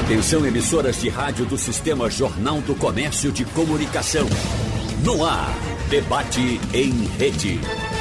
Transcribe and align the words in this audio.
Atenção 0.00 0.44
emissoras 0.46 0.98
de 0.98 1.10
rádio 1.10 1.44
do 1.44 1.58
Sistema 1.58 2.10
Jornal 2.10 2.62
do 2.62 2.74
Comércio 2.74 3.30
de 3.30 3.44
Comunicação. 3.44 4.26
No 5.04 5.22
ar, 5.22 5.54
debate 5.90 6.58
em 6.72 7.04
rede. 7.18 7.60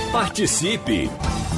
Participe! 0.09 1.11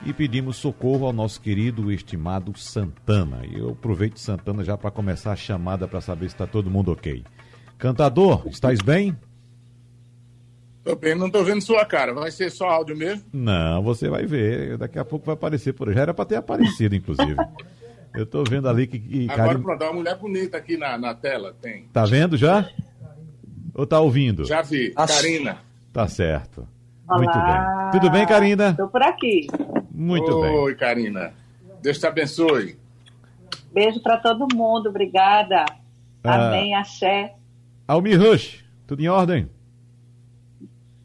e 0.05 0.13
pedimos 0.13 0.57
socorro 0.57 1.05
ao 1.05 1.13
nosso 1.13 1.39
querido 1.39 1.91
estimado 1.91 2.57
Santana. 2.57 3.41
E 3.45 3.59
eu 3.59 3.71
aproveito 3.71 4.17
Santana 4.17 4.63
já 4.63 4.77
para 4.77 4.91
começar 4.91 5.31
a 5.31 5.35
chamada 5.35 5.87
para 5.87 6.01
saber 6.01 6.29
se 6.29 6.35
está 6.35 6.47
todo 6.47 6.69
mundo 6.69 6.91
ok. 6.91 7.23
Cantador, 7.77 8.43
estás 8.47 8.81
bem? 8.81 9.15
Tô 10.83 10.95
bem, 10.95 11.13
não 11.13 11.29
tô 11.29 11.43
vendo 11.43 11.61
sua 11.61 11.85
cara. 11.85 12.13
Vai 12.13 12.31
ser 12.31 12.49
só 12.49 12.67
áudio 12.67 12.97
mesmo? 12.97 13.23
Não, 13.31 13.83
você 13.83 14.09
vai 14.09 14.25
ver. 14.25 14.77
Daqui 14.77 14.97
a 14.97 15.05
pouco 15.05 15.25
vai 15.25 15.35
aparecer 15.35 15.73
por 15.73 15.89
aí. 15.89 15.95
Já 15.95 16.01
era 16.01 16.13
para 16.13 16.25
ter 16.25 16.35
aparecido, 16.35 16.95
inclusive. 16.95 17.35
Eu 18.15 18.25
tô 18.25 18.43
vendo 18.43 18.67
ali 18.67 18.87
que. 18.87 18.99
que 18.99 19.29
Agora 19.29 19.49
Karim... 19.49 19.61
pronto, 19.61 19.83
uma 19.83 19.93
mulher 19.93 20.17
bonita 20.17 20.57
aqui 20.57 20.77
na, 20.77 20.97
na 20.97 21.13
tela, 21.13 21.55
tem. 21.61 21.85
Tá 21.93 22.03
vendo 22.05 22.35
já? 22.35 22.67
Ou 23.73 23.85
tá 23.85 23.99
ouvindo? 23.99 24.43
Já 24.45 24.61
vi. 24.61 24.91
Karina. 24.91 25.59
Tá 25.93 26.07
certo. 26.07 26.67
Olá. 27.07 27.17
Muito 27.17 27.33
bem. 27.33 27.91
Tudo 27.91 28.11
bem, 28.11 28.25
Karina? 28.25 28.73
Tô 28.73 28.87
por 28.87 29.01
aqui. 29.01 29.47
Muito 30.01 30.35
Oi, 30.35 30.41
bem. 30.41 30.57
Oi, 30.57 30.75
Karina. 30.75 31.31
Deus 31.79 31.99
te 31.99 32.07
abençoe. 32.07 32.75
Beijo 33.71 34.01
para 34.01 34.17
todo 34.17 34.47
mundo, 34.55 34.89
obrigada. 34.89 35.63
Ah, 36.23 36.47
Amém, 36.47 36.73
axé. 36.73 37.35
Almir 37.87 38.19
Rush, 38.19 38.65
tudo 38.87 39.03
em 39.03 39.07
ordem? 39.07 39.47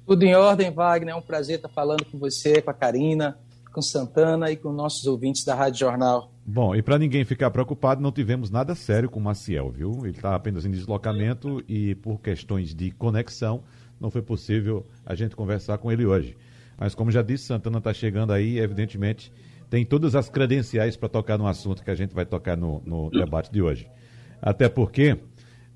Tudo 0.06 0.22
em 0.22 0.34
ordem, 0.34 0.70
Wagner. 0.70 1.14
É 1.14 1.16
um 1.16 1.20
prazer 1.20 1.56
estar 1.56 1.68
falando 1.68 2.06
com 2.06 2.18
você, 2.18 2.62
com 2.62 2.70
a 2.70 2.74
Karina, 2.74 3.36
com 3.70 3.82
Santana 3.82 4.50
e 4.50 4.56
com 4.56 4.72
nossos 4.72 5.04
ouvintes 5.06 5.44
da 5.44 5.54
Rádio 5.54 5.80
Jornal. 5.80 6.32
Bom, 6.46 6.74
e 6.74 6.80
para 6.80 6.98
ninguém 6.98 7.22
ficar 7.22 7.50
preocupado, 7.50 8.00
não 8.00 8.10
tivemos 8.10 8.50
nada 8.50 8.74
sério 8.74 9.10
com 9.10 9.20
o 9.20 9.22
Maciel, 9.22 9.70
viu? 9.70 10.06
Ele 10.06 10.16
está 10.16 10.34
apenas 10.34 10.64
em 10.64 10.70
deslocamento 10.70 11.62
e 11.68 11.94
por 11.96 12.18
questões 12.22 12.74
de 12.74 12.90
conexão 12.92 13.62
não 14.00 14.10
foi 14.10 14.22
possível 14.22 14.86
a 15.04 15.14
gente 15.14 15.36
conversar 15.36 15.76
com 15.76 15.92
ele 15.92 16.06
hoje. 16.06 16.34
Mas 16.78 16.94
como 16.94 17.10
já 17.10 17.22
disse, 17.22 17.44
Santana 17.44 17.78
está 17.78 17.92
chegando 17.92 18.32
aí, 18.32 18.58
evidentemente 18.58 19.32
tem 19.68 19.84
todas 19.84 20.14
as 20.14 20.28
credenciais 20.28 20.96
para 20.96 21.08
tocar 21.08 21.36
no 21.38 21.46
assunto 21.46 21.82
que 21.82 21.90
a 21.90 21.94
gente 21.94 22.14
vai 22.14 22.24
tocar 22.24 22.56
no, 22.56 22.82
no 22.86 23.10
debate 23.10 23.50
de 23.50 23.60
hoje. 23.60 23.88
Até 24.40 24.68
porque, 24.68 25.18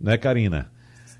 né, 0.00 0.16
Karina? 0.16 0.70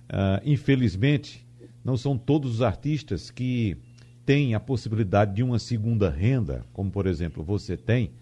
Uh, 0.08 0.40
infelizmente, 0.44 1.46
não 1.84 1.96
são 1.96 2.16
todos 2.16 2.56
os 2.56 2.62
artistas 2.62 3.30
que 3.30 3.76
têm 4.24 4.54
a 4.54 4.60
possibilidade 4.60 5.34
de 5.34 5.42
uma 5.42 5.58
segunda 5.58 6.10
renda, 6.10 6.64
como 6.72 6.90
por 6.90 7.06
exemplo 7.06 7.42
você 7.42 7.76
tem, 7.76 8.12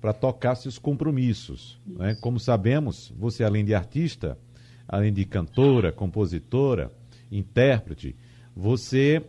para 0.00 0.12
tocar 0.12 0.56
seus 0.56 0.78
compromissos. 0.78 1.80
Né? 1.86 2.16
Como 2.20 2.40
sabemos, 2.40 3.12
você 3.16 3.44
além 3.44 3.64
de 3.64 3.74
artista, 3.74 4.36
além 4.88 5.12
de 5.12 5.24
cantora, 5.24 5.92
compositora, 5.92 6.90
intérprete, 7.30 8.16
você 8.54 9.22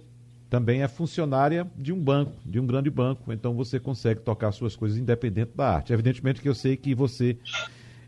também 0.54 0.84
é 0.84 0.88
funcionária 0.88 1.66
de 1.76 1.92
um 1.92 2.00
banco, 2.00 2.32
de 2.46 2.60
um 2.60 2.68
grande 2.68 2.88
banco, 2.88 3.34
então 3.34 3.56
você 3.56 3.80
consegue 3.80 4.20
tocar 4.20 4.52
suas 4.52 4.76
coisas 4.76 5.00
independente 5.00 5.50
da 5.56 5.68
arte. 5.68 5.92
Evidentemente 5.92 6.40
que 6.44 6.48
eu 6.48 6.54
sei 6.54 6.78
que 6.78 6.94
você 6.94 7.36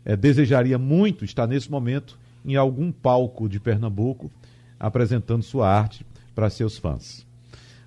é, 0.04 0.16
desejaria 0.16 0.78
muito 0.78 1.24
estar 1.24 1.48
nesse 1.48 1.68
momento 1.68 2.16
em 2.44 2.54
algum 2.54 2.92
palco 2.92 3.48
de 3.48 3.58
Pernambuco 3.58 4.30
apresentando 4.78 5.42
sua 5.42 5.68
arte 5.68 6.06
para 6.36 6.48
seus 6.48 6.78
fãs. 6.78 7.26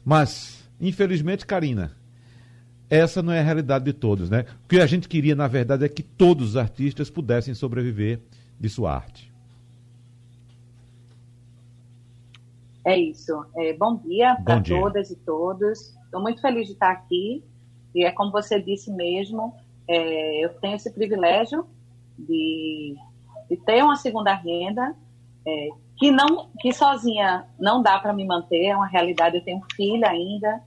Mas, 0.04 0.62
infelizmente, 0.82 1.46
Karina, 1.46 1.94
essa 2.90 3.24
não 3.24 3.32
é 3.32 3.40
a 3.40 3.44
realidade 3.44 3.86
de 3.86 3.94
todos, 3.94 4.30
né? 4.30 4.44
O 4.66 4.68
que 4.68 4.82
a 4.82 4.86
gente 4.86 5.08
queria, 5.08 5.38
na 5.38 5.48
verdade, 5.48 5.86
é 5.86 5.88
que 5.88 6.04
todos 6.04 6.50
os 6.50 6.58
artistas 6.58 7.10
pudessem 7.10 7.54
sobreviver 7.54 8.20
de 8.60 8.68
sua 8.68 8.94
arte. 8.94 9.29
É 12.86 12.98
isso. 12.98 13.46
É, 13.58 13.74
bom 13.74 13.98
dia 13.98 14.38
para 14.44 14.62
todas 14.62 15.12
e 15.12 15.16
todos. 15.18 15.96
Estou 16.06 16.22
muito 16.22 16.42
feliz 16.42 16.68
de 16.68 16.74
estar 16.74 16.92
aqui. 16.92 17.44
E 17.94 18.06
é 18.06 18.12
como 18.12 18.32
você 18.32 18.62
disse 18.62 18.92
mesmo, 18.92 19.56
é, 19.88 20.46
eu 20.46 20.50
tenho 20.60 20.76
esse 20.76 20.92
privilégio 20.92 21.66
de, 22.18 22.96
de 23.50 23.58
ter 23.58 23.84
uma 23.84 23.96
segunda 23.96 24.34
renda 24.34 24.96
é, 25.46 25.70
que 25.98 26.12
não 26.12 26.50
que 26.60 26.72
sozinha 26.72 27.48
não 27.60 27.82
dá 27.82 28.00
para 28.00 28.14
me 28.14 28.26
manter. 28.26 28.68
É 28.68 28.76
uma 28.76 28.88
realidade. 28.88 29.38
Eu 29.38 29.44
tenho 29.44 29.62
filha 29.76 30.10
ainda 30.10 30.62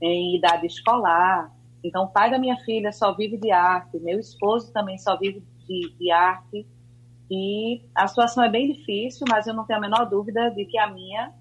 em 0.00 0.36
idade 0.36 0.66
escolar. 0.66 1.52
Então, 1.82 2.04
o 2.04 2.08
pai 2.08 2.30
da 2.30 2.38
minha 2.38 2.56
filha 2.64 2.92
só 2.92 3.14
vive 3.14 3.36
de 3.36 3.50
arte. 3.50 3.98
Meu 4.00 4.18
esposo 4.18 4.72
também 4.72 4.98
só 4.98 5.16
vive 5.16 5.42
de, 5.66 5.94
de 5.98 6.10
arte. 6.10 6.66
E 7.30 7.82
a 7.94 8.06
situação 8.08 8.42
é 8.42 8.48
bem 8.48 8.72
difícil, 8.72 9.26
mas 9.28 9.46
eu 9.46 9.54
não 9.54 9.64
tenho 9.64 9.78
a 9.78 9.82
menor 9.82 10.06
dúvida 10.06 10.50
de 10.50 10.64
que 10.64 10.78
a 10.78 10.90
minha 10.90 11.32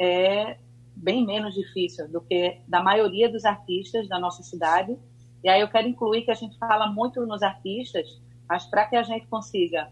é 0.00 0.56
bem 0.96 1.26
menos 1.26 1.54
difícil 1.54 2.08
do 2.08 2.22
que 2.22 2.58
da 2.66 2.82
maioria 2.82 3.30
dos 3.30 3.44
artistas 3.44 4.08
da 4.08 4.18
nossa 4.18 4.42
cidade. 4.42 4.98
E 5.44 5.48
aí 5.48 5.60
eu 5.60 5.68
quero 5.68 5.86
incluir 5.86 6.22
que 6.22 6.30
a 6.30 6.34
gente 6.34 6.56
fala 6.58 6.86
muito 6.86 7.24
nos 7.26 7.42
artistas, 7.42 8.20
mas 8.48 8.64
para 8.64 8.86
que 8.86 8.96
a 8.96 9.02
gente 9.02 9.26
consiga 9.26 9.90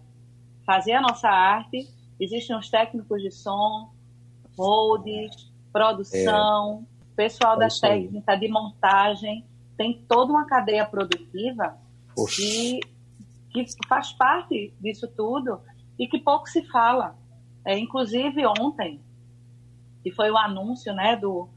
fazer 0.64 0.92
a 0.92 1.02
nossa 1.02 1.28
arte, 1.28 1.88
existem 2.18 2.56
os 2.56 2.70
técnicos 2.70 3.22
de 3.22 3.30
som, 3.30 3.90
moldes, 4.56 5.52
produção, 5.70 6.86
é. 7.12 7.14
pessoal 7.14 7.56
é 7.56 7.58
da 7.60 7.68
técnica 7.68 8.34
de 8.34 8.48
montagem, 8.48 9.44
tem 9.76 10.04
toda 10.08 10.32
uma 10.32 10.46
cadeia 10.46 10.86
produtiva 10.86 11.78
que, 12.34 12.80
que 13.52 13.66
faz 13.86 14.12
parte 14.12 14.74
disso 14.80 15.06
tudo 15.06 15.60
e 15.98 16.06
que 16.06 16.18
pouco 16.18 16.48
se 16.48 16.62
fala. 16.62 17.14
É, 17.64 17.78
inclusive 17.78 18.46
ontem 18.46 19.00
que 20.08 20.14
foi 20.14 20.30
o 20.30 20.38
anúncio 20.38 20.94
né, 20.94 21.16
do, 21.16 21.48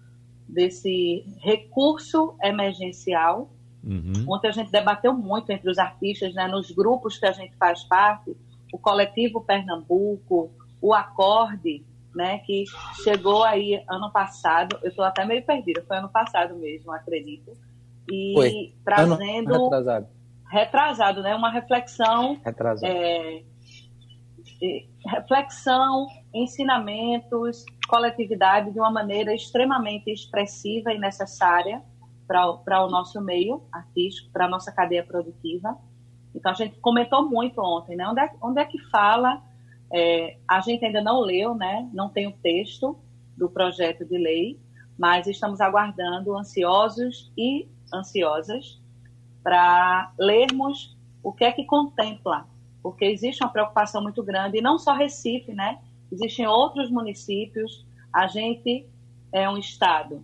desse 0.48 1.24
recurso 1.40 2.36
emergencial. 2.44 3.50
Uhum. 3.82 4.26
Ontem 4.28 4.50
a 4.50 4.52
gente 4.52 4.70
debateu 4.70 5.14
muito 5.14 5.50
entre 5.52 5.70
os 5.70 5.80
artistas, 5.80 6.34
né, 6.34 6.48
nos 6.48 6.70
grupos 6.72 7.18
que 7.18 7.26
a 7.26 7.32
gente 7.32 7.56
faz 7.56 7.84
parte, 7.86 8.36
o 8.74 8.78
Coletivo 8.78 9.42
Pernambuco, 9.42 10.52
o 10.82 10.94
Acorde, 10.94 11.84
né, 12.14 12.40
que 12.40 12.66
chegou 13.04 13.44
aí 13.44 13.82
ano 13.90 14.12
passado, 14.12 14.78
eu 14.84 14.90
estou 14.90 15.06
até 15.06 15.24
meio 15.24 15.44
perdida, 15.44 15.84
foi 15.88 15.98
ano 15.98 16.10
passado 16.10 16.56
mesmo, 16.56 16.92
acredito, 16.92 17.54
e 18.12 18.34
foi. 18.36 18.74
trazendo... 18.84 19.54
Ano 19.56 19.64
retrasado. 19.64 20.08
Retrasado, 20.52 21.22
né, 21.22 21.34
uma 21.34 21.50
reflexão... 21.50 22.38
Retrasado. 22.44 22.92
É, 22.92 23.44
reflexão, 25.08 26.08
ensinamentos, 26.34 27.66
coletividade 27.92 28.72
de 28.72 28.80
uma 28.80 28.90
maneira 28.90 29.36
extremamente 29.36 30.10
expressiva 30.10 30.94
e 30.94 30.98
necessária 30.98 31.84
para 32.26 32.86
o 32.86 32.90
nosso 32.90 33.20
meio 33.22 33.64
artístico, 33.72 34.32
para 34.32 34.46
a 34.46 34.48
nossa 34.48 34.72
cadeia 34.72 35.04
produtiva. 35.04 35.78
Então, 36.34 36.52
a 36.52 36.56
gente 36.56 36.80
comentou 36.80 37.30
muito 37.30 37.60
ontem, 37.62 37.98
né? 37.98 38.08
Onde 38.08 38.22
é, 38.22 38.32
onde 38.42 38.62
é 38.62 38.66
que 38.66 38.80
fala? 38.90 39.44
É, 39.92 40.38
a 40.48 40.62
gente 40.62 40.86
ainda 40.86 41.02
não 41.02 41.20
leu, 41.20 41.54
né? 41.54 41.90
Não 41.94 42.08
tem 42.08 42.28
o 42.28 42.32
texto 42.32 42.98
do 43.38 43.50
projeto 43.50 44.06
de 44.06 44.18
lei, 44.18 44.58
mas 44.98 45.28
estamos 45.28 45.60
aguardando, 45.60 46.38
ansiosos 46.38 47.34
e 47.38 47.68
ansiosas, 47.94 48.82
para 49.44 50.14
lermos 50.18 50.98
o 51.22 51.34
que 51.34 51.44
é 51.44 51.52
que 51.52 51.66
contempla 51.66 52.48
porque 52.82 53.06
existe 53.06 53.44
uma 53.44 53.52
preocupação 53.52 54.02
muito 54.02 54.24
grande, 54.24 54.58
e 54.58 54.62
não 54.62 54.78
só 54.80 54.94
Recife, 54.94 55.54
né? 55.54 55.80
Existem 56.12 56.46
outros 56.48 56.90
municípios. 56.90 57.86
A 58.14 58.28
gente 58.28 58.88
é 59.32 59.50
um 59.50 59.58
estado 59.58 60.24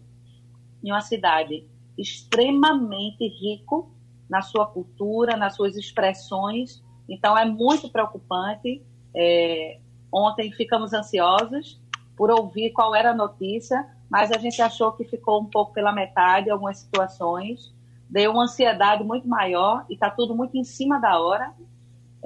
e 0.83 0.91
uma 0.91 1.01
cidade 1.01 1.65
extremamente 1.97 3.27
rico 3.27 3.91
na 4.29 4.41
sua 4.41 4.67
cultura, 4.67 5.37
nas 5.37 5.55
suas 5.55 5.75
expressões. 5.75 6.83
Então, 7.07 7.37
é 7.37 7.45
muito 7.45 7.89
preocupante. 7.89 8.83
É, 9.15 9.79
ontem 10.11 10.51
ficamos 10.51 10.93
ansiosos 10.93 11.81
por 12.15 12.29
ouvir 12.29 12.71
qual 12.71 12.93
era 12.93 13.11
a 13.11 13.15
notícia, 13.15 13.87
mas 14.09 14.31
a 14.31 14.37
gente 14.37 14.61
achou 14.61 14.91
que 14.91 15.05
ficou 15.05 15.41
um 15.41 15.45
pouco 15.45 15.73
pela 15.73 15.93
metade 15.93 16.49
algumas 16.49 16.79
situações. 16.79 17.73
Deu 18.09 18.31
uma 18.31 18.43
ansiedade 18.43 19.03
muito 19.03 19.27
maior 19.27 19.85
e 19.89 19.93
está 19.93 20.09
tudo 20.09 20.35
muito 20.35 20.57
em 20.57 20.63
cima 20.63 20.99
da 20.99 21.19
hora. 21.19 21.53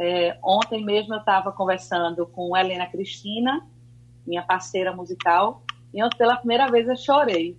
É, 0.03 0.35
ontem 0.43 0.83
mesmo 0.83 1.13
eu 1.13 1.19
estava 1.19 1.51
conversando 1.51 2.25
com 2.25 2.57
Helena 2.57 2.87
Cristina, 2.87 3.67
minha 4.25 4.41
parceira 4.41 4.91
musical, 4.91 5.61
e 5.93 6.01
pela 6.17 6.37
primeira 6.37 6.65
vez 6.71 6.87
eu 6.89 6.95
chorei. 6.95 7.55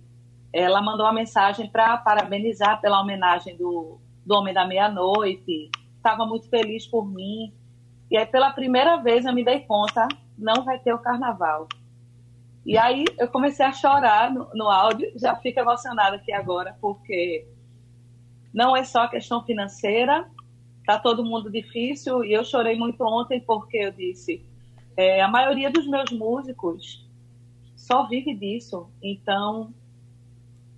Ela 0.51 0.81
mandou 0.81 1.05
uma 1.05 1.13
mensagem 1.13 1.69
para 1.69 1.97
parabenizar 1.99 2.81
pela 2.81 2.99
homenagem 2.99 3.55
do, 3.55 3.97
do 4.25 4.35
Homem 4.35 4.53
da 4.53 4.67
Meia-Noite, 4.67 5.71
estava 5.95 6.25
muito 6.25 6.49
feliz 6.49 6.85
por 6.85 7.07
mim. 7.07 7.53
E 8.11 8.17
aí, 8.17 8.25
pela 8.25 8.51
primeira 8.51 8.97
vez, 8.97 9.23
eu 9.23 9.31
me 9.31 9.45
dei 9.45 9.61
conta 9.61 10.05
não 10.37 10.65
vai 10.65 10.77
ter 10.79 10.93
o 10.93 10.99
carnaval. 10.99 11.69
E 12.65 12.77
aí 12.77 13.05
eu 13.17 13.29
comecei 13.29 13.65
a 13.65 13.71
chorar 13.71 14.29
no, 14.29 14.49
no 14.53 14.69
áudio, 14.69 15.13
já 15.15 15.33
fico 15.37 15.61
emocionada 15.61 16.17
aqui 16.17 16.33
agora, 16.33 16.75
porque 16.81 17.47
não 18.53 18.75
é 18.75 18.83
só 18.83 19.07
questão 19.07 19.45
financeira, 19.45 20.29
tá 20.85 20.99
todo 20.99 21.23
mundo 21.23 21.49
difícil, 21.49 22.23
e 22.23 22.33
eu 22.33 22.43
chorei 22.43 22.77
muito 22.77 23.01
ontem 23.03 23.39
porque 23.39 23.77
eu 23.77 23.91
disse, 23.91 24.45
é, 24.97 25.21
a 25.21 25.27
maioria 25.27 25.71
dos 25.71 25.87
meus 25.87 26.11
músicos 26.11 27.07
só 27.75 28.07
vive 28.07 28.33
disso, 28.33 28.89
então 29.01 29.73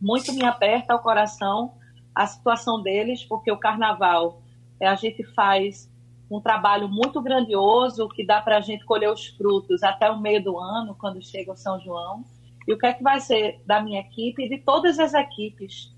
muito 0.02 0.34
me 0.34 0.44
aperta 0.44 0.96
o 0.96 1.00
coração 1.00 1.74
a 2.14 2.26
situação 2.26 2.82
deles, 2.82 3.24
porque 3.24 3.52
o 3.52 3.58
carnaval 3.58 4.42
é, 4.80 4.88
a 4.88 4.96
gente 4.96 5.24
faz 5.34 5.92
um 6.32 6.40
trabalho 6.40 6.88
muito 6.88 7.22
grandioso 7.22 8.08
que 8.10 8.26
dá 8.26 8.42
para 8.42 8.58
a 8.58 8.62
gente 8.62 8.86
colher 8.86 9.12
os 9.12 9.28
frutos 9.28 9.84
até 9.84 10.10
o 10.10 10.20
meio 10.20 10.44
do 10.44 10.58
ano, 10.58 10.96
quando 10.96 11.22
chega 11.22 11.52
o 11.52 11.58
São 11.58 11.80
João. 11.80 12.24
E 12.68 12.74
o 12.74 12.78
que 12.78 12.86
é 12.88 12.94
que 12.94 13.04
vai 13.04 13.20
ser 13.20 13.62
da 13.66 13.82
minha 13.82 14.00
equipe 14.00 14.44
e 14.44 14.50
de 14.50 14.58
todas 14.58 14.98
as 14.98 15.14
equipes? 15.14 15.94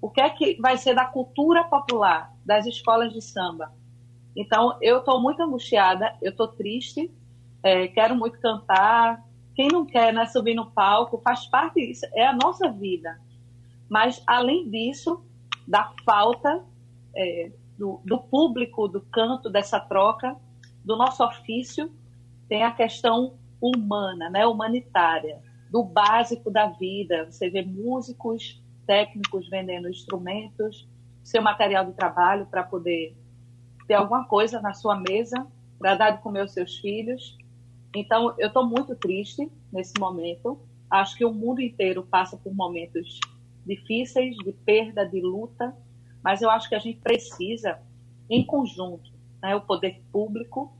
O 0.00 0.08
que 0.08 0.20
é 0.20 0.30
que 0.30 0.60
vai 0.60 0.76
ser 0.76 0.94
da 0.94 1.04
cultura 1.04 1.64
popular, 1.64 2.34
das 2.44 2.66
escolas 2.66 3.12
de 3.12 3.20
samba? 3.20 3.72
Então, 4.34 4.78
eu 4.80 4.98
estou 4.98 5.20
muito 5.20 5.42
angustiada, 5.42 6.16
eu 6.22 6.30
estou 6.30 6.48
triste, 6.48 7.12
é, 7.62 7.88
quero 7.88 8.14
muito 8.14 8.40
cantar. 8.40 9.24
Quem 9.54 9.68
não 9.68 9.84
quer 9.84 10.12
né, 10.12 10.24
subir 10.26 10.54
no 10.54 10.70
palco 10.70 11.20
faz 11.22 11.46
parte 11.46 11.86
disso, 11.86 12.06
é 12.14 12.26
a 12.26 12.32
nossa 12.32 12.70
vida. 12.70 13.20
Mas, 13.88 14.22
além 14.26 14.70
disso, 14.70 15.22
da 15.66 15.92
falta 16.04 16.64
é, 17.14 17.50
do, 17.76 18.00
do 18.04 18.18
público, 18.18 18.88
do 18.88 19.00
canto, 19.00 19.50
dessa 19.50 19.80
troca, 19.80 20.36
do 20.84 20.96
nosso 20.96 21.24
ofício, 21.24 21.92
tem 22.48 22.62
a 22.62 22.70
questão 22.70 23.34
humana, 23.60 24.30
né, 24.30 24.46
humanitária, 24.46 25.42
do 25.70 25.82
básico 25.82 26.50
da 26.50 26.66
vida. 26.66 27.30
Você 27.30 27.50
vê 27.50 27.62
músicos, 27.62 28.59
técnicos 28.90 29.48
vendendo 29.48 29.88
instrumentos, 29.88 30.88
seu 31.22 31.40
material 31.40 31.84
de 31.84 31.92
trabalho 31.92 32.44
para 32.46 32.64
poder 32.64 33.16
ter 33.86 33.94
alguma 33.94 34.24
coisa 34.24 34.60
na 34.60 34.72
sua 34.72 34.96
mesa 34.96 35.46
para 35.78 35.94
dar 35.94 36.10
de 36.10 36.22
comer 36.22 36.40
aos 36.40 36.52
seus 36.52 36.76
filhos. 36.78 37.38
Então, 37.94 38.34
eu 38.36 38.48
estou 38.48 38.66
muito 38.66 38.96
triste 38.96 39.48
nesse 39.72 39.92
momento. 39.96 40.60
Acho 40.90 41.16
que 41.16 41.24
o 41.24 41.32
mundo 41.32 41.60
inteiro 41.60 42.02
passa 42.02 42.36
por 42.36 42.52
momentos 42.52 43.20
difíceis, 43.64 44.34
de 44.38 44.50
perda, 44.50 45.08
de 45.08 45.20
luta, 45.20 45.72
mas 46.20 46.42
eu 46.42 46.50
acho 46.50 46.68
que 46.68 46.74
a 46.74 46.80
gente 46.80 46.98
precisa, 46.98 47.78
em 48.28 48.44
conjunto, 48.44 49.12
né, 49.40 49.54
o 49.54 49.60
poder 49.60 50.02
público, 50.10 50.76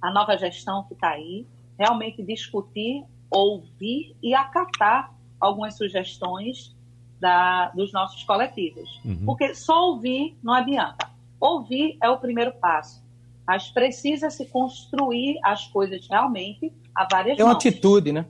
a 0.00 0.10
nova 0.10 0.38
gestão 0.38 0.84
que 0.84 0.94
está 0.94 1.10
aí, 1.10 1.46
realmente 1.78 2.22
discutir, 2.22 3.04
ouvir 3.30 4.16
e 4.22 4.34
acatar 4.34 5.14
algumas 5.38 5.76
sugestões 5.76 6.74
da, 7.20 7.70
dos 7.70 7.92
nossos 7.92 8.22
coletivos. 8.24 9.00
Uhum. 9.04 9.24
Porque 9.26 9.54
só 9.54 9.90
ouvir 9.90 10.36
não 10.42 10.54
adianta. 10.54 11.10
Ouvir 11.40 11.96
é 12.02 12.08
o 12.08 12.18
primeiro 12.18 12.52
passo. 12.52 13.02
Mas 13.46 13.68
precisa 13.70 14.30
se 14.30 14.46
construir 14.46 15.38
as 15.42 15.66
coisas 15.66 16.06
realmente 16.08 16.72
a 16.94 17.06
várias 17.10 17.38
É 17.38 17.44
uma 17.44 17.52
atitude, 17.52 18.12
né? 18.12 18.26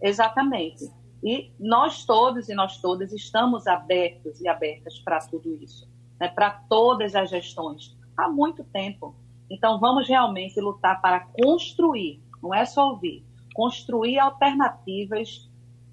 Exatamente. 0.00 0.88
E 1.24 1.50
nós 1.58 2.04
todos 2.04 2.48
e 2.48 2.54
nós 2.54 2.78
todas 2.78 3.12
estamos 3.12 3.66
abertos 3.66 4.40
e 4.40 4.48
abertas 4.48 4.98
para 5.00 5.18
tudo 5.18 5.54
isso, 5.60 5.88
né? 6.20 6.28
para 6.28 6.50
todas 6.68 7.14
as 7.14 7.30
gestões, 7.30 7.96
há 8.16 8.28
muito 8.28 8.62
tempo. 8.62 9.14
Então, 9.50 9.80
vamos 9.80 10.08
realmente 10.08 10.60
lutar 10.60 11.00
para 11.00 11.20
construir, 11.20 12.20
não 12.42 12.54
é 12.54 12.64
só 12.64 12.90
ouvir, 12.90 13.24
construir 13.54 14.18
alternativas 14.18 15.50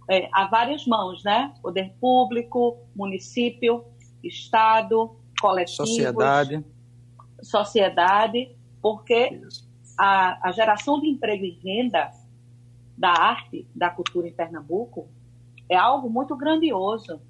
é, 0.10 0.30
a 0.32 0.48
várias 0.48 0.86
mãos, 0.86 1.24
né? 1.24 1.54
Poder 1.62 1.94
público, 2.00 2.78
município, 2.96 3.86
Estado, 4.24 5.16
coletivos, 5.40 5.90
sociedade, 5.90 6.66
sociedade 7.42 8.56
porque 8.82 9.42
a, 9.98 10.50
a 10.50 10.52
geração 10.52 11.00
de 11.00 11.08
emprego 11.08 11.46
e 11.46 11.60
renda 11.64 12.12
da 12.98 13.12
arte, 13.12 13.68
da 13.74 13.90
cultura 13.90 14.28
em 14.28 14.34
Pernambuco, 14.34 15.08
é 15.70 15.76
algo 15.76 16.10
muito 16.10 16.36
grandioso. 16.36 17.22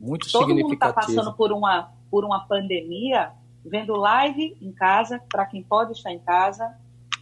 Muito 0.00 0.30
Todo 0.30 0.54
mundo 0.54 0.74
está 0.74 0.92
passando 0.92 1.32
por 1.34 1.52
uma, 1.52 1.92
por 2.10 2.24
uma 2.24 2.46
pandemia, 2.46 3.32
vendo 3.64 3.94
live 3.94 4.56
em 4.60 4.72
casa, 4.72 5.22
para 5.30 5.46
quem 5.46 5.62
pode 5.62 5.92
estar 5.92 6.12
em 6.12 6.18
casa, 6.18 6.76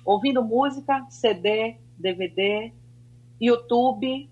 ouvindo 0.05 0.43
música, 0.43 1.05
CD, 1.08 1.76
DVD, 1.99 2.73
YouTube, 3.40 4.29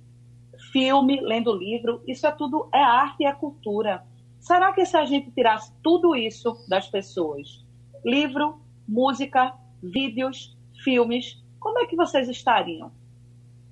filme, 0.70 1.20
lendo 1.20 1.52
livro. 1.52 2.02
Isso 2.06 2.26
é 2.26 2.30
tudo, 2.30 2.68
é 2.72 2.82
arte 2.82 3.22
e 3.22 3.26
é 3.26 3.32
cultura. 3.32 4.04
Será 4.38 4.72
que 4.72 4.84
se 4.84 4.96
a 4.96 5.04
gente 5.04 5.30
tirasse 5.30 5.72
tudo 5.82 6.16
isso 6.16 6.56
das 6.68 6.88
pessoas, 6.88 7.64
livro, 8.04 8.60
música, 8.86 9.54
vídeos, 9.82 10.56
filmes, 10.82 11.42
como 11.58 11.78
é 11.78 11.86
que 11.86 11.96
vocês 11.96 12.28
estariam? 12.28 12.90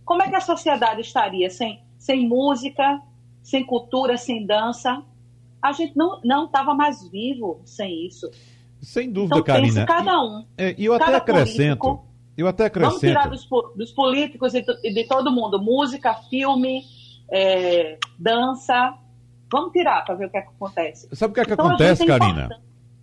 Como 0.05 0.23
é 0.23 0.29
que 0.29 0.37
a 0.37 0.41
sociedade 0.41 1.01
estaria 1.01 1.51
sem, 1.51 1.83
sem 1.99 2.29
música, 2.29 3.03
sem 3.43 3.65
cultura, 3.65 4.17
sem 4.17 4.47
dança? 4.47 5.03
A 5.61 5.73
gente 5.73 5.95
não 5.97 6.47
estava 6.47 6.73
mais 6.73 7.09
vivo 7.09 7.61
sem 7.65 8.07
isso. 8.07 8.31
Sem 8.81 9.13
dúvida, 9.13 9.37
então, 9.37 9.45
Karina. 9.45 9.85
cada 9.85 10.23
um. 10.23 10.41
E, 10.57 10.63
é, 10.63 10.75
eu 10.79 10.95
até 10.95 11.15
acrescento. 11.15 11.79
Político, 11.79 12.10
eu 12.41 12.49
até 12.49 12.67
acrescento. 12.67 13.01
Vamos 13.01 13.01
tirar 13.01 13.29
dos, 13.29 13.49
dos 13.77 13.93
políticos 13.93 14.55
e 14.55 14.63
de, 14.63 14.95
de, 14.95 15.05
todo 15.05 15.31
mundo 15.31 15.61
música, 15.61 16.15
filme, 16.29 16.83
é, 17.31 17.99
dança. 18.19 18.95
Vamos 19.51 19.73
tirar 19.73 20.05
para 20.05 20.15
ver 20.15 20.27
o 20.27 20.31
que, 20.31 20.39
é 20.39 20.43
que 20.43 20.49
acontece. 20.49 21.09
Sabe 21.13 21.33
o 21.33 21.35
que, 21.35 21.41
é 21.41 21.45
que 21.45 21.53
então, 21.53 21.67
acontece, 21.67 22.07
Karina? 22.07 22.49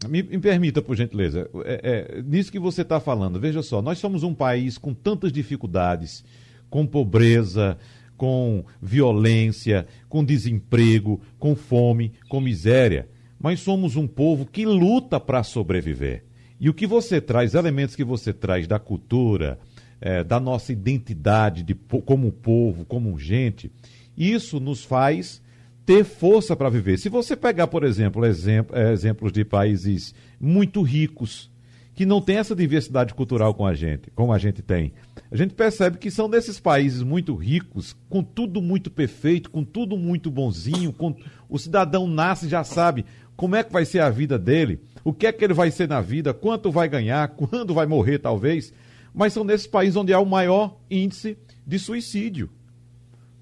Me, 0.08 0.22
me, 0.22 0.40
permita, 0.40 0.82
por 0.82 0.96
gentileza, 0.96 1.50
é, 1.66 2.16
é, 2.18 2.22
nisso 2.22 2.52
que 2.52 2.60
você 2.60 2.84
está 2.84 3.00
falando, 3.00 3.40
veja 3.40 3.64
só, 3.64 3.82
nós 3.82 3.98
somos 3.98 4.22
um 4.22 4.34
país 4.34 4.78
com 4.78 4.94
tantas 4.94 5.32
dificuldades, 5.32 6.24
com 6.70 6.86
pobreza, 6.86 7.78
com 8.16 8.64
violência, 8.82 9.88
com 10.08 10.24
desemprego, 10.24 11.20
com 11.40 11.56
fome, 11.56 12.14
com 12.30 12.40
miséria. 12.40 13.10
Mas 13.40 13.60
somos 13.60 13.96
um 13.96 14.08
povo 14.08 14.46
que 14.46 14.66
luta 14.66 15.20
para 15.20 15.44
sobreviver. 15.44 16.27
E 16.60 16.70
o 16.70 16.74
que 16.74 16.88
você 16.88 17.22
traz, 17.22 17.54
elementos 17.54 17.96
que 17.96 18.04
você 18.04 18.34
traz 18.34 18.68
da 18.68 18.80
cultura, 18.80 19.60
é, 20.02 20.24
da 20.24 20.40
nossa 20.40 20.72
identidade 20.72 21.64
de, 21.64 21.74
como 21.74 22.32
povo, 22.32 22.86
como 22.86 23.18
gente, 23.18 23.72
isso 24.18 24.60
nos 24.60 24.84
faz 24.84 25.42
ter 25.86 26.04
força 26.04 26.56
para 26.56 26.70
viver. 26.70 26.98
Se 26.98 27.10
você 27.10 27.36
pegar, 27.36 27.68
por 27.68 27.84
exemplo, 27.84 28.26
é, 28.26 28.92
exemplos 28.92 29.32
de 29.32 29.46
países 29.46 30.14
muito 30.40 30.82
ricos, 30.82 31.50
que 31.98 32.06
não 32.06 32.22
tem 32.22 32.38
essa 32.38 32.56
diversidade 32.56 33.14
cultural 33.16 33.56
com 33.56 33.66
a 33.66 33.74
gente, 33.74 34.12
como 34.14 34.32
a 34.32 34.38
gente 34.38 34.62
tem. 34.62 34.94
A 35.32 35.36
gente 35.36 35.56
percebe 35.56 35.98
que 35.98 36.12
são 36.12 36.30
desses 36.30 36.60
países 36.60 37.02
muito 37.02 37.34
ricos, 37.34 37.96
com 38.08 38.22
tudo 38.22 38.62
muito 38.62 38.92
perfeito, 38.92 39.50
com 39.50 39.64
tudo 39.64 39.98
muito 39.98 40.30
bonzinho, 40.30 40.94
com 40.94 41.16
o 41.50 41.58
cidadão 41.58 42.06
nasce 42.06 42.48
já 42.48 42.64
sabe 42.64 43.04
como 43.38 43.56
é 43.56 43.64
que 43.64 43.72
vai 43.72 43.86
ser 43.86 44.00
a 44.00 44.10
vida 44.10 44.38
dele, 44.38 44.82
o 45.04 45.14
que 45.14 45.28
é 45.28 45.32
que 45.32 45.46
ele 45.46 45.54
vai 45.54 45.70
ser 45.70 45.88
na 45.88 46.02
vida, 46.02 46.34
quanto 46.34 46.72
vai 46.72 46.90
ganhar, 46.90 47.28
quando 47.30 47.74
vai 47.74 47.86
morrer 47.86 48.18
talvez, 48.18 48.74
mas 49.14 49.32
são 49.32 49.44
nesses 49.44 49.68
países 49.68 49.96
onde 49.96 50.12
há 50.12 50.20
o 50.20 50.26
maior 50.26 50.78
índice 50.90 51.38
de 51.66 51.78
suicídio. 51.78 52.50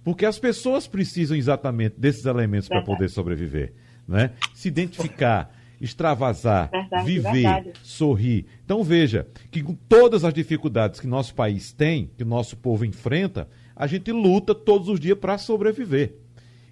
Porque 0.04 0.26
as 0.26 0.38
pessoas 0.38 0.86
precisam 0.86 1.36
exatamente 1.36 1.96
desses 1.98 2.26
elementos 2.26 2.68
para 2.68 2.84
poder 2.84 3.10
sobreviver, 3.10 3.74
né? 4.08 4.32
Se 4.54 4.68
identificar, 4.68 5.52
extravasar, 5.82 6.70
verdade, 6.70 7.06
viver, 7.06 7.32
verdade. 7.32 7.72
sorrir. 7.82 8.46
Então 8.64 8.84
veja 8.84 9.28
que 9.50 9.64
com 9.64 9.74
todas 9.74 10.24
as 10.24 10.34
dificuldades 10.34 11.00
que 11.00 11.08
nosso 11.08 11.34
país 11.34 11.72
tem, 11.72 12.12
que 12.16 12.24
o 12.24 12.28
nosso 12.28 12.56
povo 12.58 12.86
enfrenta, 12.86 13.48
a 13.76 13.88
gente 13.88 14.12
luta 14.12 14.54
todos 14.54 14.90
os 14.90 15.00
dias 15.00 15.18
para 15.18 15.38
sobreviver. 15.38 16.18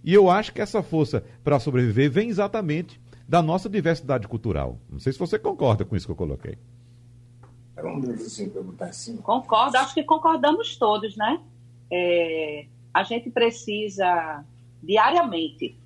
E 0.03 0.13
eu 0.13 0.29
acho 0.29 0.53
que 0.53 0.61
essa 0.61 0.83
força 0.83 1.23
para 1.43 1.59
sobreviver 1.59 2.11
vem 2.11 2.29
exatamente 2.29 3.01
da 3.27 3.41
nossa 3.41 3.69
diversidade 3.69 4.27
cultural. 4.27 4.77
Não 4.89 4.99
sei 4.99 5.13
se 5.13 5.19
você 5.19 5.39
concorda 5.39 5.85
com 5.85 5.95
isso 5.95 6.05
que 6.05 6.11
eu 6.11 6.15
coloquei. 6.15 6.57
Assim. 8.85 9.17
Concordo, 9.17 9.77
acho 9.77 9.93
que 9.93 10.03
concordamos 10.03 10.77
todos, 10.77 11.15
né? 11.17 11.41
É, 11.91 12.67
a 12.93 13.03
gente 13.03 13.29
precisa 13.29 14.45
diariamente 14.81 15.79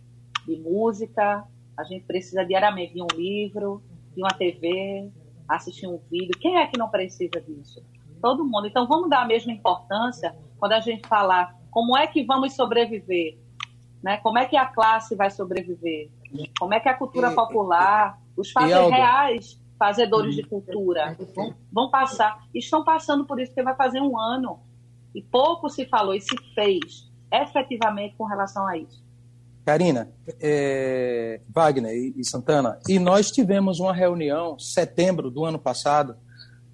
de 0.46 0.58
música, 0.58 1.46
a 1.77 1.84
gente 1.84 2.06
precisa 2.06 2.44
diariamente 2.44 2.94
de 2.94 3.01
um 3.01 3.08
livro, 3.15 3.82
de 4.15 4.22
uma 4.22 4.32
TV, 4.32 5.10
assistir 5.48 5.88
um 5.88 6.00
vídeo. 6.10 6.38
Quem 6.39 6.58
é 6.58 6.67
que 6.67 6.77
não 6.77 6.89
precisa 6.89 7.39
disso? 7.41 7.84
Todo 8.22 8.44
mundo. 8.44 8.67
Então 8.67 8.88
vamos 8.88 9.10
dar 9.10 9.22
a 9.22 9.25
mesma 9.25 9.51
importância 9.51 10.36
quando 10.58 10.74
a 10.74 10.79
gente 10.79 11.08
falar 11.08 11.56
como 11.70 11.96
é 11.96 12.08
que 12.08 12.24
vamos 12.24 12.53
sobreviver, 12.53 13.38
né? 14.01 14.17
Como 14.17 14.38
é 14.38 14.46
que 14.46 14.58
a 14.58 14.65
classe 14.65 15.15
vai 15.15 15.29
sobreviver? 15.29 16.10
Como 16.60 16.74
é 16.74 16.80
que 16.80 16.90
a 16.90 16.94
cultura 16.94 17.32
popular, 17.32 18.20
os 18.36 18.52
fatos 18.52 18.90
reais 18.90 19.60
fazedores 19.78 20.36
de 20.36 20.44
cultura, 20.44 21.16
vão, 21.36 21.54
vão 21.72 21.92
passar, 21.92 22.44
estão 22.54 22.84
passando 22.84 23.26
por 23.26 23.40
isso, 23.40 23.52
porque 23.52 23.64
vai 23.64 23.76
fazer 23.76 24.02
um 24.02 24.18
ano, 24.20 24.60
e 25.14 25.22
pouco 25.22 25.70
se 25.70 25.86
falou 25.86 26.16
e 26.16 26.22
se 26.22 26.36
fez 26.56 27.08
efetivamente 27.32 28.16
com 28.18 28.26
relação 28.26 28.68
a 28.68 28.78
isso. 28.78 29.06
Karina, 29.66 30.10
é, 30.40 31.42
Wagner 31.54 31.94
e, 31.94 32.24
Santana, 32.24 32.80
e 32.88 32.98
nós 33.00 33.30
tivemos 33.30 33.80
uma 33.80 33.94
reunião 33.94 34.58
setembro 34.58 35.30
do 35.30 35.44
ano 35.44 35.60
passado, 35.60 36.16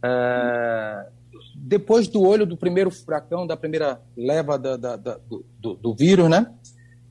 é, 0.04 1.10
depois 1.56 2.08
do 2.08 2.22
olho 2.22 2.46
do 2.46 2.56
primeiro 2.56 2.92
furacão, 2.92 3.48
da 3.48 3.58
primeira 3.58 4.00
leva 4.16 4.60
da, 4.60 4.78
da, 4.78 4.96
da, 4.96 5.18
do, 5.18 5.76
do, 5.76 5.96
vírus, 5.96 6.30
né? 6.30 6.54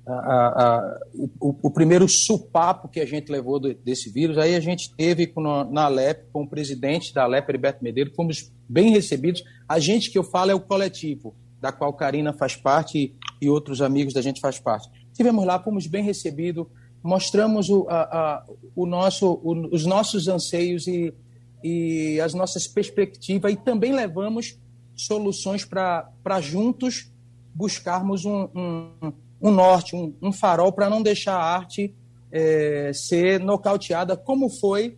A, 0.04 0.12
a, 0.12 1.00
o, 1.14 1.54
o, 1.62 1.70
primeiro 1.70 2.08
supapo 2.08 2.88
que 2.88 2.98
a 2.98 3.06
gente 3.06 3.30
levou 3.30 3.60
do, 3.60 3.72
desse 3.72 4.10
vírus, 4.10 4.36
aí 4.36 4.56
a 4.56 4.60
gente 4.60 4.92
teve 4.96 5.28
com, 5.28 5.40
na 5.40 5.84
Alep, 5.84 6.24
com 6.32 6.42
o 6.42 6.48
presidente 6.48 7.14
da 7.14 7.22
Alep, 7.22 7.48
Heriberto 7.48 7.84
Medeiros, 7.84 8.14
fomos 8.16 8.52
bem 8.68 8.90
recebidos. 8.90 9.44
A 9.68 9.78
gente 9.78 10.10
que 10.10 10.18
eu 10.18 10.24
falo 10.24 10.50
é 10.50 10.54
o 10.54 10.60
coletivo, 10.60 11.36
da 11.60 11.70
qual 11.70 11.92
Karina 11.92 12.32
faz 12.32 12.56
parte 12.56 13.14
e, 13.40 13.48
outros 13.48 13.80
amigos 13.80 14.12
da 14.12 14.20
gente 14.20 14.40
faz 14.40 14.58
parte. 14.58 14.90
Tivemos 15.14 15.44
lá, 15.44 15.62
fomos 15.62 15.86
bem 15.86 16.02
recebidos, 16.02 16.66
mostramos 17.00 17.70
o, 17.70 17.86
a, 17.88 18.44
o 18.74 18.86
nosso, 18.86 19.40
o, 19.44 19.72
os 19.72 19.86
nossos 19.86 20.26
anseios 20.26 20.88
e 20.88 21.14
e 21.62 22.20
as 22.20 22.34
nossas 22.34 22.66
perspectivas 22.66 23.52
e 23.52 23.56
também 23.56 23.92
levamos 23.92 24.58
soluções 24.96 25.64
para 25.64 26.40
juntos 26.40 27.10
buscarmos 27.54 28.24
um, 28.24 28.48
um, 28.54 29.12
um 29.42 29.50
norte, 29.50 29.96
um, 29.96 30.14
um 30.22 30.32
farol 30.32 30.72
para 30.72 30.88
não 30.88 31.02
deixar 31.02 31.34
a 31.34 31.44
arte 31.44 31.94
é, 32.30 32.92
ser 32.94 33.40
nocauteada 33.40 34.16
como 34.16 34.48
foi 34.48 34.96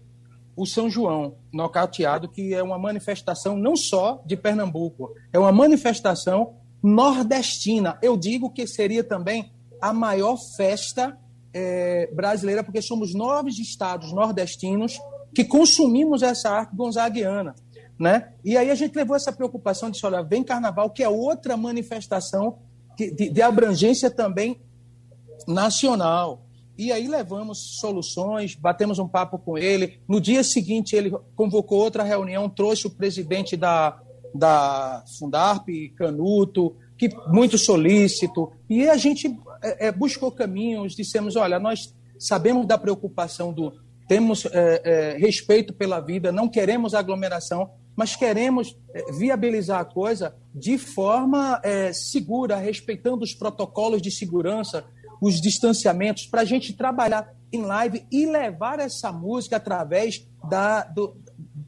o 0.56 0.64
São 0.64 0.88
João, 0.88 1.34
nocauteado, 1.52 2.28
que 2.28 2.54
é 2.54 2.62
uma 2.62 2.78
manifestação 2.78 3.56
não 3.56 3.74
só 3.74 4.22
de 4.24 4.36
Pernambuco, 4.36 5.12
é 5.32 5.38
uma 5.38 5.50
manifestação 5.50 6.54
nordestina. 6.80 7.98
Eu 8.00 8.16
digo 8.16 8.50
que 8.50 8.66
seria 8.66 9.02
também 9.02 9.50
a 9.80 9.92
maior 9.92 10.36
festa 10.56 11.18
é, 11.52 12.08
brasileira, 12.12 12.62
porque 12.62 12.80
somos 12.82 13.14
nove 13.14 13.50
estados 13.50 14.12
nordestinos 14.12 14.98
que 15.34 15.44
consumimos 15.44 16.22
essa 16.22 16.50
arte 16.50 16.76
gonzaguiana. 16.76 17.54
Né? 17.98 18.32
E 18.44 18.56
aí 18.56 18.70
a 18.70 18.74
gente 18.74 18.94
levou 18.94 19.16
essa 19.16 19.32
preocupação 19.32 19.90
de 19.90 20.04
olha, 20.04 20.22
vem 20.22 20.42
carnaval, 20.42 20.90
que 20.90 21.02
é 21.02 21.08
outra 21.08 21.56
manifestação 21.56 22.58
de, 22.96 23.30
de 23.30 23.42
abrangência 23.42 24.10
também 24.10 24.60
nacional. 25.46 26.46
E 26.76 26.90
aí 26.90 27.06
levamos 27.06 27.78
soluções, 27.78 28.54
batemos 28.54 28.98
um 28.98 29.06
papo 29.06 29.38
com 29.38 29.56
ele. 29.56 30.00
No 30.08 30.20
dia 30.20 30.42
seguinte, 30.42 30.96
ele 30.96 31.12
convocou 31.36 31.78
outra 31.78 32.02
reunião, 32.02 32.48
trouxe 32.48 32.86
o 32.86 32.90
presidente 32.90 33.56
da, 33.56 34.00
da 34.34 35.04
Fundarp, 35.18 35.68
Canuto, 35.96 36.74
que 36.98 37.08
muito 37.28 37.56
solícito. 37.56 38.50
E 38.68 38.88
a 38.88 38.96
gente 38.96 39.38
é, 39.62 39.86
é, 39.86 39.92
buscou 39.92 40.32
caminhos, 40.32 40.96
dissemos: 40.96 41.36
olha, 41.36 41.60
nós 41.60 41.94
sabemos 42.18 42.66
da 42.66 42.76
preocupação 42.76 43.52
do, 43.52 43.72
temos 44.06 44.44
é, 44.46 44.82
é, 44.84 45.18
respeito 45.18 45.72
pela 45.72 46.00
vida, 46.00 46.30
não 46.30 46.48
queremos 46.48 46.94
aglomeração, 46.94 47.70
mas 47.96 48.16
queremos 48.16 48.76
é, 48.92 49.12
viabilizar 49.12 49.80
a 49.80 49.84
coisa 49.84 50.34
de 50.54 50.78
forma 50.78 51.60
é, 51.62 51.92
segura, 51.92 52.56
respeitando 52.56 53.24
os 53.24 53.34
protocolos 53.34 54.02
de 54.02 54.10
segurança, 54.10 54.84
os 55.20 55.40
distanciamentos, 55.40 56.26
para 56.26 56.42
a 56.42 56.44
gente 56.44 56.72
trabalhar 56.72 57.32
em 57.52 57.62
live 57.62 58.04
e 58.10 58.26
levar 58.26 58.80
essa 58.80 59.12
música 59.12 59.56
através 59.56 60.26
da, 60.48 60.82
do, 60.82 61.16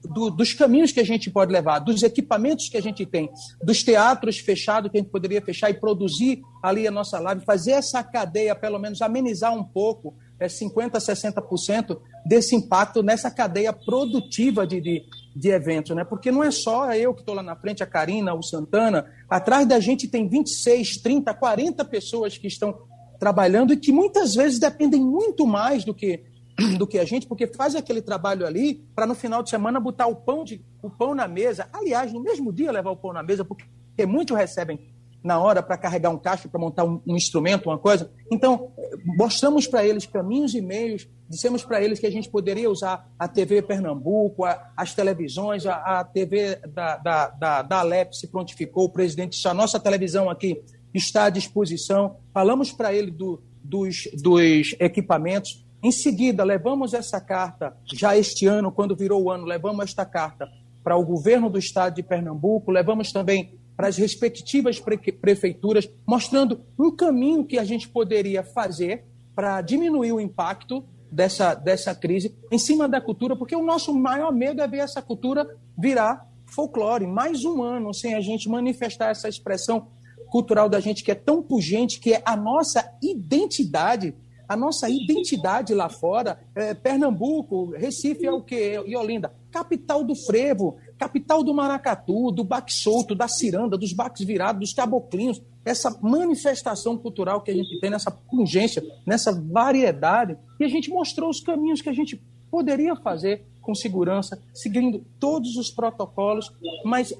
do, 0.05 0.31
dos 0.31 0.53
caminhos 0.53 0.93
que 0.93 1.01
a 1.01 1.05
gente 1.05 1.31
pode 1.31 1.53
levar, 1.53 1.79
dos 1.79 2.03
equipamentos 2.03 2.69
que 2.69 2.77
a 2.77 2.83
gente 2.83 3.07
tem, 3.07 3.31
dos 3.63 3.83
teatros 3.83 4.39
fechados 4.39 4.91
que 4.91 4.99
a 4.99 5.01
gente 5.01 5.11
poderia 5.11 5.41
fechar 5.41 5.71
e 5.71 5.75
produzir 5.75 6.43
ali 6.63 6.87
a 6.87 6.91
nossa 6.91 7.19
live, 7.19 7.45
fazer 7.45 7.73
essa 7.73 8.03
cadeia, 8.03 8.55
pelo 8.55 8.79
menos 8.79 9.01
amenizar 9.01 9.55
um 9.55 9.65
pouco 9.65 10.15
é 10.39 10.49
50%, 10.49 10.93
60% 10.93 11.99
desse 12.27 12.55
impacto 12.55 13.03
nessa 13.03 13.31
cadeia 13.31 13.73
produtiva 13.73 14.67
de, 14.67 14.81
de, 14.81 15.03
de 15.37 15.51
eventos, 15.51 15.95
né? 15.95 16.03
Porque 16.03 16.33
não 16.33 16.43
é 16.43 16.51
só 16.51 16.91
eu 16.95 17.13
que 17.13 17.21
estou 17.21 17.35
lá 17.35 17.43
na 17.43 17.55
frente, 17.55 17.83
a 17.83 17.87
Karina, 17.87 18.33
o 18.33 18.43
Santana, 18.43 19.05
atrás 19.29 19.69
da 19.69 19.79
gente 19.79 20.09
tem 20.09 20.27
26, 20.27 21.03
30, 21.03 21.35
40 21.35 21.85
pessoas 21.85 22.39
que 22.39 22.47
estão 22.47 22.75
trabalhando 23.21 23.75
e 23.75 23.77
que 23.77 23.93
muitas 23.93 24.35
vezes 24.35 24.59
dependem 24.59 25.01
muito 25.01 25.47
mais 25.47 25.85
do 25.85 25.93
que 25.93 26.25
do 26.79 26.87
que 26.87 26.99
a 26.99 27.05
gente, 27.05 27.27
porque 27.27 27.47
fazem 27.47 27.79
aquele 27.79 28.01
trabalho 28.01 28.47
ali 28.47 28.83
para 28.95 29.05
no 29.05 29.15
final 29.15 29.43
de 29.43 29.51
semana 29.51 29.79
botar 29.79 30.07
o 30.07 30.17
pão, 30.17 30.43
de, 30.43 30.65
o 30.83 30.89
pão 30.89 31.15
na 31.15 31.29
mesa. 31.29 31.69
Aliás, 31.71 32.11
no 32.11 32.23
mesmo 32.23 32.51
dia 32.51 32.73
levar 32.73 32.93
o 32.93 32.97
pão 32.97 33.13
na 33.13 33.23
mesa, 33.23 33.45
porque 33.45 33.67
muitos 34.07 34.35
recebem 34.35 34.81
na 35.23 35.39
hora 35.39 35.63
para 35.63 35.77
carregar 35.77 36.11
um 36.11 36.19
caixa, 36.19 36.49
para 36.49 36.61
montar 36.61 36.85
um, 36.85 37.01
um, 37.07 37.17
instrumento, 37.17 37.69
uma 37.69 37.79
coisa. 37.79 38.11
Então, 38.31 38.71
mostramos 39.05 39.67
para 39.67 39.85
eles 39.85 40.07
caminhos 40.07 40.55
e 40.55 40.61
meios, 40.61 41.09
dissemos 41.29 41.65
para 41.65 41.83
eles 41.83 41.99
que 41.99 42.07
a 42.07 42.11
gente 42.11 42.31
poderia 42.31 42.71
usar 42.71 43.09
a 43.19 43.27
TV 43.27 43.61
Pernambuco, 43.63 44.45
a, 44.45 44.73
as 44.77 44.95
televisões, 44.95 45.67
a, 45.67 46.01
a 46.01 46.05
TV 46.05 46.57
da, 46.69 46.97
da, 46.97 47.29
da, 47.29 47.63
da 47.63 47.79
Alep 47.81 48.17
se 48.17 48.29
prontificou, 48.29 48.85
o 48.85 48.91
presidente 48.91 49.33
disse, 49.33 49.49
a 49.49 49.55
nossa 49.55 49.81
televisão 49.81 50.31
aqui 50.31 50.63
está 50.95 51.25
à 51.25 51.31
disposição. 51.31 52.17
Falamos 52.33 52.73
para 52.73 52.93
ele 52.95 53.11
do, 53.11 53.43
dos, 53.63 54.09
dos 54.23 54.75
equipamentos. 54.79 55.65
Em 55.83 55.91
seguida, 55.91 56.43
levamos 56.45 56.95
essa 56.95 57.21
carta, 57.21 57.77
já 57.85 58.17
este 58.17 58.47
ano, 58.47 58.73
quando 58.73 58.97
virou 58.97 59.25
o 59.25 59.31
ano, 59.31 59.45
levamos 59.45 59.85
esta 59.85 60.05
carta 60.05 60.49
para 60.83 60.97
o 60.97 61.05
governo 61.05 61.51
do 61.51 61.59
estado 61.59 61.97
de 61.97 62.03
Pernambuco, 62.03 62.71
levamos 62.71 63.11
também 63.11 63.59
para 63.77 63.89
as 63.89 63.97
respectivas 63.97 64.81
prefeituras, 65.21 65.89
mostrando 66.07 66.63
um 66.79 66.91
caminho 66.91 67.45
que 67.45 67.59
a 67.59 67.65
gente 67.65 67.89
poderia 67.89 68.43
fazer 68.43 69.05
para 69.35 69.61
diminuir 69.61 70.13
o 70.13 70.21
impacto 70.21 70.83
dessa, 71.13 71.55
dessa 71.55 71.95
crise 71.95 72.35
em 72.51 72.59
cima 72.59 72.89
da 72.89 73.01
cultura, 73.01 73.37
porque 73.37 73.55
o 73.55 73.63
nosso 73.63 73.93
maior 73.95 74.33
medo 74.33 74.63
é 74.63 74.67
ver 74.67 74.79
essa 74.79 75.03
cultura 75.03 75.47
virar 75.79 76.27
folclore. 76.47 77.07
Mais 77.07 77.45
um 77.45 77.63
ano 77.63 77.93
sem 77.93 78.15
a 78.15 78.21
gente 78.21 78.49
manifestar 78.49 79.11
essa 79.11 79.29
expressão 79.29 79.89
cultural 80.31 80.69
da 80.69 80.81
gente 80.81 81.05
que 81.05 81.11
é 81.11 81.15
tão 81.15 81.43
pungente, 81.43 82.01
que 82.01 82.15
é 82.15 82.23
a 82.25 82.37
nossa 82.37 82.93
identidade, 83.03 84.15
a 84.49 84.57
nossa 84.57 84.89
identidade 84.89 85.75
lá 85.75 85.89
fora. 85.89 86.41
É, 86.55 86.73
Pernambuco, 86.75 87.71
Recife 87.71 88.27
é 88.27 88.33
o 88.33 88.43
quê? 88.43 88.83
E 88.87 88.97
Olinda, 88.97 89.33
capital 89.51 90.05
do 90.05 90.15
frevo, 90.15 90.77
capital 90.99 91.43
do 91.43 91.55
maracatu, 91.55 92.31
do 92.31 92.43
baque 92.43 92.73
solto, 92.73 93.15
da 93.15 93.29
ciranda, 93.29 93.77
dos 93.77 93.93
baques 93.93 94.25
virados, 94.25 94.61
dos 94.61 94.73
caboclinhos, 94.73 95.43
essa 95.65 95.99
manifestação 96.01 96.97
cultural 96.97 97.43
que 97.43 97.51
a 97.51 97.55
gente 97.55 97.79
tem 97.81 97.91
nessa 97.91 98.11
pungência, 98.11 98.83
nessa 99.05 99.33
variedade, 99.33 100.37
e 100.59 100.65
a 100.65 100.69
gente 100.69 100.91
mostrou 100.91 101.29
os 101.29 101.41
caminhos 101.41 101.83
que 101.83 101.89
a 101.89 101.93
gente 101.93 102.21
poderia 102.51 102.95
fazer 102.97 103.45
com 103.61 103.75
segurança, 103.75 104.41
seguindo 104.55 105.05
todos 105.19 105.57
os 105.57 105.71
protocolos, 105.71 106.53
mas 106.85 107.13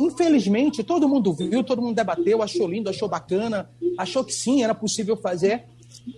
infelizmente 0.00 0.82
todo 0.82 1.08
mundo 1.08 1.32
viu, 1.32 1.62
todo 1.62 1.82
mundo 1.82 1.94
debateu, 1.94 2.42
achou 2.42 2.66
lindo, 2.66 2.88
achou 2.88 3.08
bacana, 3.08 3.70
achou 3.98 4.24
que 4.24 4.32
sim, 4.32 4.62
era 4.64 4.74
possível 4.74 5.16
fazer, 5.16 5.64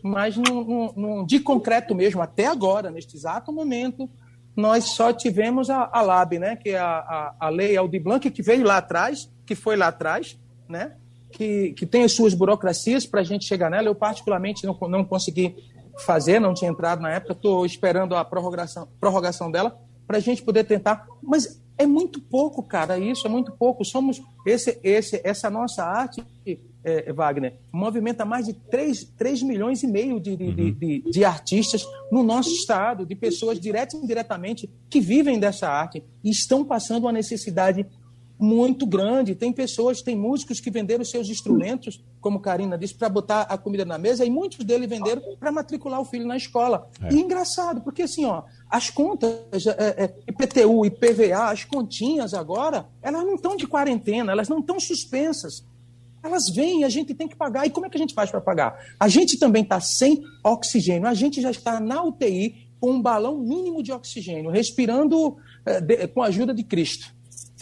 mas 0.03 0.37
não, 0.37 0.63
não, 0.63 0.93
não 0.97 1.27
de 1.27 1.41
concreto 1.41 1.95
mesmo, 1.95 2.23
até 2.23 2.47
agora, 2.47 2.91
neste 2.91 3.17
exato 3.17 3.53
momento, 3.53 4.09
nós 4.55 4.91
só 4.91 5.13
tivemos 5.13 5.71
a, 5.71 5.89
a 5.93 6.03
LAB, 6.03 6.35
né, 6.35 6.57
que 6.57 6.71
é 6.71 6.79
a, 6.79 6.99
a, 6.99 7.35
a 7.41 7.49
lei 7.49 7.77
Aldir 7.77 8.03
Blanc, 8.03 8.31
que 8.31 8.43
veio 8.43 8.65
lá 8.65 8.79
atrás, 8.79 9.31
que 9.47 9.55
foi 9.55 9.77
lá 9.77 9.89
atrás, 9.89 10.39
né, 10.69 10.93
que, 11.31 11.73
que 11.73 11.87
tem 11.87 12.05
as 12.05 12.13
suas 12.13 12.35
burocracias 12.35 13.07
para 13.07 13.21
a 13.21 13.25
gente 13.25 13.47
chegar 13.47 13.71
nela. 13.71 13.89
Eu, 13.89 13.95
particularmente, 13.95 14.67
não, 14.67 14.79
não 14.89 15.05
consegui 15.05 15.57
fazer, 16.05 16.39
não 16.39 16.55
tinha 16.55 16.71
entrado 16.71 17.01
na 17.01 17.11
época, 17.11 17.33
estou 17.33 17.65
esperando 17.65 18.15
a 18.15 18.25
prorrogação, 18.25 18.89
prorrogação 19.01 19.51
dela 19.51 19.79
para 20.07 20.19
a 20.19 20.21
gente 20.21 20.43
poder 20.43 20.65
tentar. 20.65 21.07
Mas 21.23 21.63
é 21.79 21.87
muito 21.87 22.21
pouco, 22.21 22.63
cara, 22.63 22.99
isso 22.99 23.27
é 23.27 23.31
muito 23.31 23.53
pouco. 23.53 23.85
Somos 23.85 24.23
esse, 24.47 24.79
esse, 24.83 25.21
essa 25.25 25.49
nossa 25.49 25.85
arte 25.85 26.25
é, 26.85 27.13
Wagner, 27.13 27.55
movimenta 27.71 28.25
mais 28.25 28.47
de 28.47 28.55
3, 28.55 29.05
3 29.17 29.43
milhões 29.43 29.83
e 29.83 29.87
meio 29.87 30.19
de, 30.19 30.37
de, 30.37 30.45
uhum. 30.45 30.55
de, 30.55 31.03
de, 31.11 31.25
artistas 31.25 31.87
no 32.11 32.23
nosso 32.23 32.51
estado, 32.51 33.07
de 33.07 33.15
pessoas 33.15 33.61
direta 33.61 33.97
e 33.97 34.01
indiretamente 34.01 34.69
que 34.91 35.01
vivem 35.01 35.39
dessa 35.39 35.69
arte 35.69 36.03
e 36.25 36.31
estão 36.31 36.65
passando 36.65 37.05
uma 37.05 37.13
necessidade 37.13 37.87
muito 38.43 38.85
grande. 38.85 39.37
Tem 39.37 39.53
pessoas, 39.53 40.03
tem 40.03 40.17
músicos 40.17 40.59
que 40.59 40.71
venderam 40.71 41.05
seus 41.05 41.29
instrumentos, 41.29 42.03
como 42.21 42.41
Karina 42.41 42.77
disse, 42.77 42.95
para 42.95 43.09
botar 43.09 43.43
a 43.43 43.57
comida 43.57 43.85
na 43.85 43.97
mesa, 43.97 44.25
e 44.25 44.31
muitos 44.31 44.65
deles 44.65 44.89
venderam 44.89 45.23
para 45.39 45.53
matricular 45.53 46.01
o 46.01 46.05
filho 46.05 46.27
na 46.27 46.37
escola. 46.37 46.89
É. 47.01 47.15
E 47.15 47.21
engraçado, 47.21 47.81
porque 47.83 48.03
assim, 48.03 48.25
ó, 48.25 48.43
as 48.69 48.91
contas, 48.91 49.67
é, 49.67 50.05
é, 50.05 50.15
IPTU, 50.29 50.85
IPVA, 50.85 51.51
as 51.51 51.65
continhas 51.65 52.35
agora, 52.35 52.87
elas 53.01 53.25
não 53.25 53.37
estão 53.37 53.57
de 53.57 53.67
quarentena, 53.67 54.33
elas 54.33 54.49
não 54.49 54.59
estão 54.59 54.81
suspensas. 54.81 55.65
Elas 56.23 56.49
vêm 56.49 56.85
a 56.85 56.89
gente 56.89 57.15
tem 57.15 57.29
que 57.29 57.37
pagar. 57.37 57.67
E 57.67 57.71
como 57.71 57.87
é 57.87 57.91
que 57.91 57.97
a 57.97 58.01
gente 58.01 58.15
faz 58.15 58.31
para 58.31 58.41
pagar? 58.41 58.79
A 58.99 59.09
gente 59.09 59.39
também 59.39 59.63
está 59.63 59.81
sem 59.81 60.23
oxigênio, 60.45 61.09
a 61.09 61.15
gente 61.15 61.41
já 61.41 61.51
está 61.51 61.81
na 61.81 62.03
UTI 62.03 62.69
com 62.81 62.93
um 62.93 63.03
balão 63.03 63.39
mínimo 63.39 63.83
de 63.83 63.93
oxigênio, 63.93 64.51
respirando 64.51 65.37
é, 65.65 65.81
de, 65.81 66.09
com 66.09 66.23
a 66.23 66.27
ajuda 66.27 66.53
de 66.53 66.65
Cristo. 66.65 67.15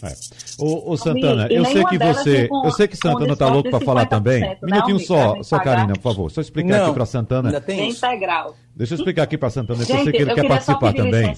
É. 0.03 0.15
Ô, 0.57 0.91
ô, 0.91 0.97
Santana, 0.97 1.47
eu 1.51 1.63
sei 1.65 1.85
que 1.85 1.97
você. 1.97 2.49
Eu 2.51 2.71
sei 2.71 2.87
que 2.87 2.97
Santana 2.97 3.33
está 3.33 3.47
louco 3.47 3.69
para 3.69 3.79
falar 3.81 4.07
também. 4.07 4.43
Um 4.63 4.65
minutinho 4.65 4.99
só, 4.99 5.43
só, 5.43 5.59
Karina, 5.59 5.93
por 5.93 6.01
favor. 6.01 6.31
Só 6.31 6.41
explicar 6.41 6.79
Não, 6.79 6.85
aqui 6.85 6.93
para 6.95 7.05
Santana. 7.05 7.49
Ainda 7.49 7.61
tem 7.61 7.91
integral. 7.91 8.55
Deixa 8.75 8.95
eu 8.95 8.97
explicar 8.97 9.23
aqui 9.23 9.37
para 9.37 9.51
Santana, 9.51 9.85
que 9.85 9.91
eu 9.91 10.03
sei 10.03 10.11
que 10.11 10.21
ele 10.23 10.33
quer 10.33 10.47
participar 10.47 10.93
também. 10.93 11.35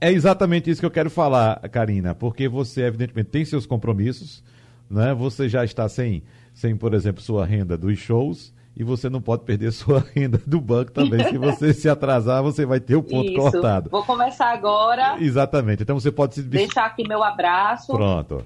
É 0.00 0.10
exatamente 0.10 0.70
isso 0.70 0.80
que 0.80 0.86
eu 0.86 0.90
quero 0.90 1.10
falar, 1.10 1.60
Karina, 1.68 2.14
porque 2.14 2.48
você, 2.48 2.84
evidentemente, 2.84 3.28
tem 3.28 3.44
seus 3.44 3.66
compromissos, 3.66 4.42
né? 4.88 5.12
Você 5.12 5.46
já 5.46 5.62
está 5.62 5.86
sem, 5.86 6.22
sem, 6.60 6.76
por 6.76 6.92
exemplo, 6.92 7.22
sua 7.22 7.46
renda 7.46 7.74
dos 7.74 7.98
shows 7.98 8.52
e 8.76 8.84
você 8.84 9.08
não 9.08 9.22
pode 9.22 9.44
perder 9.44 9.72
sua 9.72 10.04
renda 10.14 10.38
do 10.46 10.60
banco 10.60 10.92
também. 10.92 11.24
Se 11.24 11.38
você 11.38 11.72
se 11.72 11.88
atrasar, 11.88 12.42
você 12.42 12.66
vai 12.66 12.78
ter 12.78 12.96
o 12.96 13.02
ponto 13.02 13.30
Isso. 13.30 13.40
cortado. 13.40 13.88
Vou 13.88 14.04
começar 14.04 14.52
agora. 14.52 15.16
Exatamente. 15.18 15.82
Então 15.82 15.98
você 15.98 16.12
pode 16.12 16.34
se 16.34 16.42
deixar 16.42 16.84
aqui 16.84 17.08
meu 17.08 17.24
abraço. 17.24 17.92
Pronto. 17.92 18.44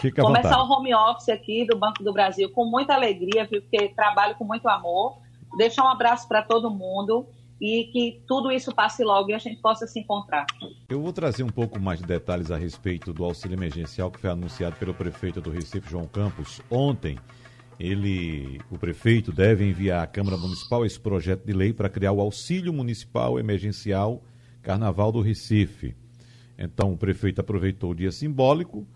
Fica 0.00 0.22
Começar 0.22 0.58
o 0.58 0.72
home 0.72 0.94
office 0.94 1.28
aqui 1.28 1.66
do 1.66 1.76
Banco 1.76 2.02
do 2.02 2.14
Brasil 2.14 2.50
com 2.50 2.64
muita 2.64 2.94
alegria, 2.94 3.44
viu? 3.44 3.60
porque 3.60 3.90
trabalho 3.90 4.34
com 4.36 4.44
muito 4.44 4.66
amor. 4.66 5.18
Deixar 5.58 5.84
um 5.84 5.88
abraço 5.88 6.26
para 6.26 6.40
todo 6.40 6.70
mundo 6.70 7.26
e 7.60 7.84
que 7.92 8.22
tudo 8.26 8.50
isso 8.50 8.74
passe 8.74 9.04
logo 9.04 9.30
e 9.30 9.34
a 9.34 9.38
gente 9.38 9.60
possa 9.60 9.86
se 9.86 10.00
encontrar. 10.00 10.46
Eu 10.88 11.02
vou 11.02 11.12
trazer 11.12 11.42
um 11.42 11.48
pouco 11.48 11.78
mais 11.78 11.98
de 11.98 12.06
detalhes 12.06 12.50
a 12.50 12.56
respeito 12.56 13.12
do 13.12 13.24
auxílio 13.24 13.56
emergencial 13.56 14.10
que 14.10 14.18
foi 14.18 14.30
anunciado 14.30 14.76
pelo 14.76 14.94
prefeito 14.94 15.40
do 15.40 15.50
Recife, 15.50 15.90
João 15.90 16.06
Campos, 16.06 16.60
ontem 16.70 17.18
ele, 17.78 18.60
o 18.70 18.78
prefeito 18.78 19.32
deve 19.32 19.66
enviar 19.66 20.04
à 20.04 20.06
Câmara 20.06 20.36
Municipal 20.36 20.84
esse 20.84 21.00
projeto 21.00 21.46
de 21.46 21.52
lei 21.52 21.72
para 21.72 21.88
criar 21.88 22.12
o 22.12 22.20
auxílio 22.20 22.72
municipal 22.74 23.38
emergencial 23.38 24.22
Carnaval 24.62 25.10
do 25.10 25.22
Recife. 25.22 25.96
Então, 26.58 26.92
o 26.92 26.96
prefeito 26.96 27.40
aproveitou 27.40 27.92
o 27.92 27.94
dia 27.94 28.12
simbólico 28.12 28.86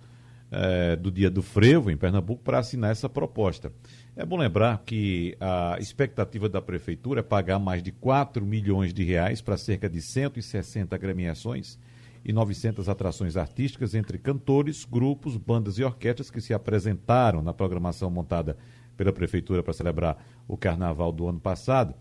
eh, 0.57 0.95
do 0.95 1.11
dia 1.11 1.29
do 1.29 1.43
frevo 1.43 1.91
em 1.91 1.97
Pernambuco 1.97 2.41
para 2.41 2.61
assinar 2.61 2.93
essa 2.93 3.09
proposta. 3.09 3.73
É 4.15 4.25
bom 4.25 4.37
lembrar 4.37 4.85
que 4.87 5.37
a 5.41 5.77
expectativa 5.81 6.49
da 6.49 6.63
prefeitura 6.63 7.19
é 7.19 7.23
pagar 7.25 7.59
mais 7.59 7.83
de 7.83 7.91
4 7.91 8.47
milhões 8.47 8.95
de 8.95 9.03
reais 9.03 9.41
para 9.41 9.57
cerca 9.57 9.89
de 9.89 10.01
160 10.01 10.95
agremiações 10.95 11.77
e 12.25 12.33
900 12.33 12.89
atrações 12.89 13.37
artísticas 13.37 13.97
entre 13.97 14.17
cantores, 14.17 14.85
grupos, 14.85 15.37
bandas 15.37 15.77
e 15.77 15.83
orquestras 15.83 16.31
que 16.31 16.41
se 16.41 16.55
apresentaram 16.55 17.43
na 17.43 17.53
programação 17.53 18.09
montada 18.09 18.57
pela 18.97 19.13
Prefeitura 19.13 19.61
para 19.61 19.73
celebrar 19.73 20.25
o 20.47 20.57
carnaval 20.57 21.11
do 21.11 21.27
ano 21.27 21.41
passado. 21.41 21.97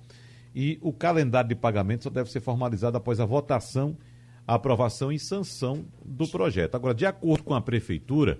E 0.53 0.77
o 0.79 0.93
calendário 0.93 1.49
de 1.49 1.55
pagamento 1.55 2.03
só 2.03 2.11
deve 2.11 2.29
ser 2.29 2.39
formalizado 2.39 2.97
após 2.97 3.19
a 3.19 3.25
votação, 3.25 3.97
aprovação 4.47 5.11
e 5.11 5.19
sanção 5.19 5.85
do 6.05 6.27
projeto. 6.27 6.75
Agora, 6.75 6.93
de 6.93 7.05
acordo 7.05 7.43
com 7.43 7.53
a 7.53 7.61
Prefeitura, 7.61 8.39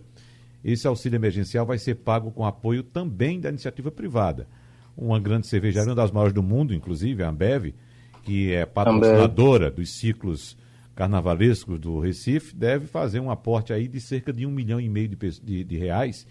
esse 0.64 0.88
auxílio 0.88 1.18
emergencial 1.18 1.66
vai 1.66 1.78
ser 1.78 1.96
pago 1.96 2.32
com 2.32 2.46
apoio 2.46 2.84
também 2.84 3.40
da 3.40 3.50
iniciativa 3.50 3.92
privada. 3.92 4.48
Uma 4.96 5.20
grande 5.20 5.48
cervejaria, 5.48 5.90
uma 5.90 5.96
das 5.96 6.12
maiores 6.12 6.34
do 6.34 6.44
mundo, 6.44 6.74
inclusive, 6.74 7.24
a 7.24 7.30
Ambev, 7.30 7.74
que 8.24 8.52
é 8.52 8.66
patrocinadora 8.66 9.70
dos 9.72 9.92
ciclos 9.92 10.58
carnavalescos 10.96 11.80
do 11.80 12.00
Recife, 12.00 12.56
deve 12.56 12.86
fazer 12.86 13.20
um 13.20 13.32
aporte 13.32 13.74
aí 13.74 13.88
de 13.88 14.00
cerca 14.00 14.32
de 14.32 14.46
um 14.46 14.52
milhão 14.52 14.80
e 14.80 14.88
meio 14.88 15.10
de, 15.10 15.18
de, 15.42 15.64
de 15.64 15.78
reais 15.78 16.28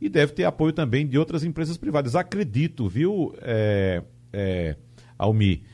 e 0.00 0.08
deve 0.08 0.32
ter 0.32 0.44
apoio 0.44 0.72
também 0.72 1.06
de 1.06 1.18
outras 1.18 1.42
empresas 1.44 1.78
privadas. 1.78 2.14
Acredito, 2.14 2.88
viu, 2.88 3.34
é, 3.40 4.02
é, 4.32 4.76
Almi? 5.18 5.64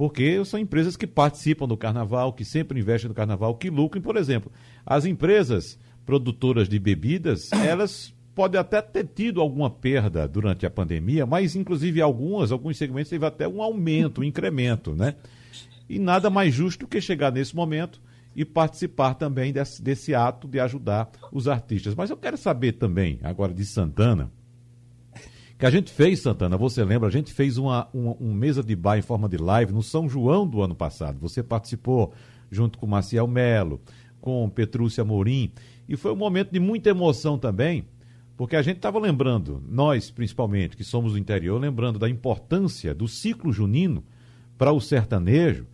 Porque 0.00 0.42
são 0.46 0.58
empresas 0.58 0.96
que 0.96 1.06
participam 1.06 1.68
do 1.68 1.76
carnaval, 1.76 2.32
que 2.32 2.42
sempre 2.42 2.80
investem 2.80 3.10
no 3.10 3.14
carnaval, 3.14 3.54
que 3.56 3.68
lucram. 3.68 4.00
Por 4.00 4.16
exemplo, 4.16 4.50
as 4.86 5.04
empresas 5.04 5.78
produtoras 6.06 6.70
de 6.70 6.78
bebidas, 6.78 7.52
elas 7.52 8.14
podem 8.34 8.58
até 8.58 8.80
ter 8.80 9.06
tido 9.06 9.42
alguma 9.42 9.68
perda 9.68 10.26
durante 10.26 10.64
a 10.64 10.70
pandemia, 10.70 11.26
mas 11.26 11.54
inclusive 11.54 12.00
algumas, 12.00 12.50
alguns 12.50 12.78
segmentos 12.78 13.10
teve 13.10 13.26
até 13.26 13.46
um 13.46 13.60
aumento, 13.60 14.22
um 14.22 14.24
incremento, 14.24 14.96
né? 14.96 15.16
E 15.86 15.98
nada 15.98 16.30
mais 16.30 16.54
justo 16.54 16.88
que 16.88 16.98
chegar 16.98 17.30
nesse 17.30 17.54
momento 17.54 18.00
e 18.34 18.42
participar 18.42 19.12
também 19.12 19.52
desse, 19.52 19.82
desse 19.82 20.14
ato 20.14 20.48
de 20.48 20.58
ajudar 20.60 21.10
os 21.30 21.46
artistas. 21.46 21.94
Mas 21.94 22.08
eu 22.08 22.16
quero 22.16 22.38
saber 22.38 22.72
também, 22.72 23.18
agora 23.22 23.52
de 23.52 23.66
Santana, 23.66 24.32
que 25.60 25.66
a 25.66 25.70
gente 25.70 25.92
fez, 25.92 26.20
Santana, 26.20 26.56
você 26.56 26.82
lembra, 26.82 27.06
a 27.06 27.12
gente 27.12 27.34
fez 27.34 27.58
uma, 27.58 27.86
uma 27.92 28.16
um 28.18 28.32
mesa 28.32 28.62
de 28.62 28.74
bar 28.74 28.96
em 28.96 29.02
forma 29.02 29.28
de 29.28 29.36
live 29.36 29.74
no 29.74 29.82
São 29.82 30.08
João 30.08 30.48
do 30.48 30.62
ano 30.62 30.74
passado. 30.74 31.18
Você 31.20 31.42
participou 31.42 32.14
junto 32.50 32.78
com 32.78 32.86
Maciel 32.86 33.26
Melo, 33.26 33.78
com 34.22 34.48
Petrúcia 34.48 35.04
Morim, 35.04 35.52
e 35.86 35.98
foi 35.98 36.12
um 36.12 36.16
momento 36.16 36.50
de 36.50 36.58
muita 36.58 36.88
emoção 36.88 37.38
também, 37.38 37.84
porque 38.38 38.56
a 38.56 38.62
gente 38.62 38.76
estava 38.76 38.98
lembrando, 38.98 39.62
nós 39.68 40.10
principalmente, 40.10 40.78
que 40.78 40.82
somos 40.82 41.12
do 41.12 41.18
interior, 41.18 41.60
lembrando 41.60 41.98
da 41.98 42.08
importância 42.08 42.94
do 42.94 43.06
ciclo 43.06 43.52
junino 43.52 44.02
para 44.56 44.72
o 44.72 44.80
sertanejo, 44.80 45.66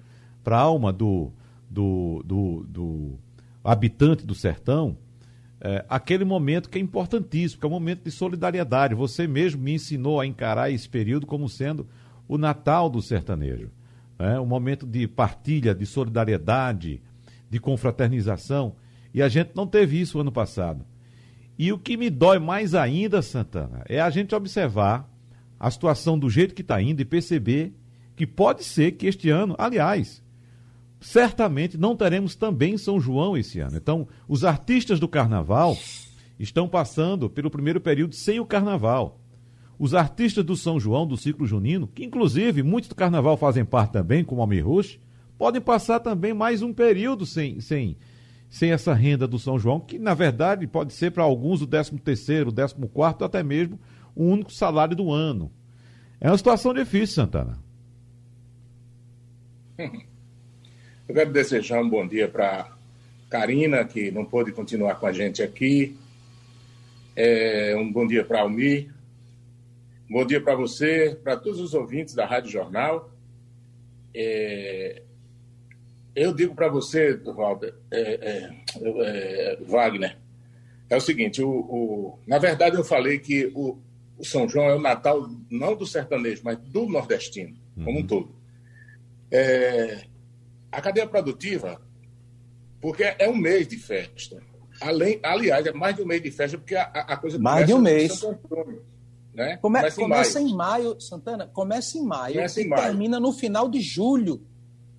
para 0.42 0.56
a 0.58 0.62
alma 0.62 0.92
do, 0.92 1.30
do, 1.70 2.24
do, 2.24 2.66
do 2.68 3.18
habitante 3.62 4.26
do 4.26 4.34
sertão, 4.34 4.98
é, 5.66 5.84
aquele 5.88 6.24
momento 6.24 6.70
que 6.70 6.78
é 6.78 6.80
importantíssimo, 6.80 7.58
que 7.58 7.66
é 7.66 7.68
um 7.68 7.72
momento 7.72 8.04
de 8.04 8.10
solidariedade. 8.12 8.94
Você 8.94 9.26
mesmo 9.26 9.60
me 9.60 9.74
ensinou 9.74 10.20
a 10.20 10.26
encarar 10.26 10.70
esse 10.70 10.88
período 10.88 11.26
como 11.26 11.48
sendo 11.48 11.88
o 12.28 12.38
Natal 12.38 12.88
do 12.88 13.02
sertanejo. 13.02 13.68
Né? 14.16 14.38
Um 14.38 14.46
momento 14.46 14.86
de 14.86 15.08
partilha, 15.08 15.74
de 15.74 15.84
solidariedade, 15.84 17.02
de 17.50 17.58
confraternização. 17.58 18.76
E 19.12 19.20
a 19.20 19.28
gente 19.28 19.50
não 19.56 19.66
teve 19.66 20.00
isso 20.00 20.20
ano 20.20 20.30
passado. 20.30 20.86
E 21.58 21.72
o 21.72 21.78
que 21.78 21.96
me 21.96 22.10
dói 22.10 22.38
mais 22.38 22.72
ainda, 22.72 23.20
Santana, 23.20 23.82
é 23.88 24.00
a 24.00 24.08
gente 24.08 24.36
observar 24.36 25.10
a 25.58 25.68
situação 25.68 26.16
do 26.16 26.30
jeito 26.30 26.54
que 26.54 26.62
está 26.62 26.80
indo 26.80 27.00
e 27.00 27.04
perceber 27.04 27.74
que 28.14 28.24
pode 28.24 28.62
ser 28.62 28.92
que 28.92 29.08
este 29.08 29.30
ano, 29.30 29.56
aliás, 29.58 30.22
certamente 31.06 31.78
não 31.78 31.94
teremos 31.94 32.34
também 32.34 32.76
São 32.76 32.98
João 32.98 33.36
esse 33.36 33.60
ano. 33.60 33.76
Então, 33.76 34.08
os 34.26 34.44
artistas 34.44 34.98
do 34.98 35.06
carnaval 35.06 35.78
estão 36.36 36.68
passando 36.68 37.30
pelo 37.30 37.48
primeiro 37.48 37.80
período 37.80 38.12
sem 38.12 38.40
o 38.40 38.44
carnaval. 38.44 39.20
Os 39.78 39.94
artistas 39.94 40.44
do 40.44 40.56
São 40.56 40.80
João, 40.80 41.06
do 41.06 41.16
ciclo 41.16 41.46
junino, 41.46 41.86
que 41.86 42.04
inclusive 42.04 42.60
muitos 42.64 42.88
do 42.88 42.96
carnaval 42.96 43.36
fazem 43.36 43.64
parte 43.64 43.92
também, 43.92 44.24
como 44.24 44.40
Almir 44.40 44.66
Rush, 44.66 44.98
podem 45.38 45.60
passar 45.60 46.00
também 46.00 46.34
mais 46.34 46.60
um 46.60 46.72
período 46.72 47.24
sem, 47.24 47.60
sem, 47.60 47.96
sem 48.50 48.72
essa 48.72 48.92
renda 48.92 49.28
do 49.28 49.38
São 49.38 49.60
João, 49.60 49.78
que 49.78 50.00
na 50.00 50.12
verdade 50.12 50.66
pode 50.66 50.92
ser 50.92 51.12
para 51.12 51.22
alguns 51.22 51.62
o 51.62 51.68
13 51.68 51.98
terceiro, 52.00 52.50
o 52.50 52.52
14 52.52 52.74
quarto, 52.92 53.24
até 53.24 53.44
mesmo 53.44 53.78
o 54.12 54.24
único 54.24 54.52
salário 54.52 54.96
do 54.96 55.12
ano. 55.12 55.52
É 56.20 56.28
uma 56.28 56.36
situação 56.36 56.74
difícil, 56.74 57.14
Santana. 57.14 57.64
Eu 61.08 61.14
quero 61.14 61.32
desejar 61.32 61.80
um 61.80 61.88
bom 61.88 62.06
dia 62.06 62.28
para 62.28 62.76
Karina, 63.30 63.84
que 63.84 64.10
não 64.10 64.24
pôde 64.24 64.50
continuar 64.50 64.96
com 64.96 65.06
a 65.06 65.12
gente 65.12 65.40
aqui. 65.40 65.96
É, 67.14 67.76
um 67.76 67.92
bom 67.92 68.04
dia 68.06 68.24
para 68.24 68.40
Almir. 68.40 68.92
Um 70.10 70.14
bom 70.14 70.26
dia 70.26 70.40
para 70.40 70.56
você, 70.56 71.16
para 71.22 71.36
todos 71.36 71.60
os 71.60 71.74
ouvintes 71.74 72.12
da 72.12 72.26
Rádio 72.26 72.50
Jornal. 72.50 73.10
É, 74.12 75.02
eu 76.14 76.34
digo 76.34 76.56
para 76.56 76.68
você, 76.68 77.14
Walter, 77.14 77.74
é, 77.90 78.00
é, 78.00 78.56
é, 78.82 79.58
Wagner, 79.64 80.18
é 80.90 80.96
o 80.96 81.00
seguinte: 81.00 81.40
o, 81.40 81.50
o, 81.50 82.18
na 82.26 82.38
verdade, 82.38 82.74
eu 82.74 82.84
falei 82.84 83.20
que 83.20 83.52
o, 83.54 83.78
o, 84.18 84.24
São 84.24 84.48
João 84.48 84.70
é 84.70 84.74
o 84.74 84.80
Natal 84.80 85.28
não 85.48 85.76
do 85.76 85.86
sertanejo, 85.86 86.40
mas 86.42 86.58
do 86.58 86.86
nordestino, 86.86 87.54
como 87.76 87.98
um 87.98 88.00
uhum. 88.00 88.06
todo. 88.06 88.34
É, 89.30 90.04
a 90.70 90.80
cadeia 90.80 91.06
produtiva, 91.06 91.80
porque 92.80 93.02
é 93.02 93.28
um 93.28 93.36
mês 93.36 93.66
de 93.66 93.76
festa. 93.76 94.42
Além, 94.80 95.18
aliás, 95.22 95.66
é 95.66 95.72
mais 95.72 95.96
de 95.96 96.02
um 96.02 96.06
mês 96.06 96.22
de 96.22 96.30
festa, 96.30 96.58
porque 96.58 96.74
a, 96.74 96.82
a 96.82 97.16
coisa 97.16 97.38
Mais 97.38 97.66
de 97.66 97.72
um 97.72 97.80
mês. 97.80 98.22
né? 99.34 99.56
Come, 99.56 99.78
começa, 99.78 100.00
começa 100.00 100.40
em, 100.40 100.54
maio. 100.54 101.00
Santana, 101.00 101.46
começa 101.46 101.98
em 101.98 102.04
maio 102.04 102.34
começa 102.34 102.60
e 102.60 102.68
maio. 102.68 102.82
termina 102.82 103.18
no 103.18 103.32
final 103.32 103.68
de 103.68 103.80
julho. 103.80 104.46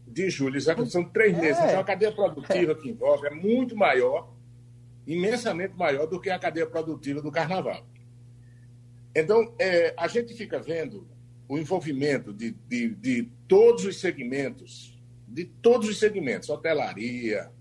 De 0.08 0.30
julho, 0.30 0.58
exatamente. 0.58 0.92
São 0.92 1.04
três 1.04 1.38
é. 1.38 1.42
meses. 1.42 1.64
Então 1.64 1.80
a 1.80 1.84
cadeia 1.84 2.12
produtiva 2.12 2.72
é. 2.72 2.76
que 2.76 2.90
envolve 2.90 3.28
é 3.28 3.30
muito 3.30 3.76
maior, 3.76 4.34
imensamente 5.06 5.76
maior 5.76 6.08
do 6.08 6.20
que 6.20 6.30
a 6.30 6.40
cadeia 6.40 6.66
produtiva 6.66 7.22
do 7.22 7.32
carnaval. 7.32 7.86
Então, 9.16 9.54
é, 9.60 9.94
a 9.98 10.08
gente 10.08 10.34
fica 10.34 10.60
vendo 10.60 11.08
o 11.48 11.58
envolvimento 11.58 12.34
de, 12.34 12.52
de, 12.52 12.90
de 12.90 13.32
todos 13.48 13.86
os 13.86 14.00
segmentos 14.00 14.97
de 15.28 15.46
todos 15.46 15.90
os 15.90 16.00
segmentos, 16.00 16.50
hotelaria, 16.50 17.52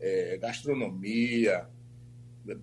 é, 0.00 0.36
gastronomia, 0.38 1.68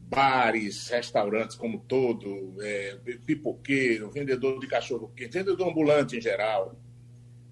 bares, 0.09 0.89
restaurantes 0.89 1.55
como 1.55 1.79
todo, 1.79 2.55
é, 2.61 2.97
pipoqueiro, 3.25 4.11
vendedor 4.11 4.59
de 4.59 4.67
cachorro 4.67 5.11
quente, 5.15 5.37
vendedor 5.37 5.69
ambulante 5.69 6.17
em 6.17 6.21
geral, 6.21 6.77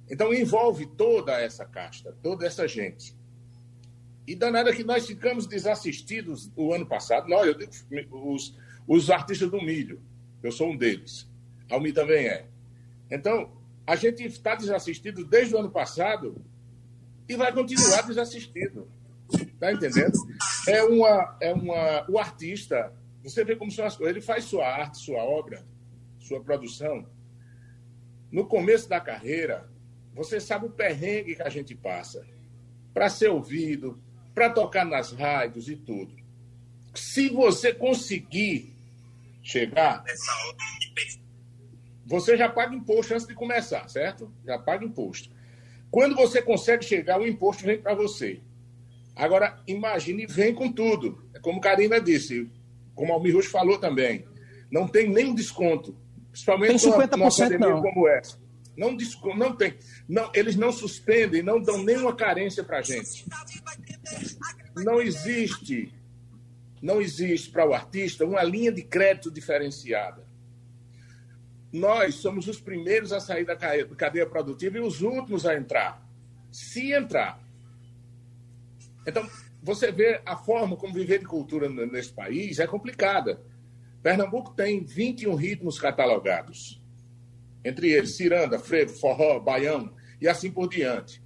Então 0.09 0.33
envolve 0.33 0.85
toda 0.85 1.39
essa 1.39 1.65
casta, 1.65 2.15
toda 2.21 2.45
essa 2.45 2.67
gente. 2.67 3.15
E 4.25 4.35
danada 4.35 4.73
que 4.73 4.83
nós 4.83 5.07
ficamos 5.07 5.47
desassistidos 5.47 6.51
o 6.55 6.73
ano 6.73 6.85
passado, 6.85 7.29
nós, 7.29 7.47
eu 7.47 7.53
digo, 7.55 8.33
os, 8.33 8.57
os 8.85 9.09
artistas 9.09 9.49
do 9.49 9.61
milho, 9.61 10.01
eu 10.43 10.51
sou 10.51 10.71
um 10.71 10.77
deles, 10.77 11.29
Almi 11.69 11.93
também 11.93 12.27
é. 12.27 12.47
Então, 13.09 13.51
a 13.85 13.95
gente 13.95 14.23
está 14.25 14.53
desassistido 14.53 15.23
desde 15.23 15.55
o 15.55 15.59
ano 15.59 15.71
passado 15.71 16.35
e 17.27 17.35
vai 17.35 17.51
continuar 17.53 18.03
desassistido. 18.03 18.87
Está 19.33 19.73
entendendo? 19.73 20.13
É 20.67 20.83
uma, 20.83 21.37
é 21.41 21.53
uma. 21.53 22.09
O 22.09 22.17
artista, 22.17 22.93
você 23.23 23.43
vê 23.43 23.55
como 23.55 23.71
são 23.71 23.85
as 23.85 23.97
coisas, 23.97 24.15
ele 24.15 24.25
faz 24.25 24.45
sua 24.45 24.67
arte, 24.67 24.99
sua 24.99 25.23
obra, 25.23 25.65
sua 26.19 26.41
produção. 26.41 27.07
No 28.31 28.45
começo 28.45 28.87
da 28.87 28.99
carreira, 28.99 29.69
você 30.13 30.39
sabe 30.39 30.65
o 30.65 30.71
perrengue 30.71 31.35
que 31.35 31.41
a 31.41 31.49
gente 31.49 31.75
passa 31.75 32.25
para 32.93 33.09
ser 33.09 33.29
ouvido, 33.29 34.01
para 34.33 34.49
tocar 34.49 34.85
nas 34.85 35.11
rádios 35.11 35.67
e 35.69 35.75
tudo. 35.75 36.15
Se 36.93 37.29
você 37.29 37.73
conseguir 37.73 38.73
chegar, 39.43 40.03
você 42.05 42.35
já 42.37 42.49
paga 42.49 42.73
imposto 42.73 43.13
antes 43.13 43.27
de 43.27 43.35
começar, 43.35 43.87
certo? 43.89 44.33
Já 44.45 44.57
paga 44.57 44.85
imposto. 44.85 45.29
Quando 45.89 46.15
você 46.15 46.41
consegue 46.41 46.83
chegar, 46.83 47.19
o 47.19 47.27
imposto 47.27 47.63
vem 47.63 47.79
para 47.79 47.95
você. 47.95 48.41
Agora, 49.15 49.61
imagine, 49.65 50.25
vem 50.27 50.53
com 50.53 50.71
tudo. 50.71 51.23
É 51.33 51.39
como 51.39 51.61
Karina 51.61 51.99
disse, 51.99 52.49
como 52.93 53.13
Almir 53.13 53.35
Rocha 53.35 53.49
falou 53.49 53.79
também. 53.79 54.25
Não 54.69 54.87
tem 54.87 55.09
nenhum 55.09 55.33
desconto. 55.33 55.97
Principalmente 56.31 56.81
tem 56.83 56.91
50% 56.91 57.17
numa 57.17 57.31
pandemia 57.31 57.69
não. 57.69 57.81
como 57.81 58.07
essa. 58.07 58.37
Não, 58.77 58.95
não 59.35 59.55
tem. 59.55 59.73
Não, 60.07 60.29
eles 60.35 60.55
não 60.55 60.71
suspendem, 60.71 61.41
não 61.41 61.59
dão 61.59 61.81
nenhuma 61.83 62.15
carência 62.15 62.63
para 62.63 62.77
a 62.77 62.81
gente. 62.83 63.25
Não 64.75 65.01
existe, 65.01 65.91
não 66.79 67.01
existe 67.01 67.49
para 67.49 67.67
o 67.67 67.73
artista 67.73 68.23
uma 68.23 68.43
linha 68.43 68.71
de 68.71 68.83
crédito 68.83 69.31
diferenciada. 69.31 70.26
Nós 71.71 72.15
somos 72.15 72.47
os 72.47 72.59
primeiros 72.59 73.11
a 73.11 73.19
sair 73.19 73.45
da 73.45 73.55
cadeia 73.55 74.25
produtiva 74.25 74.77
e 74.77 74.81
os 74.81 75.01
últimos 75.01 75.45
a 75.45 75.55
entrar. 75.55 76.05
Se 76.51 76.93
entrar. 76.93 77.39
Então, 79.05 79.27
você 79.61 79.91
vê 79.91 80.21
a 80.25 80.35
forma 80.35 80.77
como 80.77 80.93
viver 80.93 81.19
de 81.19 81.25
cultura 81.25 81.69
nesse 81.69 82.13
país 82.13 82.59
é 82.59 82.67
complicada. 82.67 83.41
Pernambuco 84.01 84.53
tem 84.53 84.83
21 84.83 85.35
ritmos 85.35 85.79
catalogados 85.79 86.81
entre 87.67 87.91
eles 87.91 88.15
ciranda, 88.15 88.57
frevo, 88.57 88.93
forró, 88.93 89.39
baião 89.39 89.93
e 90.21 90.27
assim 90.27 90.49
por 90.49 90.69
diante. 90.69 91.21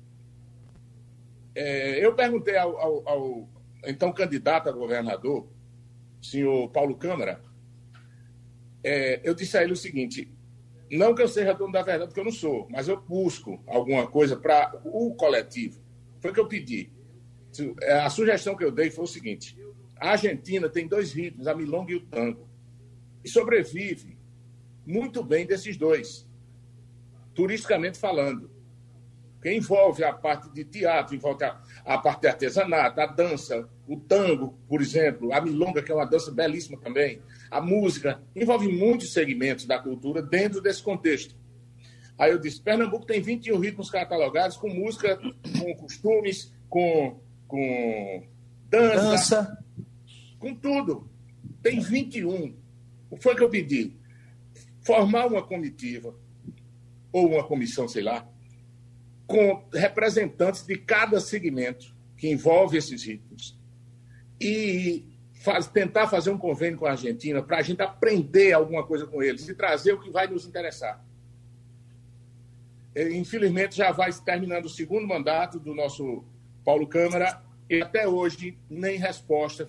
É, 1.53 2.03
eu 2.03 2.15
perguntei 2.15 2.57
ao, 2.57 2.77
ao, 2.77 3.09
ao, 3.09 3.49
então 3.85 4.11
candidato 4.11 4.67
a 4.67 4.71
governador, 4.71 5.47
senhor 6.21 6.69
Paulo 6.69 6.95
Câmara, 6.95 7.41
é, 8.83 9.21
eu 9.23 9.33
disse 9.33 9.57
a 9.57 9.63
ele 9.63 9.73
o 9.73 9.77
seguinte: 9.77 10.31
não 10.91 11.15
que 11.15 11.21
eu 11.21 11.27
seja 11.27 11.53
dono 11.53 11.71
da 11.71 11.81
verdade, 11.81 12.07
porque 12.07 12.19
eu 12.19 12.25
não 12.25 12.31
sou, 12.31 12.67
mas 12.69 12.87
eu 12.87 12.99
busco 12.99 13.63
alguma 13.65 14.07
coisa 14.07 14.35
para 14.35 14.81
o 14.83 15.15
coletivo. 15.15 15.81
Foi 16.19 16.31
o 16.31 16.33
que 16.33 16.39
eu 16.39 16.47
pedi. 16.47 16.91
É, 17.81 17.93
a 17.93 18.09
sugestão 18.09 18.55
que 18.55 18.63
eu 18.63 18.71
dei 18.71 18.91
foi 18.91 19.05
o 19.05 19.07
seguinte: 19.07 19.57
a 19.97 20.11
Argentina 20.11 20.69
tem 20.69 20.87
dois 20.87 21.13
ritmos, 21.13 21.47
a 21.47 21.55
milonga 21.55 21.91
e 21.91 21.95
o 21.95 22.05
tango, 22.05 22.49
e 23.23 23.29
sobrevive 23.29 24.17
muito 24.85 25.23
bem 25.23 25.45
desses 25.45 25.77
dois 25.77 26.29
turisticamente 27.33 27.97
falando. 27.97 28.49
Que 29.41 29.51
envolve 29.51 30.03
a 30.03 30.13
parte 30.13 30.51
de 30.51 30.63
teatro, 30.63 31.15
envolve 31.15 31.43
a, 31.43 31.59
a 31.83 31.97
parte 31.97 32.21
de 32.21 32.27
artesanato, 32.27 33.01
a 33.01 33.07
dança, 33.07 33.67
o 33.87 33.97
tango, 33.97 34.59
por 34.67 34.81
exemplo, 34.81 35.33
a 35.33 35.41
milonga, 35.41 35.81
que 35.81 35.91
é 35.91 35.95
uma 35.95 36.05
dança 36.05 36.31
belíssima 36.31 36.79
também, 36.79 37.21
a 37.51 37.59
música, 37.59 38.23
envolve 38.33 38.69
muitos 38.69 39.11
segmentos 39.11 39.65
da 39.65 39.77
cultura 39.77 40.21
dentro 40.21 40.61
desse 40.61 40.81
contexto. 40.81 41.35
Aí 42.17 42.31
eu 42.31 42.39
disse: 42.39 42.61
Pernambuco 42.61 43.05
tem 43.05 43.21
21 43.21 43.59
ritmos 43.59 43.91
catalogados 43.91 44.55
com 44.55 44.69
música, 44.69 45.17
com 45.59 45.75
costumes, 45.75 46.53
com, 46.69 47.19
com 47.47 48.23
dança, 48.69 49.01
dança, 49.01 49.65
com 50.39 50.55
tudo. 50.55 51.11
Tem 51.61 51.79
21. 51.81 52.55
O 53.09 53.17
que 53.17 53.23
foi 53.23 53.35
que 53.35 53.43
eu 53.43 53.49
pedi? 53.49 53.93
Formar 54.81 55.27
uma 55.27 55.43
comitiva, 55.43 56.15
ou 57.11 57.27
uma 57.27 57.43
comissão, 57.43 57.87
sei 57.87 58.03
lá, 58.03 58.27
com 59.27 59.67
representantes 59.73 60.65
de 60.65 60.77
cada 60.77 61.19
segmento 61.19 61.93
que 62.17 62.29
envolve 62.29 62.77
esses 62.77 63.03
ritmos 63.03 63.59
e 64.39 65.05
faz, 65.41 65.67
tentar 65.67 66.07
fazer 66.07 66.29
um 66.29 66.37
convênio 66.37 66.77
com 66.77 66.85
a 66.85 66.91
Argentina 66.91 67.41
para 67.41 67.57
a 67.57 67.61
gente 67.63 67.81
aprender 67.81 68.53
alguma 68.53 68.85
coisa 68.85 69.07
com 69.07 69.23
eles 69.23 69.47
e 69.49 69.55
trazer 69.55 69.93
o 69.93 69.99
que 69.99 70.09
vai 70.09 70.27
nos 70.27 70.45
interessar. 70.45 71.03
Infelizmente, 72.95 73.75
já 73.75 73.91
vai 73.91 74.11
terminando 74.13 74.65
o 74.65 74.69
segundo 74.69 75.07
mandato 75.07 75.59
do 75.59 75.73
nosso 75.73 76.23
Paulo 76.63 76.85
Câmara 76.85 77.41
e 77.67 77.81
até 77.81 78.07
hoje 78.07 78.59
nem 78.69 78.99
resposta, 78.99 79.67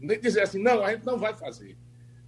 nem 0.00 0.18
dizer 0.18 0.42
assim, 0.42 0.58
não, 0.58 0.82
a 0.82 0.92
gente 0.92 1.06
não 1.06 1.18
vai 1.18 1.34
fazer. 1.34 1.76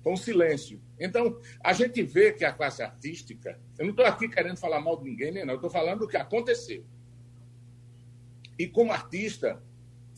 Foi 0.01 0.13
um 0.13 0.17
silêncio. 0.17 0.81
Então, 1.01 1.41
a 1.61 1.73
gente 1.73 2.01
vê 2.03 2.31
que 2.33 2.45
a 2.45 2.53
classe 2.53 2.83
artística. 2.83 3.59
Eu 3.79 3.87
não 3.87 3.91
estou 3.91 4.05
aqui 4.05 4.29
querendo 4.29 4.59
falar 4.59 4.81
mal 4.81 4.99
de 4.99 5.05
ninguém, 5.05 5.33
nem 5.33 5.45
não. 5.45 5.55
Estou 5.55 5.71
falando 5.71 6.01
do 6.01 6.09
que 6.09 6.17
aconteceu. 6.17 6.85
E 8.57 8.69
como 8.69 8.93
artista, 8.93 9.61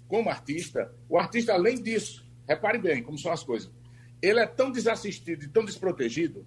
como 0.09 0.29
artista, 0.29 0.93
o 1.09 1.17
artista, 1.17 1.55
além 1.55 1.81
disso, 1.81 2.26
repare 2.47 2.79
bem 2.79 3.03
como 3.03 3.19
são 3.19 3.33
as 3.33 3.43
coisas. 3.43 3.71
Ele 4.23 4.41
é 4.41 4.47
tão 4.47 4.71
desassistido 4.71 5.45
e 5.45 5.49
tão 5.49 5.65
desprotegido, 5.65 6.47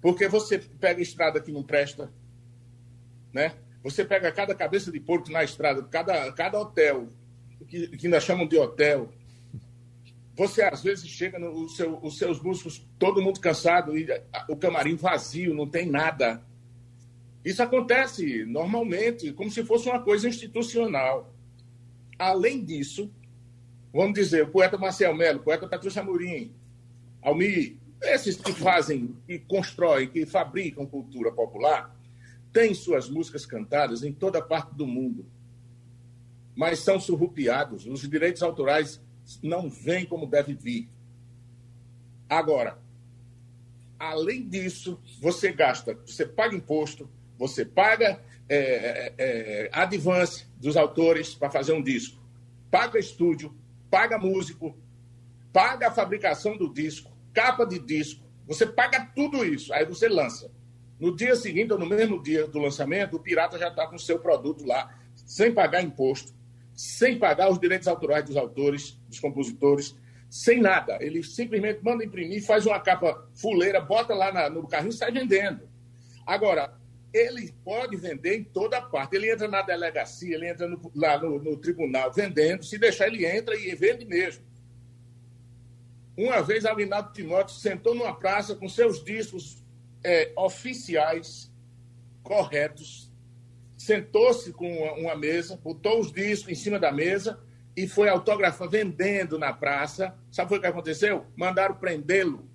porque 0.00 0.28
você 0.28 0.58
pega 0.58 1.00
estrada 1.00 1.40
que 1.40 1.52
não 1.52 1.62
presta, 1.62 2.12
né? 3.32 3.54
Você 3.82 4.04
pega 4.04 4.30
cada 4.30 4.54
cabeça 4.54 4.92
de 4.92 5.00
porco 5.00 5.30
na 5.30 5.42
estrada, 5.42 5.82
cada, 5.84 6.32
cada 6.32 6.60
hotel, 6.60 7.08
que, 7.66 7.88
que 7.88 8.08
nós 8.08 8.24
chamam 8.24 8.46
de 8.46 8.58
hotel, 8.58 9.10
você 10.40 10.62
às 10.62 10.82
vezes 10.82 11.06
chega 11.06 11.38
no 11.38 11.68
seu, 11.68 11.98
os 12.02 12.16
seus 12.16 12.40
músicos, 12.40 12.82
todo 12.98 13.20
mundo 13.20 13.40
cansado 13.40 13.96
e 13.96 14.08
o 14.48 14.56
camarim 14.56 14.96
vazio, 14.96 15.54
não 15.54 15.66
tem 15.66 15.86
nada. 15.86 16.42
Isso 17.44 17.62
acontece 17.62 18.44
normalmente, 18.44 19.32
como 19.32 19.50
se 19.50 19.64
fosse 19.64 19.88
uma 19.88 20.00
coisa 20.00 20.28
institucional. 20.28 21.34
Além 22.18 22.64
disso, 22.64 23.10
vamos 23.92 24.14
dizer, 24.14 24.44
o 24.44 24.50
poeta 24.50 24.78
Marcel 24.78 25.14
Melo, 25.14 25.40
o 25.40 25.42
poeta 25.42 25.68
Patrícia 25.68 26.02
Amorim, 26.02 26.52
Almir, 27.22 27.76
esses 28.02 28.36
que 28.36 28.52
fazem, 28.52 29.16
que 29.26 29.38
constroem, 29.40 30.08
que 30.08 30.24
fabricam 30.24 30.86
cultura 30.86 31.30
popular, 31.30 31.94
têm 32.52 32.74
suas 32.74 33.08
músicas 33.08 33.44
cantadas 33.44 34.02
em 34.02 34.12
toda 34.12 34.40
parte 34.40 34.74
do 34.74 34.86
mundo. 34.86 35.26
Mas 36.56 36.80
são 36.80 36.98
surrupiados. 36.98 37.86
Os 37.86 38.08
direitos 38.08 38.42
autorais 38.42 39.00
não 39.42 39.68
vem 39.68 40.04
como 40.04 40.26
deve 40.26 40.54
vir. 40.54 40.88
Agora, 42.28 42.78
além 43.98 44.48
disso, 44.48 44.98
você 45.20 45.52
gasta, 45.52 45.94
você 46.06 46.24
paga 46.24 46.56
imposto, 46.56 47.08
você 47.38 47.64
paga 47.64 48.20
é, 48.48 48.56
é, 48.56 49.14
é 49.18 49.70
advance 49.72 50.46
dos 50.56 50.76
autores 50.76 51.34
para 51.34 51.50
fazer 51.50 51.72
um 51.72 51.82
disco, 51.82 52.20
paga 52.70 52.98
estúdio, 52.98 53.54
paga 53.90 54.18
músico, 54.18 54.78
paga 55.52 55.88
a 55.88 55.90
fabricação 55.90 56.56
do 56.56 56.72
disco, 56.72 57.10
capa 57.32 57.66
de 57.66 57.78
disco, 57.78 58.24
você 58.46 58.66
paga 58.66 59.10
tudo 59.14 59.44
isso, 59.44 59.72
aí 59.72 59.84
você 59.84 60.08
lança. 60.08 60.50
No 60.98 61.14
dia 61.14 61.34
seguinte, 61.34 61.72
ou 61.72 61.78
no 61.78 61.86
mesmo 61.86 62.22
dia 62.22 62.46
do 62.46 62.58
lançamento, 62.58 63.16
o 63.16 63.20
pirata 63.20 63.58
já 63.58 63.68
está 63.68 63.86
com 63.86 63.96
o 63.96 63.98
seu 63.98 64.18
produto 64.18 64.66
lá, 64.66 64.94
sem 65.14 65.52
pagar 65.52 65.82
imposto, 65.82 66.32
sem 66.74 67.18
pagar 67.18 67.50
os 67.50 67.58
direitos 67.58 67.88
autorais 67.88 68.24
dos 68.24 68.36
autores, 68.36 68.98
dos 69.08 69.18
compositores, 69.18 69.96
sem 70.28 70.60
nada. 70.60 70.98
Ele 71.00 71.22
simplesmente 71.22 71.82
manda 71.82 72.04
imprimir, 72.04 72.44
faz 72.44 72.66
uma 72.66 72.78
capa 72.78 73.28
fuleira, 73.34 73.80
bota 73.80 74.14
lá 74.14 74.32
na, 74.32 74.50
no 74.50 74.66
carrinho 74.66 74.90
e 74.90 74.94
sai 74.94 75.10
vendendo. 75.10 75.68
Agora, 76.26 76.79
ele 77.12 77.52
pode 77.64 77.96
vender 77.96 78.38
em 78.38 78.44
toda 78.44 78.80
parte. 78.80 79.16
Ele 79.16 79.30
entra 79.30 79.48
na 79.48 79.62
delegacia, 79.62 80.34
ele 80.34 80.48
entra 80.48 80.68
no, 80.68 80.90
lá 80.94 81.18
no, 81.18 81.42
no, 81.42 81.56
tribunal 81.56 82.12
vendendo. 82.12 82.64
Se 82.64 82.78
deixar, 82.78 83.08
ele 83.08 83.26
entra 83.26 83.56
e 83.56 83.74
vende 83.74 84.04
mesmo. 84.04 84.44
Uma 86.16 86.42
vez, 86.42 86.64
Alinaldo 86.64 87.12
Timóteo 87.12 87.56
sentou 87.56 87.94
numa 87.94 88.14
praça 88.14 88.54
com 88.54 88.68
seus 88.68 89.02
discos 89.02 89.64
é, 90.04 90.32
oficiais, 90.36 91.50
corretos, 92.22 93.10
sentou-se 93.76 94.52
com 94.52 94.70
uma 94.98 95.16
mesa, 95.16 95.56
botou 95.56 96.00
os 96.00 96.12
discos 96.12 96.52
em 96.52 96.54
cima 96.54 96.78
da 96.78 96.92
mesa 96.92 97.40
e 97.74 97.88
foi 97.88 98.08
autografar, 98.08 98.68
vendendo 98.68 99.38
na 99.38 99.52
praça. 99.52 100.14
Sabe 100.30 100.54
o 100.54 100.60
que 100.60 100.66
aconteceu? 100.66 101.26
Mandaram 101.36 101.74
prendê-lo. 101.74 102.48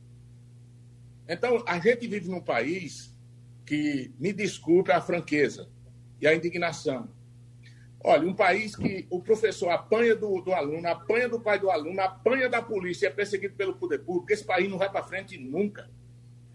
Então, 1.27 1.63
a 1.65 1.79
gente 1.79 2.07
vive 2.07 2.29
num 2.29 2.41
país 2.41 3.14
que, 3.65 4.13
me 4.19 4.31
desculpe 4.31 4.91
a 4.91 5.01
franqueza, 5.01 5.69
e 6.21 6.27
a 6.27 6.35
indignação. 6.35 7.09
Olha, 8.03 8.27
um 8.27 8.33
país 8.33 8.75
que 8.75 9.07
o 9.09 9.19
professor 9.19 9.69
apanha 9.69 10.15
do, 10.15 10.39
do 10.41 10.53
aluno, 10.53 10.87
apanha 10.87 11.27
do 11.27 11.39
pai 11.39 11.59
do 11.59 11.71
aluno, 11.71 11.99
apanha 11.99 12.47
da 12.47 12.61
polícia, 12.61 13.07
é 13.07 13.09
perseguido 13.09 13.55
pelo 13.55 13.75
poder 13.75 13.99
público, 13.99 14.31
esse 14.31 14.43
país 14.43 14.69
não 14.69 14.77
vai 14.77 14.89
para 14.89 15.03
frente 15.03 15.37
nunca. 15.37 15.89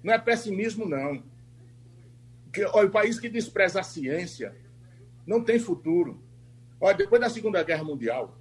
Não 0.03 0.15
é 0.15 0.19
pessimismo, 0.19 0.89
não. 0.89 1.23
Que, 2.53 2.65
olha, 2.67 2.89
o 2.89 2.93
país 2.93 3.19
que 3.19 3.29
despreza 3.29 3.81
a 3.81 3.83
ciência 3.83 4.55
não 5.27 5.43
tem 5.43 5.59
futuro. 5.59 6.23
Olha, 6.81 6.97
depois 6.97 7.21
da 7.21 7.29
Segunda 7.29 7.63
Guerra 7.63 7.85
Mundial, 7.85 8.39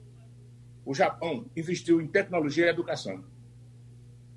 o 0.85 0.93
Japão 0.93 1.45
investiu 1.55 1.99
em 1.99 2.07
tecnologia 2.07 2.67
e 2.67 2.69
educação. 2.69 3.23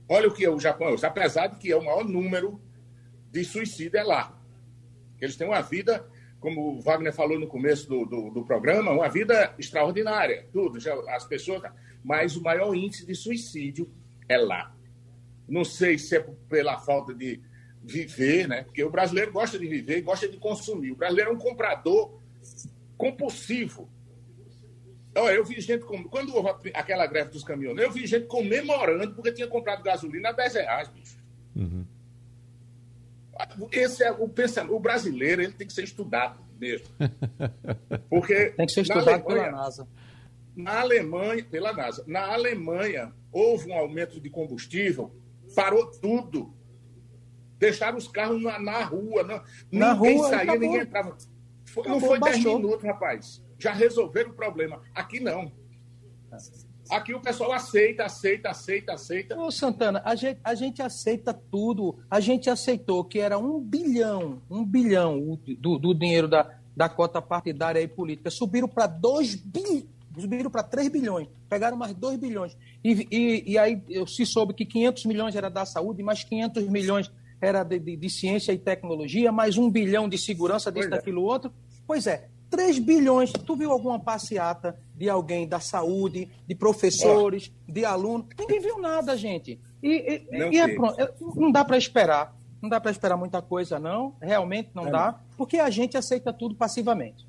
Olha 0.08 0.28
o 0.28 0.34
que 0.34 0.44
é 0.44 0.50
o 0.50 0.58
Japão, 0.58 0.94
apesar 1.02 1.46
de 1.46 1.56
que 1.58 1.70
é 1.70 1.76
o 1.76 1.84
maior 1.84 2.04
número 2.04 2.60
de 3.32 3.44
suicídio 3.44 3.98
é 3.98 4.04
lá. 4.04 4.38
Eles 5.20 5.36
têm 5.36 5.46
uma 5.46 5.62
vida, 5.62 6.06
como 6.38 6.76
o 6.76 6.80
Wagner 6.80 7.14
falou 7.14 7.38
no 7.38 7.46
começo 7.46 7.88
do, 7.88 8.04
do, 8.04 8.30
do 8.30 8.44
programa, 8.44 8.90
uma 8.90 9.08
vida 9.08 9.54
extraordinária, 9.58 10.46
tudo, 10.52 10.78
já, 10.78 10.94
as 11.14 11.24
pessoas. 11.24 11.62
Mas 12.04 12.36
o 12.36 12.42
maior 12.42 12.74
índice 12.74 13.06
de 13.06 13.14
suicídio 13.14 13.90
é 14.28 14.36
lá. 14.36 14.74
Não 15.48 15.64
sei 15.64 15.96
se 15.96 16.16
é 16.16 16.20
pela 16.48 16.78
falta 16.78 17.14
de 17.14 17.40
viver, 17.82 18.46
né? 18.46 18.64
Porque 18.64 18.84
o 18.84 18.90
brasileiro 18.90 19.32
gosta 19.32 19.58
de 19.58 19.66
viver 19.66 20.02
gosta 20.02 20.28
de 20.28 20.36
consumir. 20.36 20.92
O 20.92 20.96
brasileiro 20.96 21.30
é 21.30 21.34
um 21.34 21.38
comprador 21.38 22.20
compulsivo. 22.96 23.90
Olha, 25.14 25.34
eu 25.34 25.44
vi 25.44 25.60
gente, 25.60 25.84
quando 25.84 26.34
houve 26.34 26.70
aquela 26.74 27.06
greve 27.06 27.30
dos 27.30 27.44
caminhoneiros, 27.44 27.94
eu 27.94 28.00
vi 28.00 28.06
gente 28.06 28.26
comemorando 28.26 29.14
porque 29.14 29.32
tinha 29.32 29.48
comprado 29.48 29.82
gasolina 29.82 30.30
a 30.30 30.32
10 30.32 30.54
reais, 30.54 30.88
bicho. 30.88 31.18
Uhum. 31.54 31.84
Esse 33.70 34.04
é 34.04 34.12
o 34.12 34.28
pensamento. 34.28 34.74
O 34.74 34.80
brasileiro 34.80 35.42
ele 35.42 35.52
tem 35.52 35.66
que 35.66 35.72
ser 35.72 35.84
estudado 35.84 36.40
mesmo. 36.58 36.86
Porque 38.08 38.50
tem 38.56 38.66
que 38.66 38.72
ser 38.72 38.82
estudado 38.82 39.08
Alemanha, 39.08 39.24
pela 39.24 39.50
NASA. 39.50 39.88
Na 40.54 40.80
Alemanha, 40.80 41.44
pela 41.44 41.72
NASA. 41.72 42.04
Na 42.06 42.32
Alemanha, 42.32 43.12
houve 43.32 43.70
um 43.70 43.74
aumento 43.74 44.20
de 44.20 44.28
combustível, 44.30 45.14
parou 45.54 45.90
tudo. 45.90 46.54
Deixaram 47.58 47.96
os 47.96 48.08
carros 48.08 48.42
na, 48.42 48.58
na 48.58 48.84
rua. 48.84 49.22
Não, 49.22 49.42
na 49.70 49.94
ninguém 49.94 50.16
rua, 50.16 50.28
saía, 50.28 50.52
ninguém 50.52 50.80
entrava. 50.80 51.16
Foi, 51.64 51.88
não 51.88 52.00
foi 52.00 52.20
10 52.20 52.44
minutos, 52.44 52.84
rapaz. 52.84 53.42
Já 53.58 53.72
resolveram 53.72 54.30
o 54.30 54.34
problema. 54.34 54.82
Aqui 54.94 55.20
não. 55.20 55.52
Aqui 56.92 57.14
o 57.14 57.20
pessoal 57.20 57.52
aceita, 57.52 58.04
aceita, 58.04 58.50
aceita, 58.50 58.92
aceita. 58.92 59.40
Ô, 59.40 59.50
Santana, 59.50 60.02
a 60.04 60.14
gente, 60.14 60.38
a 60.44 60.54
gente 60.54 60.82
aceita 60.82 61.32
tudo. 61.32 61.98
A 62.10 62.20
gente 62.20 62.50
aceitou 62.50 63.02
que 63.02 63.18
era 63.18 63.38
um 63.38 63.58
bilhão, 63.58 64.42
um 64.50 64.62
bilhão 64.62 65.38
do, 65.58 65.78
do 65.78 65.94
dinheiro 65.94 66.28
da, 66.28 66.54
da 66.76 66.90
cota 66.90 67.22
partidária 67.22 67.80
e 67.80 67.88
política. 67.88 68.30
Subiram 68.30 68.68
para 68.68 68.86
2 68.86 69.36
bilhões, 69.36 69.86
subiram 70.18 70.50
para 70.50 70.62
3 70.62 70.88
bilhões. 70.88 71.28
Pegaram 71.48 71.78
mais 71.78 71.94
2 71.94 72.18
bilhões. 72.18 72.56
E, 72.84 73.08
e, 73.10 73.52
e 73.52 73.58
aí 73.58 73.82
se 74.06 74.26
soube 74.26 74.52
que 74.52 74.66
500 74.66 75.06
milhões 75.06 75.34
era 75.34 75.48
da 75.48 75.64
saúde, 75.64 76.02
mais 76.02 76.22
500 76.24 76.68
milhões 76.68 77.10
era 77.40 77.64
de, 77.64 77.78
de, 77.78 77.96
de 77.96 78.10
ciência 78.10 78.52
e 78.52 78.58
tecnologia, 78.58 79.32
mais 79.32 79.56
um 79.56 79.70
bilhão 79.70 80.08
de 80.08 80.18
segurança, 80.18 80.70
disso, 80.70 80.88
pois 80.88 80.92
é. 80.92 80.96
daquilo, 80.98 81.22
é. 81.22 81.32
outro. 81.32 81.52
Pois 81.86 82.06
é, 82.06 82.28
3 82.52 82.78
bilhões. 82.78 83.32
Tu 83.32 83.56
viu 83.56 83.72
alguma 83.72 83.98
passeata 83.98 84.78
de 85.02 85.10
alguém 85.10 85.48
da 85.48 85.58
saúde, 85.58 86.28
de 86.46 86.54
professores, 86.54 87.50
oh. 87.68 87.72
de 87.72 87.84
alunos? 87.84 88.28
Ninguém 88.38 88.60
viu 88.60 88.78
nada, 88.78 89.16
gente. 89.16 89.58
E, 89.82 89.88
e, 90.30 90.52
e 90.52 90.60
é 90.60 90.68
pronto. 90.76 91.00
É, 91.00 91.12
não 91.34 91.50
dá 91.50 91.64
para 91.64 91.76
esperar. 91.76 92.32
Não 92.62 92.68
dá 92.68 92.80
para 92.80 92.92
esperar 92.92 93.16
muita 93.16 93.42
coisa, 93.42 93.80
não. 93.80 94.14
Realmente 94.22 94.70
não 94.72 94.86
é. 94.86 94.90
dá, 94.92 95.20
porque 95.36 95.58
a 95.58 95.68
gente 95.70 95.96
aceita 95.96 96.32
tudo 96.32 96.54
passivamente. 96.54 97.26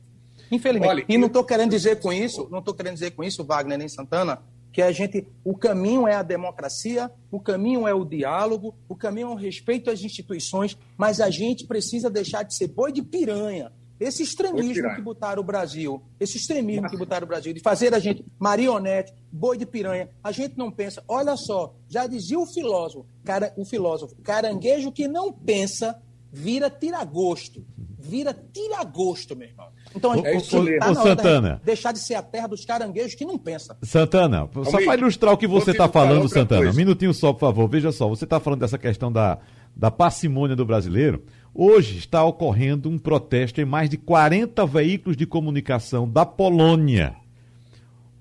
Infelizmente. 0.52 0.88
Olha, 0.88 1.06
e 1.10 1.18
não 1.18 1.26
estou 1.26 1.44
querendo 1.44 1.72
dizer 1.72 2.00
com 2.00 2.14
isso, 2.14 2.48
não 2.52 2.60
estou 2.60 2.76
querendo 2.76 2.94
dizer 2.94 3.10
com 3.10 3.24
isso, 3.24 3.44
Wagner 3.44 3.80
nem 3.80 3.90
Santana, 3.90 4.40
que 4.72 4.80
a 4.80 4.92
gente, 4.92 5.26
o 5.44 5.58
caminho 5.58 6.08
é 6.08 6.14
a 6.14 6.22
democracia, 6.22 7.10
o 7.32 7.40
caminho 7.40 7.88
é 7.88 7.94
o 7.96 8.06
diálogo, 8.06 8.76
o 8.88 8.96
caminho 8.96 9.30
é 9.30 9.32
o 9.32 9.36
respeito 9.36 9.90
às 9.90 10.04
instituições, 10.04 10.78
mas 10.96 11.20
a 11.20 11.32
gente 11.32 11.66
precisa 11.66 12.08
deixar 12.08 12.44
de 12.44 12.56
ser 12.56 12.68
boi 12.68 12.92
de 12.92 13.02
piranha 13.02 13.72
esse 14.04 14.24
extremismo 14.24 14.96
que 14.96 15.02
botaram 15.02 15.42
o 15.42 15.46
Brasil, 15.46 16.02
esse 16.20 16.38
extremismo 16.38 16.89
que 16.89 16.98
botaram 16.98 17.26
o 17.26 17.28
Brasil, 17.28 17.54
de 17.54 17.62
fazer 17.62 17.94
a 17.94 18.00
gente 18.00 18.26
marionete, 18.38 19.13
boi 19.32 19.58
de 19.58 19.66
piranha, 19.66 20.10
a 20.24 20.32
gente 20.32 20.58
não 20.58 20.72
pensa. 20.72 21.04
Olha 21.08 21.38
só, 21.38 21.76
já 21.88 22.06
dizia 22.06 22.38
o 22.38 22.46
filósofo, 22.46 23.06
cara, 23.24 23.54
o 23.56 23.63
filósofo, 23.63 24.16
caranguejo 24.22 24.92
que 24.92 25.08
não 25.08 25.32
pensa 25.32 26.02
vira 26.34 26.68
tiragosto. 26.70 27.63
Vira 28.00 28.34
tiragosto, 28.34 29.34
meu 29.36 29.48
irmão. 29.48 29.68
Então, 29.96 30.12
a 30.12 30.16
gente 30.18 30.28
é 30.28 30.36
isso 30.36 30.66
tá 30.80 30.92
o 30.92 30.96
Santana. 30.96 31.56
De 31.60 31.66
deixar 31.66 31.94
de 31.94 32.00
ser 32.00 32.16
a 32.16 32.22
terra 32.22 32.48
dos 32.48 32.66
caranguejos 32.66 33.16
que 33.16 33.24
não 33.24 33.38
pensa. 33.38 33.78
Santana, 33.82 34.50
só 34.66 34.84
para 34.84 34.98
ilustrar 34.98 35.34
o 35.34 35.38
que 35.38 35.48
você 35.48 35.72
está 35.72 35.88
falando, 35.88 36.28
Santana, 36.28 36.70
um 36.70 36.74
minutinho 36.74 37.13
só, 37.13 37.32
por 37.32 37.39
favor. 37.39 37.70
Veja 37.70 37.94
só, 37.94 38.10
você 38.10 38.26
está 38.26 38.39
falando 38.42 38.60
dessa 38.60 38.78
questão 38.78 39.10
da, 39.10 39.38
da 39.74 39.89
parcimônia 39.89 40.56
do 40.56 40.66
brasileiro. 40.66 41.24
Hoje 41.56 41.98
está 41.98 42.24
ocorrendo 42.24 42.89
um 42.89 42.98
protesto 42.98 43.62
em 43.62 43.66
mais 43.66 43.88
de 43.88 43.96
40 43.96 44.66
veículos 44.66 45.16
de 45.16 45.28
comunicação 45.28 46.10
da 46.10 46.26
Polônia, 46.26 47.16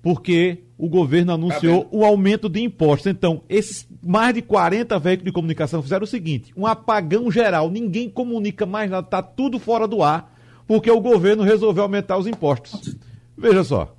porque 0.03 0.59
o 0.77 0.87
governo 0.87 1.33
anunciou 1.33 1.87
o 1.91 2.05
aumento 2.05 2.47
de 2.47 2.61
impostos. 2.61 3.07
Então, 3.07 3.41
esses 3.49 3.87
mais 4.03 4.35
de 4.35 4.43
40 4.43 4.99
veículos 4.99 5.25
de 5.25 5.33
comunicação 5.33 5.81
fizeram 5.81 6.03
o 6.03 6.07
seguinte: 6.07 6.53
um 6.55 6.67
apagão 6.67 7.31
geral, 7.31 7.71
ninguém 7.71 8.07
comunica 8.07 8.67
mais 8.67 8.91
nada, 8.91 9.07
está 9.07 9.23
tudo 9.23 9.57
fora 9.57 9.87
do 9.87 10.03
ar, 10.03 10.31
porque 10.67 10.91
o 10.91 11.01
governo 11.01 11.41
resolveu 11.41 11.83
aumentar 11.83 12.17
os 12.17 12.27
impostos. 12.27 12.95
Veja 13.35 13.63
só. 13.63 13.95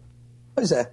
Pois 0.54 0.70
é. 0.70 0.92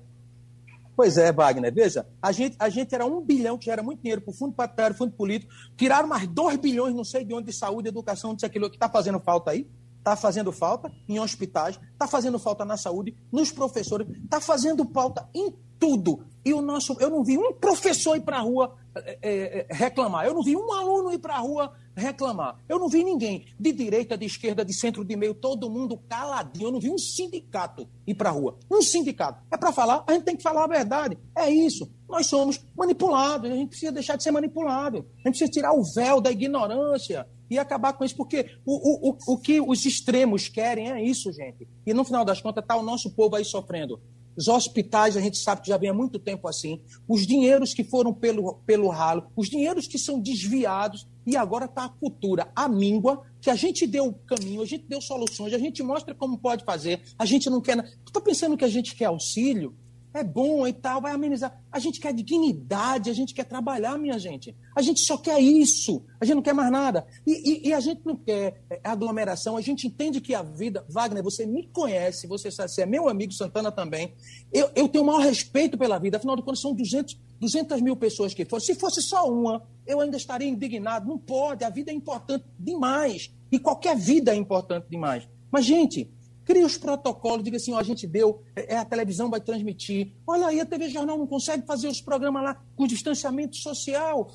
Pois 0.95 1.17
é, 1.17 1.31
Wagner. 1.31 1.73
Veja, 1.73 2.05
a 2.21 2.31
gente, 2.31 2.55
a 2.59 2.69
gente 2.69 2.93
era 2.93 3.05
um 3.05 3.21
bilhão, 3.21 3.57
que 3.57 3.65
já 3.65 3.73
era 3.73 3.83
muito 3.83 4.01
dinheiro 4.01 4.21
para 4.21 4.31
o 4.31 4.33
fundo 4.33 4.53
partidário, 4.53 4.95
fundo 4.95 5.13
político, 5.13 5.51
tiraram 5.75 6.07
mais 6.07 6.27
dois 6.27 6.57
bilhões, 6.57 6.93
não 6.93 7.03
sei 7.03 7.23
de 7.23 7.33
onde, 7.33 7.47
de 7.47 7.53
saúde, 7.53 7.87
educação, 7.87 8.35
disso, 8.35 8.45
aquilo 8.45 8.69
que 8.69 8.75
está 8.75 8.89
fazendo 8.89 9.19
falta 9.19 9.51
aí. 9.51 9.67
Está 9.97 10.15
fazendo 10.15 10.51
falta 10.51 10.91
em 11.07 11.19
hospitais, 11.19 11.79
está 11.93 12.07
fazendo 12.07 12.39
falta 12.39 12.65
na 12.65 12.75
saúde, 12.75 13.15
nos 13.31 13.51
professores, 13.51 14.07
está 14.23 14.41
fazendo 14.41 14.83
falta 14.91 15.29
em 15.31 15.53
tudo. 15.79 16.25
E 16.43 16.53
o 16.53 16.61
nosso, 16.61 16.95
eu 16.99 17.09
não 17.09 17.23
vi 17.23 17.37
um 17.37 17.53
professor 17.53 18.15
ir 18.15 18.21
para 18.21 18.37
a 18.37 18.41
rua 18.41 18.75
é, 18.95 19.19
é, 19.21 19.67
reclamar, 19.69 20.25
eu 20.25 20.33
não 20.33 20.43
vi 20.43 20.55
um 20.55 20.71
aluno 20.73 21.13
ir 21.13 21.19
para 21.19 21.35
a 21.35 21.39
rua 21.39 21.71
reclamar. 21.95 22.57
Eu 22.67 22.79
não 22.79 22.87
vi 22.87 23.03
ninguém, 23.03 23.45
de 23.59 23.71
direita, 23.71 24.17
de 24.17 24.25
esquerda, 24.25 24.65
de 24.65 24.73
centro, 24.73 25.03
de 25.03 25.15
meio, 25.15 25.33
todo 25.33 25.69
mundo 25.69 25.97
caladinho. 26.09 26.67
Eu 26.67 26.71
não 26.71 26.79
vi 26.79 26.89
um 26.89 26.97
sindicato 26.97 27.87
ir 28.07 28.15
para 28.15 28.29
a 28.29 28.31
rua. 28.31 28.57
Um 28.69 28.81
sindicato. 28.81 29.43
É 29.51 29.57
para 29.57 29.71
falar, 29.71 30.03
a 30.07 30.13
gente 30.13 30.23
tem 30.23 30.35
que 30.35 30.43
falar 30.43 30.63
a 30.63 30.67
verdade. 30.67 31.17
É 31.35 31.49
isso. 31.49 31.89
Nós 32.07 32.27
somos 32.27 32.63
manipulados, 32.75 33.51
a 33.51 33.55
gente 33.55 33.69
precisa 33.69 33.91
deixar 33.91 34.15
de 34.15 34.23
ser 34.23 34.31
manipulado. 34.31 35.05
A 35.23 35.29
gente 35.29 35.37
precisa 35.37 35.51
tirar 35.51 35.73
o 35.73 35.83
véu 35.95 36.19
da 36.19 36.31
ignorância 36.31 37.27
e 37.49 37.59
acabar 37.59 37.93
com 37.93 38.05
isso, 38.05 38.15
porque 38.15 38.49
o, 38.65 39.09
o, 39.09 39.11
o, 39.11 39.33
o 39.33 39.37
que 39.37 39.59
os 39.59 39.85
extremos 39.85 40.47
querem 40.47 40.89
é 40.89 41.03
isso, 41.03 41.31
gente. 41.33 41.67
E 41.85 41.93
no 41.93 42.05
final 42.05 42.23
das 42.23 42.41
contas 42.41 42.63
está 42.63 42.77
o 42.77 42.83
nosso 42.83 43.11
povo 43.11 43.35
aí 43.35 43.43
sofrendo. 43.43 43.99
Os 44.35 44.47
hospitais, 44.47 45.17
a 45.17 45.21
gente 45.21 45.37
sabe 45.37 45.61
que 45.61 45.67
já 45.67 45.77
vem 45.77 45.89
há 45.89 45.93
muito 45.93 46.19
tempo 46.19 46.47
assim. 46.47 46.81
Os 47.07 47.25
dinheiros 47.25 47.73
que 47.73 47.83
foram 47.83 48.13
pelo, 48.13 48.55
pelo 48.65 48.87
ralo, 48.89 49.27
os 49.35 49.49
dinheiros 49.49 49.87
que 49.87 49.97
são 49.97 50.19
desviados, 50.19 51.07
e 51.25 51.35
agora 51.37 51.65
está 51.65 51.85
a 51.85 51.89
cultura, 51.89 52.51
a 52.55 52.67
míngua, 52.67 53.21
que 53.39 53.49
a 53.49 53.55
gente 53.55 53.85
deu 53.85 54.05
o 54.05 54.13
caminho, 54.13 54.61
a 54.61 54.65
gente 54.65 54.85
deu 54.87 55.01
soluções, 55.01 55.53
a 55.53 55.59
gente 55.59 55.83
mostra 55.83 56.15
como 56.15 56.37
pode 56.37 56.63
fazer. 56.63 57.01
A 57.17 57.25
gente 57.25 57.49
não 57.49 57.61
quer. 57.61 57.81
Tu 57.83 58.07
está 58.07 58.21
pensando 58.21 58.57
que 58.57 58.65
a 58.65 58.69
gente 58.69 58.95
quer 58.95 59.05
auxílio? 59.05 59.75
É 60.13 60.23
bom 60.23 60.67
e 60.67 60.73
tal, 60.73 61.01
vai 61.01 61.13
amenizar. 61.13 61.57
A 61.71 61.79
gente 61.79 61.99
quer 61.99 62.13
dignidade, 62.13 63.09
a 63.09 63.13
gente 63.13 63.33
quer 63.33 63.45
trabalhar, 63.45 63.97
minha 63.97 64.19
gente. 64.19 64.55
A 64.75 64.81
gente 64.81 64.99
só 65.01 65.17
quer 65.17 65.39
isso, 65.39 66.05
a 66.19 66.25
gente 66.25 66.35
não 66.35 66.41
quer 66.41 66.53
mais 66.53 66.71
nada. 66.71 67.05
E, 67.25 67.31
e, 67.31 67.69
e 67.69 67.73
a 67.73 67.79
gente 67.79 68.01
não 68.05 68.15
quer 68.15 68.63
é, 68.69 68.79
aglomeração, 68.83 69.55
a 69.55 69.61
gente 69.61 69.87
entende 69.87 70.19
que 70.19 70.35
a 70.35 70.41
vida. 70.41 70.85
Wagner, 70.89 71.23
você 71.23 71.45
me 71.45 71.67
conhece, 71.67 72.27
você, 72.27 72.51
sabe, 72.51 72.71
você 72.71 72.81
é 72.81 72.85
meu 72.85 73.07
amigo, 73.07 73.31
Santana 73.31 73.71
também. 73.71 74.13
Eu, 74.51 74.69
eu 74.75 74.89
tenho 74.89 75.03
o 75.03 75.07
maior 75.07 75.21
respeito 75.21 75.77
pela 75.77 75.97
vida, 75.97 76.17
afinal 76.17 76.35
de 76.35 76.43
contas, 76.43 76.61
são 76.61 76.73
200, 76.73 77.17
200 77.39 77.81
mil 77.81 77.95
pessoas 77.95 78.33
que 78.33 78.43
foram. 78.43 78.63
Se 78.63 78.75
fosse 78.75 79.01
só 79.01 79.31
uma, 79.31 79.63
eu 79.87 80.01
ainda 80.01 80.17
estaria 80.17 80.47
indignado. 80.47 81.07
Não 81.07 81.17
pode, 81.17 81.63
a 81.63 81.69
vida 81.69 81.91
é 81.91 81.93
importante 81.93 82.45
demais. 82.59 83.31
E 83.51 83.59
qualquer 83.59 83.95
vida 83.95 84.33
é 84.33 84.35
importante 84.35 84.87
demais. 84.89 85.27
Mas, 85.51 85.65
gente, 85.65 86.09
Cria 86.43 86.65
os 86.65 86.77
protocolos, 86.77 87.43
diga 87.43 87.57
assim, 87.57 87.73
ó, 87.73 87.79
a 87.79 87.83
gente 87.83 88.07
deu, 88.07 88.41
é, 88.55 88.75
é, 88.75 88.77
a 88.77 88.85
televisão 88.85 89.29
vai 89.29 89.39
transmitir. 89.39 90.11
Olha 90.25 90.47
aí, 90.47 90.59
a 90.59 90.65
TV 90.65 90.89
Jornal 90.89 91.17
não 91.17 91.27
consegue 91.27 91.65
fazer 91.65 91.87
os 91.87 92.01
programas 92.01 92.43
lá 92.43 92.61
com 92.75 92.87
distanciamento 92.87 93.55
social. 93.55 94.31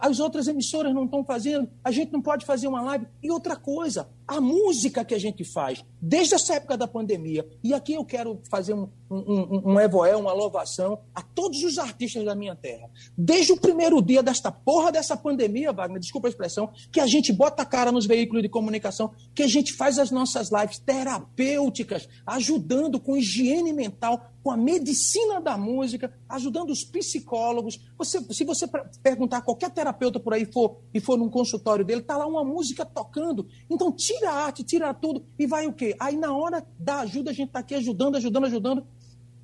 As 0.00 0.20
outras 0.20 0.46
emissoras 0.46 0.94
não 0.94 1.04
estão 1.04 1.24
fazendo. 1.24 1.68
A 1.82 1.90
gente 1.90 2.12
não 2.12 2.20
pode 2.20 2.44
fazer 2.44 2.68
uma 2.68 2.82
live. 2.82 3.06
E 3.22 3.30
outra 3.30 3.56
coisa, 3.56 4.08
a 4.28 4.42
música 4.42 5.06
que 5.06 5.14
a 5.14 5.18
gente 5.18 5.42
faz, 5.42 5.82
desde 6.00 6.34
essa 6.34 6.56
época 6.56 6.76
da 6.76 6.86
pandemia. 6.86 7.48
E 7.64 7.72
aqui 7.72 7.94
eu 7.94 8.04
quero 8.04 8.42
fazer 8.50 8.74
um, 8.74 8.86
um, 9.10 9.72
um, 9.72 9.80
evoé, 9.80 10.14
uma 10.14 10.34
louvação 10.34 11.00
a 11.14 11.22
todos 11.22 11.62
os 11.64 11.78
artistas 11.78 12.22
da 12.26 12.34
minha 12.34 12.54
terra. 12.54 12.90
Desde 13.16 13.52
o 13.52 13.56
primeiro 13.56 14.02
dia 14.02 14.22
desta 14.22 14.52
porra 14.52 14.92
dessa 14.92 15.16
pandemia, 15.16 15.72
Wagner, 15.72 15.98
desculpa 15.98 16.28
a 16.28 16.30
expressão, 16.30 16.70
que 16.92 17.00
a 17.00 17.06
gente 17.06 17.32
bota 17.32 17.62
a 17.62 17.66
cara 17.66 17.90
nos 17.90 18.04
veículos 18.04 18.42
de 18.42 18.50
comunicação, 18.50 19.12
que 19.34 19.42
a 19.42 19.48
gente 19.48 19.72
faz 19.72 19.98
as 19.98 20.10
nossas 20.10 20.50
lives 20.52 20.78
terapêuticas, 20.78 22.06
ajudando 22.26 23.00
com 23.00 23.16
higiene 23.16 23.72
mental, 23.72 24.30
com 24.42 24.50
a 24.50 24.56
medicina 24.56 25.40
da 25.40 25.56
música, 25.56 26.12
ajudando 26.28 26.70
os 26.70 26.84
psicólogos. 26.84 27.78
Você, 27.98 28.20
se 28.32 28.44
você 28.44 28.66
perguntar 29.02 29.38
a 29.38 29.42
qualquer 29.42 29.70
terapeuta 29.70 30.20
por 30.20 30.32
aí 30.32 30.44
for, 30.44 30.78
e 30.92 31.00
for 31.00 31.18
num 31.18 31.28
consultório 31.28 31.84
dele, 31.84 32.02
tá 32.02 32.16
lá 32.16 32.26
uma 32.26 32.44
música 32.44 32.84
tocando. 32.84 33.46
Então 33.68 33.92
tira 33.92 34.30
a 34.30 34.44
arte, 34.44 34.62
tira 34.62 34.92
tudo 34.94 35.24
e 35.38 35.46
vai 35.46 35.66
o 35.66 35.72
quê? 35.72 35.94
Aí 35.98 36.16
na 36.16 36.34
hora 36.34 36.66
da 36.78 37.00
ajuda 37.00 37.30
a 37.30 37.34
gente 37.34 37.48
está 37.48 37.58
aqui 37.60 37.74
ajudando, 37.74 38.16
ajudando, 38.16 38.44
ajudando 38.46 38.86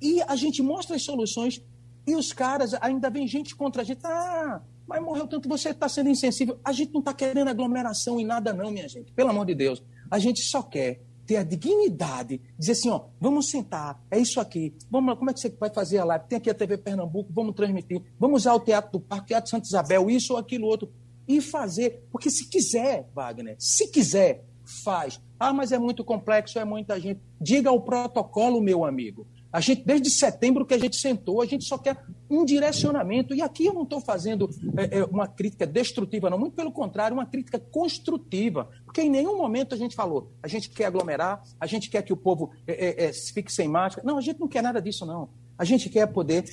e 0.01 0.21
a 0.21 0.35
gente 0.35 0.61
mostra 0.61 0.95
as 0.95 1.03
soluções 1.03 1.61
e 2.07 2.15
os 2.15 2.31
caras 2.31 2.73
ainda 2.75 3.09
vem 3.09 3.27
gente 3.27 3.55
contra 3.55 3.81
a 3.81 3.85
gente. 3.85 3.99
Ah, 4.05 4.61
mas 4.87 5.01
morreu 5.01 5.27
tanto, 5.27 5.49
você 5.49 5.69
está 5.69 5.89
sendo 5.89 6.09
insensível. 6.09 6.59
A 6.63 6.71
gente 6.71 6.93
não 6.93 6.99
está 6.99 7.13
querendo 7.13 7.47
aglomeração 7.47 8.19
em 8.19 8.25
nada 8.25 8.53
não, 8.53 8.69
minha 8.69 8.87
gente. 8.87 9.11
Pelo 9.11 9.29
amor 9.29 9.45
de 9.45 9.55
Deus. 9.55 9.83
A 10.09 10.19
gente 10.19 10.41
só 10.41 10.61
quer 10.61 11.01
ter 11.25 11.37
a 11.37 11.43
dignidade, 11.43 12.41
dizer 12.57 12.73
assim, 12.73 12.89
ó, 12.89 13.05
vamos 13.19 13.49
sentar, 13.49 14.01
é 14.11 14.19
isso 14.19 14.39
aqui, 14.39 14.73
vamos 14.89 15.17
como 15.17 15.29
é 15.29 15.33
que 15.33 15.39
você 15.39 15.49
vai 15.49 15.69
fazer 15.69 15.97
a 15.97 16.05
live? 16.05 16.25
Tem 16.27 16.37
aqui 16.37 16.49
a 16.49 16.53
TV 16.53 16.77
Pernambuco, 16.77 17.31
vamos 17.33 17.55
transmitir, 17.55 18.01
vamos 18.19 18.41
usar 18.41 18.53
o 18.53 18.59
Teatro 18.59 18.91
do 18.91 18.99
Parque, 18.99 19.27
Teatro 19.27 19.49
Santa 19.49 19.65
Isabel, 19.65 20.09
isso 20.09 20.33
ou 20.33 20.39
aquilo 20.39 20.67
outro, 20.67 20.91
e 21.27 21.41
fazer, 21.41 22.07
porque 22.11 22.29
se 22.29 22.47
quiser, 22.49 23.09
Wagner, 23.13 23.55
se 23.57 23.87
quiser, 23.87 24.45
faz. 24.83 25.21
Ah, 25.39 25.53
mas 25.53 25.71
é 25.71 25.77
muito 25.77 26.03
complexo, 26.03 26.59
é 26.59 26.65
muita 26.65 26.99
gente. 26.99 27.19
Diga 27.39 27.71
o 27.71 27.81
protocolo, 27.81 28.61
meu 28.61 28.85
amigo. 28.85 29.27
A 29.55 29.61
gente, 29.61 29.85
desde 29.85 30.09
setembro 30.09 30.65
que 30.65 30.73
a 30.73 30.77
gente 30.77 30.97
sentou, 30.97 31.41
a 31.41 31.45
gente 31.45 31.63
só 31.63 31.77
quer 31.77 32.03
um 32.29 32.43
direcionamento. 32.43 33.33
E 33.33 33.41
aqui 33.41 33.65
eu 33.65 33.73
não 33.73 33.83
estou 33.83 34.01
fazendo 34.01 34.49
é, 34.75 34.99
é, 34.99 35.05
uma 35.05 35.29
crítica 35.29 35.65
destrutiva, 35.65 36.29
não. 36.29 36.37
Muito 36.37 36.57
pelo 36.57 36.73
contrário, 36.73 37.15
uma 37.15 37.25
crítica 37.25 37.57
construtiva. 37.57 38.69
Porque 38.83 39.01
em 39.01 39.09
nenhum 39.09 39.37
momento 39.37 39.73
a 39.73 39.77
gente 39.77 39.95
falou, 39.95 40.29
a 40.43 40.47
gente 40.49 40.69
quer 40.69 40.87
aglomerar, 40.87 41.41
a 41.57 41.65
gente 41.65 41.89
quer 41.89 42.01
que 42.01 42.11
o 42.11 42.17
povo 42.17 42.51
é, 42.67 43.05
é, 43.05 43.05
é 43.05 43.13
fique 43.13 43.49
sem 43.49 43.65
máscara. 43.65 44.05
Não, 44.05 44.17
a 44.17 44.21
gente 44.21 44.41
não 44.41 44.47
quer 44.49 44.61
nada 44.61 44.81
disso, 44.81 45.05
não. 45.05 45.29
A 45.57 45.63
gente 45.63 45.89
quer 45.89 46.05
poder 46.07 46.43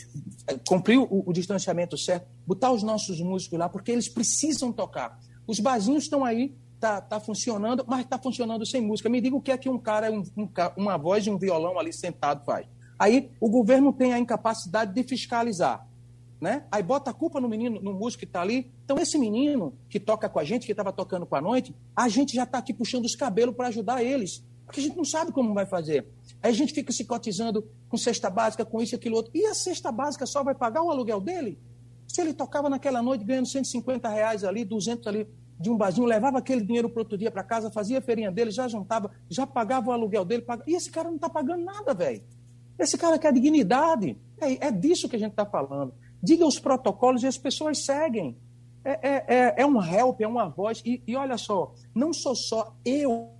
é, 0.46 0.54
cumprir 0.68 1.00
o, 1.00 1.24
o 1.26 1.32
distanciamento 1.32 1.98
certo, 1.98 2.28
botar 2.46 2.70
os 2.70 2.84
nossos 2.84 3.20
músicos 3.20 3.58
lá, 3.58 3.68
porque 3.68 3.90
eles 3.90 4.08
precisam 4.08 4.72
tocar. 4.72 5.18
Os 5.44 5.58
barzinhos 5.58 6.04
estão 6.04 6.24
aí, 6.24 6.54
tá, 6.78 7.00
tá 7.00 7.18
funcionando, 7.18 7.84
mas 7.84 8.02
está 8.04 8.16
funcionando 8.16 8.64
sem 8.64 8.80
música. 8.80 9.08
Me 9.08 9.20
diga 9.20 9.34
o 9.34 9.42
que 9.42 9.50
é 9.50 9.58
que 9.58 9.68
um 9.68 9.76
cara, 9.76 10.08
um, 10.12 10.22
um, 10.36 10.48
uma 10.76 10.96
voz 10.96 11.26
e 11.26 11.30
um 11.30 11.36
violão 11.36 11.80
ali 11.80 11.92
sentado 11.92 12.44
faz. 12.44 12.64
Aí 13.02 13.32
o 13.40 13.50
governo 13.50 13.92
tem 13.92 14.14
a 14.14 14.18
incapacidade 14.20 14.94
de 14.94 15.02
fiscalizar. 15.02 15.84
Né? 16.40 16.64
Aí 16.70 16.84
bota 16.84 17.10
a 17.10 17.12
culpa 17.12 17.40
no 17.40 17.48
menino, 17.48 17.80
no 17.82 17.92
músico 17.92 18.20
que 18.20 18.24
está 18.24 18.40
ali. 18.40 18.70
Então, 18.84 18.96
esse 18.96 19.18
menino 19.18 19.74
que 19.88 19.98
toca 19.98 20.28
com 20.28 20.38
a 20.38 20.44
gente, 20.44 20.66
que 20.66 20.72
estava 20.72 20.92
tocando 20.92 21.26
com 21.26 21.34
a 21.34 21.40
noite, 21.40 21.74
a 21.96 22.08
gente 22.08 22.36
já 22.36 22.44
está 22.44 22.58
aqui 22.58 22.72
puxando 22.72 23.04
os 23.04 23.16
cabelos 23.16 23.56
para 23.56 23.66
ajudar 23.66 24.04
eles. 24.04 24.44
Porque 24.64 24.78
a 24.78 24.82
gente 24.84 24.96
não 24.96 25.04
sabe 25.04 25.32
como 25.32 25.52
vai 25.52 25.66
fazer. 25.66 26.06
Aí 26.40 26.52
a 26.52 26.54
gente 26.54 26.72
fica 26.72 26.92
se 26.92 27.04
cotizando 27.04 27.68
com 27.88 27.96
cesta 27.96 28.30
básica, 28.30 28.64
com 28.64 28.80
isso 28.80 28.94
e 28.94 28.96
aquilo 28.96 29.16
outro. 29.16 29.32
E 29.34 29.46
a 29.46 29.54
cesta 29.54 29.90
básica 29.90 30.24
só 30.24 30.44
vai 30.44 30.54
pagar 30.54 30.84
o 30.84 30.90
aluguel 30.92 31.20
dele? 31.20 31.58
Se 32.06 32.20
ele 32.20 32.32
tocava 32.32 32.70
naquela 32.70 33.02
noite 33.02 33.24
ganhando 33.24 33.48
150 33.48 34.08
reais 34.08 34.44
ali, 34.44 34.64
200 34.64 35.08
ali 35.08 35.26
de 35.58 35.68
um 35.68 35.76
barzinho, 35.76 36.06
levava 36.06 36.38
aquele 36.38 36.64
dinheiro 36.64 36.88
para 36.88 37.00
outro 37.00 37.18
dia 37.18 37.32
para 37.32 37.42
casa, 37.42 37.68
fazia 37.68 37.98
a 37.98 38.00
feirinha 38.00 38.30
dele, 38.30 38.52
já 38.52 38.68
juntava, 38.68 39.10
já 39.28 39.44
pagava 39.44 39.90
o 39.90 39.92
aluguel 39.92 40.24
dele. 40.24 40.44
E 40.68 40.76
esse 40.76 40.88
cara 40.88 41.08
não 41.08 41.16
está 41.16 41.28
pagando 41.28 41.64
nada, 41.64 41.92
velho. 41.92 42.22
Esse 42.82 42.98
cara 42.98 43.18
quer 43.18 43.32
dignidade. 43.32 44.16
É, 44.40 44.66
é 44.66 44.70
disso 44.70 45.08
que 45.08 45.16
a 45.16 45.18
gente 45.18 45.30
está 45.30 45.46
falando. 45.46 45.94
Diga 46.22 46.46
os 46.46 46.58
protocolos 46.58 47.22
e 47.22 47.26
as 47.26 47.38
pessoas 47.38 47.84
seguem. 47.84 48.36
É, 48.84 48.90
é, 48.90 49.24
é, 49.28 49.54
é, 49.58 49.66
um 49.66 49.80
help, 49.82 50.20
é 50.20 50.26
uma 50.26 50.48
voz. 50.48 50.82
E, 50.84 51.00
e, 51.06 51.14
olha 51.14 51.38
só, 51.38 51.72
não 51.94 52.12
sou 52.12 52.34
só 52.34 52.74
eu, 52.84 53.30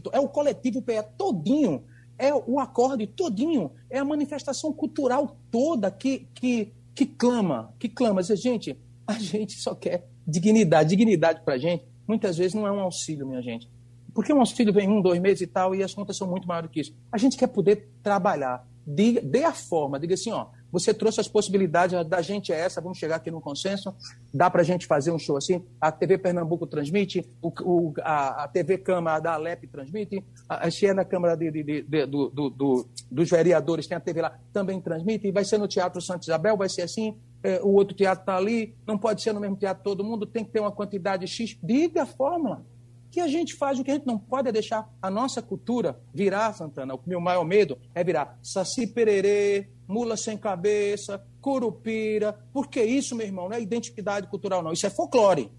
tô, 0.00 0.10
é 0.12 0.20
o 0.20 0.28
coletivo 0.28 0.80
PE 0.80 1.02
todinho, 1.18 1.84
é 2.16 2.32
o 2.32 2.60
acorde 2.60 3.08
todinho, 3.08 3.72
é 3.90 3.98
a 3.98 4.04
manifestação 4.04 4.72
cultural 4.72 5.36
toda 5.50 5.90
que, 5.90 6.28
que, 6.32 6.72
que 6.94 7.04
clama, 7.04 7.74
que 7.80 7.88
clama. 7.88 8.20
Dizer, 8.20 8.36
gente, 8.36 8.78
a 9.06 9.14
gente 9.14 9.60
só 9.60 9.74
quer 9.74 10.08
dignidade. 10.26 10.90
Dignidade 10.90 11.40
para 11.44 11.54
a 11.54 11.58
gente, 11.58 11.84
muitas 12.06 12.38
vezes, 12.38 12.54
não 12.54 12.66
é 12.66 12.70
um 12.70 12.80
auxílio, 12.80 13.26
minha 13.26 13.42
gente. 13.42 13.68
Porque 14.14 14.32
um 14.32 14.40
auxílio 14.40 14.72
vem 14.72 14.88
um, 14.88 15.00
dois 15.00 15.20
meses 15.20 15.40
e 15.40 15.46
tal, 15.46 15.74
e 15.74 15.82
as 15.82 15.92
contas 15.92 16.16
são 16.16 16.28
muito 16.28 16.46
maiores 16.46 16.70
do 16.70 16.72
que 16.72 16.80
isso. 16.80 16.94
A 17.10 17.18
gente 17.18 17.36
quer 17.36 17.48
poder 17.48 17.88
trabalhar 18.02 18.64
diga, 18.86 19.20
dê 19.22 19.44
a 19.44 19.52
forma, 19.52 19.98
diga 19.98 20.14
assim, 20.14 20.32
ó, 20.32 20.46
você 20.70 20.94
trouxe 20.94 21.20
as 21.20 21.28
possibilidades, 21.28 22.06
da 22.08 22.22
gente 22.22 22.52
é 22.52 22.58
essa, 22.58 22.80
vamos 22.80 22.98
chegar 22.98 23.16
aqui 23.16 23.30
no 23.30 23.40
consenso, 23.40 23.94
dá 24.32 24.50
para 24.50 24.62
a 24.62 24.64
gente 24.64 24.86
fazer 24.86 25.10
um 25.10 25.18
show 25.18 25.36
assim, 25.36 25.62
a 25.80 25.92
TV 25.92 26.18
Pernambuco 26.18 26.66
transmite, 26.66 27.28
o, 27.42 27.52
o, 27.62 27.94
a, 28.00 28.44
a, 28.44 28.48
TV 28.48 28.78
Câmara 28.78 29.20
da 29.20 29.34
Alep 29.34 29.66
transmite, 29.66 30.24
a, 30.48 30.66
a 30.66 30.94
na 30.94 31.04
Câmara 31.04 31.36
de, 31.36 31.50
de, 31.50 31.62
de, 31.82 32.06
do, 32.06 32.30
do, 32.30 32.50
do, 32.50 32.88
dos 33.10 33.30
Vereadores 33.30 33.86
tem 33.86 33.96
a 33.96 34.00
TV 34.00 34.22
lá, 34.22 34.38
também 34.52 34.80
transmite, 34.80 35.30
vai 35.30 35.44
ser 35.44 35.58
no 35.58 35.68
Teatro 35.68 36.00
Santa 36.00 36.24
Isabel, 36.24 36.56
vai 36.56 36.68
ser 36.68 36.82
assim, 36.82 37.16
é, 37.42 37.60
o 37.62 37.68
outro 37.68 37.94
teatro 37.94 38.22
está 38.22 38.36
ali, 38.36 38.74
não 38.86 38.96
pode 38.96 39.22
ser 39.22 39.32
no 39.32 39.40
mesmo 39.40 39.56
teatro 39.56 39.84
todo 39.84 40.02
mundo, 40.02 40.24
tem 40.24 40.44
que 40.44 40.50
ter 40.50 40.60
uma 40.60 40.72
quantidade 40.72 41.26
X, 41.26 41.58
diga 41.62 42.02
a 42.02 42.06
fórmula 42.06 42.64
que 43.12 43.20
a 43.20 43.28
gente 43.28 43.54
faz 43.54 43.78
o 43.78 43.84
que 43.84 43.90
a 43.90 43.94
gente 43.94 44.06
não 44.06 44.18
pode 44.18 44.48
é 44.48 44.52
deixar 44.52 44.90
a 45.00 45.10
nossa 45.10 45.42
cultura 45.42 46.00
virar, 46.14 46.54
Santana. 46.54 46.94
O 46.94 47.00
meu 47.06 47.20
maior 47.20 47.44
medo 47.44 47.76
é 47.94 48.02
virar 48.02 48.38
saci 48.42 48.86
pererê, 48.86 49.68
mula 49.86 50.16
sem 50.16 50.38
cabeça, 50.38 51.22
curupira. 51.38 52.34
Porque 52.54 52.82
isso, 52.82 53.14
meu 53.14 53.26
irmão, 53.26 53.50
não 53.50 53.56
é 53.56 53.60
identidade 53.60 54.28
cultural, 54.28 54.62
não. 54.62 54.72
Isso 54.72 54.86
é 54.86 54.90
folclore. 54.90 55.52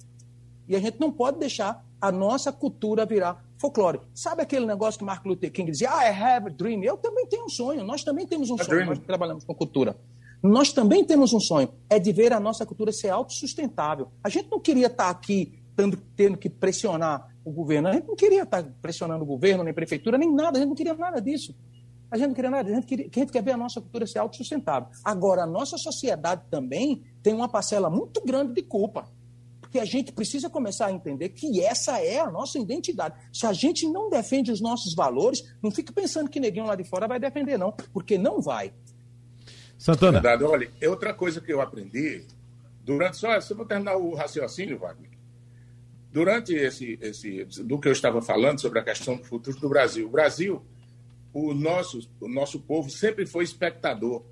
E 0.67 0.75
a 0.75 0.79
gente 0.79 0.99
não 0.99 1.11
pode 1.11 1.37
deixar 1.37 1.85
a 2.01 2.11
nossa 2.11 2.51
cultura 2.51 3.05
virar 3.05 3.45
folclore. 3.59 4.01
Sabe 4.15 4.41
aquele 4.41 4.65
negócio 4.65 4.97
que 4.97 5.05
Martin 5.05 5.29
Luther 5.29 5.51
King 5.51 5.69
dizia, 5.69 5.89
I 5.89 6.09
have 6.09 6.47
a 6.47 6.49
dream? 6.49 6.83
Eu 6.83 6.97
também 6.97 7.27
tenho 7.27 7.45
um 7.45 7.49
sonho, 7.49 7.83
nós 7.83 8.03
também 8.03 8.25
temos 8.25 8.49
um 8.49 8.55
a 8.55 8.63
sonho, 8.63 8.77
dream. 8.77 8.87
nós 8.87 8.99
trabalhamos 8.99 9.45
com 9.45 9.53
cultura. 9.53 9.95
Nós 10.41 10.73
também 10.73 11.05
temos 11.05 11.31
um 11.33 11.39
sonho, 11.39 11.69
é 11.87 11.99
de 11.99 12.11
ver 12.11 12.33
a 12.33 12.39
nossa 12.39 12.65
cultura 12.65 12.91
ser 12.91 13.09
autossustentável. 13.09 14.11
A 14.23 14.27
gente 14.27 14.49
não 14.49 14.59
queria 14.59 14.87
estar 14.87 15.09
aqui 15.09 15.63
tendo, 15.75 15.97
tendo 16.15 16.37
que 16.37 16.49
pressionar 16.49 17.32
o 17.43 17.51
governo. 17.51 17.87
A 17.87 17.93
gente 17.93 18.07
não 18.07 18.15
queria 18.15 18.43
estar 18.43 18.63
pressionando 18.81 19.23
o 19.23 19.27
governo, 19.27 19.63
nem 19.63 19.73
prefeitura, 19.73 20.17
nem 20.17 20.33
nada. 20.33 20.57
A 20.57 20.61
gente 20.61 20.69
não 20.69 20.75
queria 20.75 20.93
nada 20.93 21.21
disso. 21.21 21.55
A 22.09 22.17
gente 22.17 22.27
não 22.27 22.35
queria 22.35 22.51
nada. 22.51 22.69
A 22.69 22.75
gente, 22.75 22.85
queria, 22.85 23.09
a 23.13 23.19
gente 23.19 23.31
quer 23.31 23.41
ver 23.43 23.51
a 23.51 23.57
nossa 23.57 23.81
cultura 23.81 24.05
ser 24.05 24.19
autossustentável. 24.19 24.89
Agora, 25.03 25.43
a 25.43 25.47
nossa 25.47 25.77
sociedade 25.77 26.43
também 26.49 27.03
tem 27.21 27.33
uma 27.33 27.49
parcela 27.49 27.89
muito 27.89 28.21
grande 28.23 28.53
de 28.53 28.61
culpa. 28.61 29.07
Porque 29.59 29.79
a 29.79 29.85
gente 29.85 30.11
precisa 30.11 30.49
começar 30.49 30.85
a 30.85 30.91
entender 30.91 31.29
que 31.29 31.59
essa 31.59 31.99
é 31.99 32.19
a 32.19 32.29
nossa 32.29 32.59
identidade. 32.59 33.15
Se 33.33 33.47
a 33.47 33.53
gente 33.53 33.87
não 33.87 34.09
defende 34.09 34.51
os 34.51 34.61
nossos 34.61 34.93
valores, 34.93 35.43
não 35.63 35.71
fique 35.71 35.91
pensando 35.91 36.29
que 36.29 36.39
neguinho 36.39 36.67
lá 36.67 36.75
de 36.75 36.83
fora 36.83 37.07
vai 37.07 37.19
defender, 37.19 37.57
não. 37.57 37.71
Porque 37.91 38.15
não 38.15 38.39
vai. 38.39 38.71
Santana. 39.75 40.21
Verdade. 40.21 40.43
Olha, 40.43 40.71
é 40.79 40.87
outra 40.87 41.13
coisa 41.13 41.41
que 41.41 41.51
eu 41.51 41.59
aprendi 41.59 42.23
durante. 42.85 43.17
Só, 43.17 43.41
só 43.41 43.55
vou 43.55 43.65
terminar 43.65 43.97
o 43.97 44.13
raciocínio, 44.13 44.77
Wagner. 44.77 45.12
Durante 46.13 46.53
esse, 46.53 46.99
esse, 47.01 47.43
do 47.63 47.79
que 47.79 47.87
eu 47.87 47.91
estava 47.91 48.21
falando 48.21 48.61
sobre 48.61 48.77
a 48.77 48.83
questão 48.83 49.17
do 49.17 49.23
futuro 49.23 49.59
do 49.59 49.67
Brasil, 49.67 50.05
o 50.05 50.11
Brasil, 50.11 50.63
o 51.33 51.55
nosso, 51.55 52.07
o 52.21 52.27
nosso 52.27 52.59
povo 52.59 52.87
sempre 52.87 53.25
foi 53.25 53.43
espectador. 53.43 54.23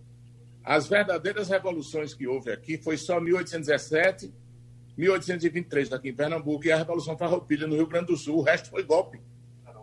As 0.64 0.88
verdadeiras 0.88 1.50
revoluções 1.50 2.14
que 2.14 2.28
houve 2.28 2.52
aqui 2.52 2.78
foi 2.78 2.98
só 2.98 3.20
1817, 3.20 4.32
1823 4.96 5.92
aqui 5.92 6.10
em 6.10 6.14
Pernambuco 6.14 6.68
e 6.68 6.72
a 6.72 6.78
Revolução 6.78 7.18
Farroupilha 7.18 7.66
no 7.66 7.76
Rio 7.76 7.88
Grande 7.88 8.08
do 8.08 8.16
Sul. 8.16 8.38
O 8.38 8.44
resto 8.44 8.70
foi 8.70 8.84
golpe, 8.84 9.20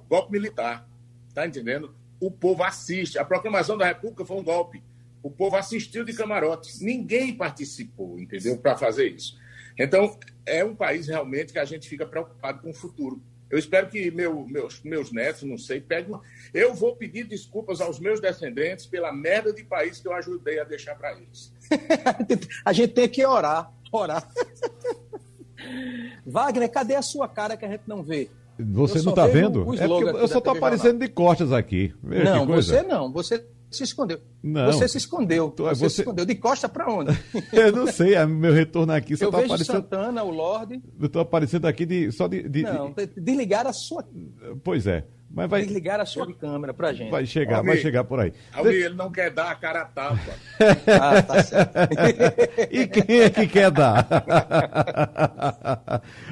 golpe 0.08 0.30
militar. 0.30 0.88
Tá 1.34 1.48
entendendo? 1.48 1.92
O 2.20 2.30
povo 2.30 2.62
assiste. 2.62 3.18
A 3.18 3.24
proclamação 3.24 3.76
da 3.76 3.86
República 3.86 4.24
foi 4.24 4.36
um 4.36 4.44
golpe. 4.44 4.84
O 5.20 5.32
povo 5.32 5.56
assistiu 5.56 6.04
de 6.04 6.12
camarote. 6.12 6.80
Ninguém 6.80 7.34
participou, 7.34 8.20
entendeu? 8.20 8.56
Para 8.56 8.76
fazer 8.76 9.08
isso. 9.08 9.36
Então, 9.76 10.18
é 10.48 10.64
um 10.64 10.74
país 10.74 11.06
realmente 11.06 11.52
que 11.52 11.58
a 11.58 11.64
gente 11.64 11.88
fica 11.88 12.06
preocupado 12.06 12.60
com 12.60 12.70
o 12.70 12.74
futuro. 12.74 13.20
Eu 13.50 13.58
espero 13.58 13.88
que 13.88 14.10
meu, 14.10 14.46
meus, 14.46 14.82
meus 14.82 15.10
netos, 15.10 15.42
não 15.42 15.56
sei, 15.56 15.80
peguem. 15.80 16.18
Eu 16.52 16.74
vou 16.74 16.94
pedir 16.94 17.24
desculpas 17.24 17.80
aos 17.80 17.98
meus 17.98 18.20
descendentes 18.20 18.86
pela 18.86 19.12
merda 19.12 19.52
de 19.52 19.64
país 19.64 19.98
que 20.00 20.08
eu 20.08 20.12
ajudei 20.12 20.60
a 20.60 20.64
deixar 20.64 20.94
para 20.96 21.12
eles. 21.12 21.52
a 22.64 22.72
gente 22.72 22.92
tem 22.92 23.08
que 23.08 23.24
orar, 23.24 23.72
orar. 23.90 24.28
Wagner, 26.26 26.70
cadê 26.70 26.94
a 26.94 27.02
sua 27.02 27.26
cara 27.26 27.56
que 27.56 27.64
a 27.64 27.68
gente 27.68 27.84
não 27.86 28.02
vê? 28.02 28.28
Você 28.58 29.00
não 29.02 29.10
está 29.10 29.26
vendo? 29.26 29.62
É 29.74 29.84
eu 30.22 30.28
só 30.28 30.38
estou 30.38 30.52
aparecendo 30.52 30.98
de 30.98 31.08
costas 31.08 31.52
aqui. 31.52 31.94
Veja 32.02 32.24
não, 32.24 32.46
você 32.46 32.82
não. 32.82 33.12
Você 33.12 33.44
se 33.70 33.84
escondeu. 33.84 34.20
Não. 34.42 34.66
Você 34.66 34.88
se 34.88 34.98
escondeu. 34.98 35.54
Você, 35.56 35.74
você... 35.74 35.90
se 35.90 36.00
escondeu. 36.00 36.24
De 36.24 36.34
costa 36.34 36.68
para 36.68 36.92
onde? 36.92 37.12
eu 37.52 37.72
não 37.72 37.86
sei. 37.86 38.14
É 38.14 38.26
meu 38.26 38.52
retorno 38.52 38.92
aqui 38.92 39.16
só 39.16 39.26
eu 39.26 39.30
tá 39.30 39.38
vejo 39.38 39.52
aparecendo. 39.52 39.76
Santana, 39.76 40.22
o 40.22 40.30
Lorde. 40.30 40.82
Eu 40.98 41.06
estou 41.06 41.22
aparecendo 41.22 41.66
aqui 41.66 41.84
de, 41.84 42.10
só 42.12 42.26
de, 42.26 42.48
de. 42.48 42.62
Não, 42.62 42.94
desligar 43.16 43.66
a 43.66 43.72
sua. 43.72 44.04
Pois 44.62 44.86
é. 44.86 45.04
Mas 45.30 45.50
vai 45.50 45.62
desligar 45.62 46.00
a 46.00 46.06
sua 46.06 46.32
câmera 46.34 46.72
pra 46.72 46.92
gente. 46.92 47.10
Vai 47.10 47.26
chegar, 47.26 47.62
vai 47.62 47.76
chegar 47.76 48.02
por 48.02 48.18
aí. 48.18 48.32
Almir, 48.52 48.86
ele 48.86 48.94
não 48.94 49.12
quer 49.12 49.30
dar 49.30 49.50
a 49.50 49.54
cara 49.54 49.82
a 49.82 49.84
tapa. 49.84 50.18
ah, 51.00 51.22
tá 51.22 51.42
certo. 51.42 51.76
e 52.70 52.86
quem 52.86 53.20
é 53.20 53.30
que 53.30 53.46
quer 53.46 53.70
dar? 53.70 54.08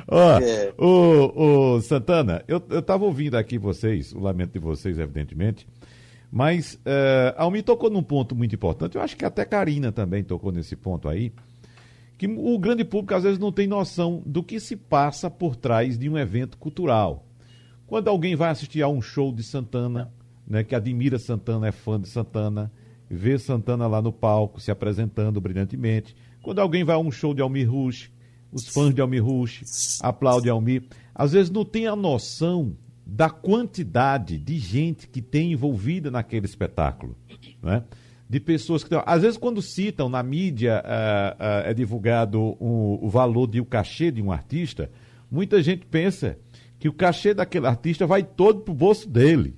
Ó, 0.08 0.38
é. 0.40 0.72
o, 0.78 1.74
o 1.74 1.80
Santana, 1.82 2.42
eu, 2.48 2.62
eu 2.70 2.80
tava 2.80 3.04
ouvindo 3.04 3.36
aqui 3.36 3.58
vocês, 3.58 4.14
o 4.14 4.18
lamento 4.18 4.52
de 4.52 4.58
vocês, 4.58 4.98
evidentemente, 4.98 5.68
mas 6.30 6.74
uh, 6.74 7.34
Almir 7.36 7.62
tocou 7.62 7.90
num 7.90 8.02
ponto 8.02 8.34
muito 8.34 8.54
importante, 8.54 8.96
eu 8.96 9.02
acho 9.02 9.16
que 9.16 9.24
até 9.24 9.44
Karina 9.44 9.92
também 9.92 10.22
tocou 10.22 10.52
nesse 10.52 10.76
ponto 10.76 11.08
aí, 11.08 11.32
que 12.18 12.26
o 12.26 12.58
grande 12.58 12.84
público 12.84 13.14
às 13.14 13.24
vezes 13.24 13.38
não 13.38 13.52
tem 13.52 13.66
noção 13.66 14.22
do 14.24 14.42
que 14.42 14.58
se 14.58 14.74
passa 14.74 15.30
por 15.30 15.54
trás 15.54 15.98
de 15.98 16.08
um 16.08 16.16
evento 16.16 16.56
cultural. 16.56 17.26
Quando 17.86 18.08
alguém 18.08 18.34
vai 18.34 18.50
assistir 18.50 18.82
a 18.82 18.88
um 18.88 19.02
show 19.02 19.32
de 19.32 19.42
Santana, 19.42 20.12
né, 20.46 20.64
que 20.64 20.74
admira 20.74 21.18
Santana, 21.18 21.68
é 21.68 21.72
fã 21.72 22.00
de 22.00 22.08
Santana, 22.08 22.72
vê 23.08 23.38
Santana 23.38 23.86
lá 23.86 24.00
no 24.00 24.12
palco 24.12 24.60
se 24.60 24.70
apresentando 24.70 25.40
brilhantemente. 25.40 26.16
Quando 26.42 26.60
alguém 26.60 26.84
vai 26.84 26.96
a 26.96 26.98
um 26.98 27.10
show 27.10 27.34
de 27.34 27.42
Almir 27.42 27.70
Rush, 27.70 28.10
os 28.52 28.68
fãs 28.68 28.94
de 28.94 29.00
Almir 29.00 29.24
Rush 29.24 30.00
aplaudem 30.00 30.50
Almir. 30.50 30.84
Às 31.14 31.32
vezes 31.32 31.50
não 31.50 31.64
tem 31.64 31.86
a 31.86 31.96
noção 31.96 32.76
da 33.06 33.30
quantidade 33.30 34.36
de 34.36 34.58
gente 34.58 35.06
que 35.06 35.22
tem 35.22 35.52
envolvida 35.52 36.10
naquele 36.10 36.44
espetáculo, 36.44 37.16
né? 37.62 37.84
De 38.28 38.40
pessoas 38.40 38.82
que 38.82 38.92
às 39.06 39.22
vezes 39.22 39.38
quando 39.38 39.62
citam 39.62 40.08
na 40.08 40.20
mídia 40.20 40.82
uh, 40.84 41.34
uh, 41.40 41.70
é 41.70 41.72
divulgado 41.72 42.40
o, 42.58 43.08
valor 43.08 43.46
de 43.46 43.60
o 43.60 43.64
cachê 43.64 44.10
de 44.10 44.20
um 44.20 44.32
artista, 44.32 44.90
muita 45.30 45.62
gente 45.62 45.86
pensa 45.86 46.36
que 46.80 46.88
o 46.88 46.92
cachê 46.92 47.32
daquele 47.32 47.68
artista 47.68 48.04
vai 48.04 48.24
todo 48.24 48.62
para 48.62 48.72
o 48.72 48.74
bolso 48.74 49.08
dele. 49.08 49.54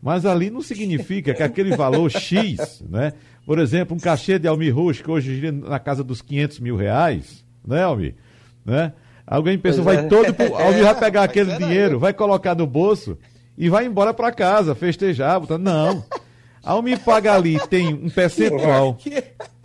Mas 0.00 0.24
ali 0.24 0.48
não 0.48 0.62
significa 0.62 1.34
que 1.34 1.42
aquele 1.42 1.76
valor 1.76 2.10
X, 2.10 2.82
né? 2.88 3.12
Por 3.44 3.58
exemplo, 3.58 3.94
um 3.94 4.00
cachê 4.00 4.38
de 4.38 4.48
Almir 4.48 4.74
Rush, 4.74 5.02
que 5.02 5.10
hoje 5.10 5.34
gira 5.34 5.52
na 5.52 5.78
casa 5.78 6.02
dos 6.02 6.22
500 6.22 6.60
mil 6.60 6.76
reais, 6.76 7.44
né, 7.66 7.82
Almir? 7.82 8.14
Né? 8.64 8.94
Alguém 9.26 9.58
pensa, 9.58 9.82
vai 9.82 9.96
é. 9.96 10.02
todo 10.02 10.34
pro... 10.34 10.54
Almir 10.56 10.84
vai 10.84 10.98
pegar 10.98 11.22
aquele 11.24 11.56
dinheiro, 11.56 11.98
vai 11.98 12.12
colocar 12.12 12.54
no 12.54 12.66
bolso 12.66 13.18
e 13.56 13.68
vai 13.68 13.86
embora 13.86 14.12
para 14.12 14.32
casa, 14.32 14.74
festejar. 14.74 15.40
Botar... 15.40 15.58
Não. 15.58 16.04
Almir 16.62 16.98
paga 17.00 17.34
ali, 17.34 17.58
tem 17.68 17.92
um 17.94 18.10
percentual. 18.10 18.98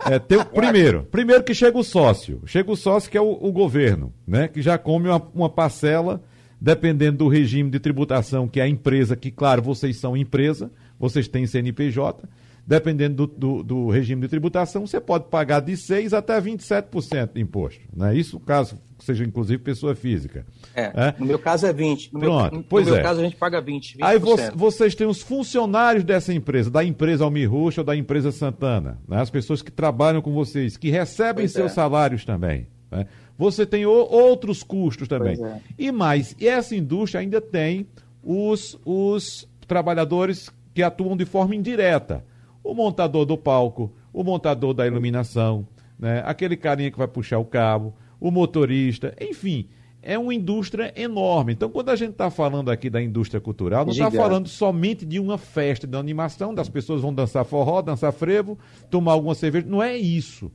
É, 0.02 0.18
tem, 0.18 0.42
primeiro, 0.42 1.02
primeiro 1.10 1.44
que 1.44 1.52
chega 1.52 1.76
o 1.76 1.84
sócio. 1.84 2.40
Chega 2.46 2.72
o 2.72 2.76
sócio 2.76 3.10
que 3.10 3.18
é 3.18 3.20
o, 3.20 3.32
o 3.32 3.52
governo, 3.52 4.10
né? 4.26 4.48
Que 4.48 4.62
já 4.62 4.78
come 4.78 5.08
uma, 5.08 5.22
uma 5.34 5.50
parcela 5.50 6.22
dependendo 6.58 7.18
do 7.18 7.28
regime 7.28 7.70
de 7.70 7.78
tributação 7.78 8.48
que 8.48 8.60
é 8.60 8.62
a 8.62 8.68
empresa, 8.68 9.14
que, 9.14 9.30
claro, 9.30 9.60
vocês 9.60 9.98
são 9.98 10.16
empresa, 10.16 10.70
vocês 10.98 11.28
têm 11.28 11.46
CNPJ, 11.46 12.26
dependendo 12.66 13.26
do, 13.26 13.26
do, 13.26 13.62
do 13.62 13.88
regime 13.90 14.22
de 14.22 14.28
tributação, 14.28 14.86
você 14.86 15.00
pode 15.00 15.24
pagar 15.28 15.60
de 15.60 15.72
6% 15.72 16.12
até 16.12 16.40
27% 16.40 17.34
de 17.34 17.40
imposto. 17.42 17.80
Né? 17.94 18.16
Isso 18.16 18.40
caso 18.40 18.78
seja, 19.10 19.24
inclusive, 19.24 19.62
pessoa 19.62 19.94
física. 19.94 20.46
É, 20.74 20.82
é? 20.82 21.14
No 21.18 21.26
meu 21.26 21.38
caso 21.38 21.66
é 21.66 21.72
20%. 21.72 22.10
No 22.12 22.20
Pronto, 22.20 22.54
meu, 22.54 22.64
pois 22.68 22.86
no 22.86 22.92
meu 22.92 23.00
é. 23.00 23.02
caso 23.02 23.20
a 23.20 23.24
gente 23.24 23.36
paga 23.36 23.62
20%. 23.62 23.96
20%. 23.96 23.98
Aí 24.00 24.18
vocês 24.54 24.94
têm 24.94 25.06
os 25.06 25.22
funcionários 25.22 26.04
dessa 26.04 26.32
empresa, 26.32 26.70
da 26.70 26.84
empresa 26.84 27.24
Almirruxa 27.24 27.80
ou 27.80 27.84
da 27.84 27.96
empresa 27.96 28.32
Santana, 28.32 28.98
né? 29.08 29.20
as 29.20 29.30
pessoas 29.30 29.62
que 29.62 29.70
trabalham 29.70 30.22
com 30.22 30.32
vocês, 30.32 30.76
que 30.76 30.90
recebem 30.90 31.44
pois 31.44 31.52
seus 31.52 31.72
é. 31.72 31.74
salários 31.74 32.24
também. 32.24 32.66
Né? 32.90 33.06
Você 33.36 33.64
tem 33.64 33.86
o, 33.86 33.90
outros 33.90 34.62
custos 34.62 35.08
também. 35.08 35.42
É. 35.42 35.60
E 35.78 35.92
mais, 35.92 36.34
e 36.38 36.46
essa 36.46 36.74
indústria 36.76 37.20
ainda 37.20 37.40
tem 37.40 37.86
os, 38.22 38.78
os 38.84 39.48
trabalhadores 39.66 40.50
que 40.74 40.82
atuam 40.82 41.16
de 41.16 41.24
forma 41.24 41.54
indireta. 41.54 42.24
O 42.62 42.74
montador 42.74 43.24
do 43.24 43.38
palco, 43.38 43.92
o 44.12 44.22
montador 44.22 44.74
da 44.74 44.86
iluminação, 44.86 45.66
né? 45.98 46.22
aquele 46.26 46.56
carinha 46.56 46.90
que 46.90 46.98
vai 46.98 47.08
puxar 47.08 47.38
o 47.38 47.44
cabo, 47.44 47.94
o 48.20 48.30
motorista, 48.30 49.14
enfim 49.20 49.68
é 50.02 50.18
uma 50.18 50.34
indústria 50.34 50.92
enorme. 50.96 51.52
Então, 51.52 51.68
quando 51.68 51.90
a 51.90 51.96
gente 51.96 52.12
está 52.12 52.30
falando 52.30 52.70
aqui 52.70 52.88
da 52.88 53.02
indústria 53.02 53.40
cultural, 53.40 53.84
não 53.84 53.92
está 53.92 54.10
falando 54.10 54.48
somente 54.48 55.04
de 55.04 55.18
uma 55.18 55.36
festa 55.36 55.86
de 55.86 55.96
animação, 55.96 56.54
das 56.54 56.68
pessoas 56.68 57.02
vão 57.02 57.12
dançar 57.12 57.44
forró, 57.44 57.82
dançar 57.82 58.12
frevo, 58.12 58.58
tomar 58.90 59.12
alguma 59.12 59.34
cerveja. 59.34 59.66
Não 59.68 59.82
é 59.82 59.96
isso. 59.96 60.50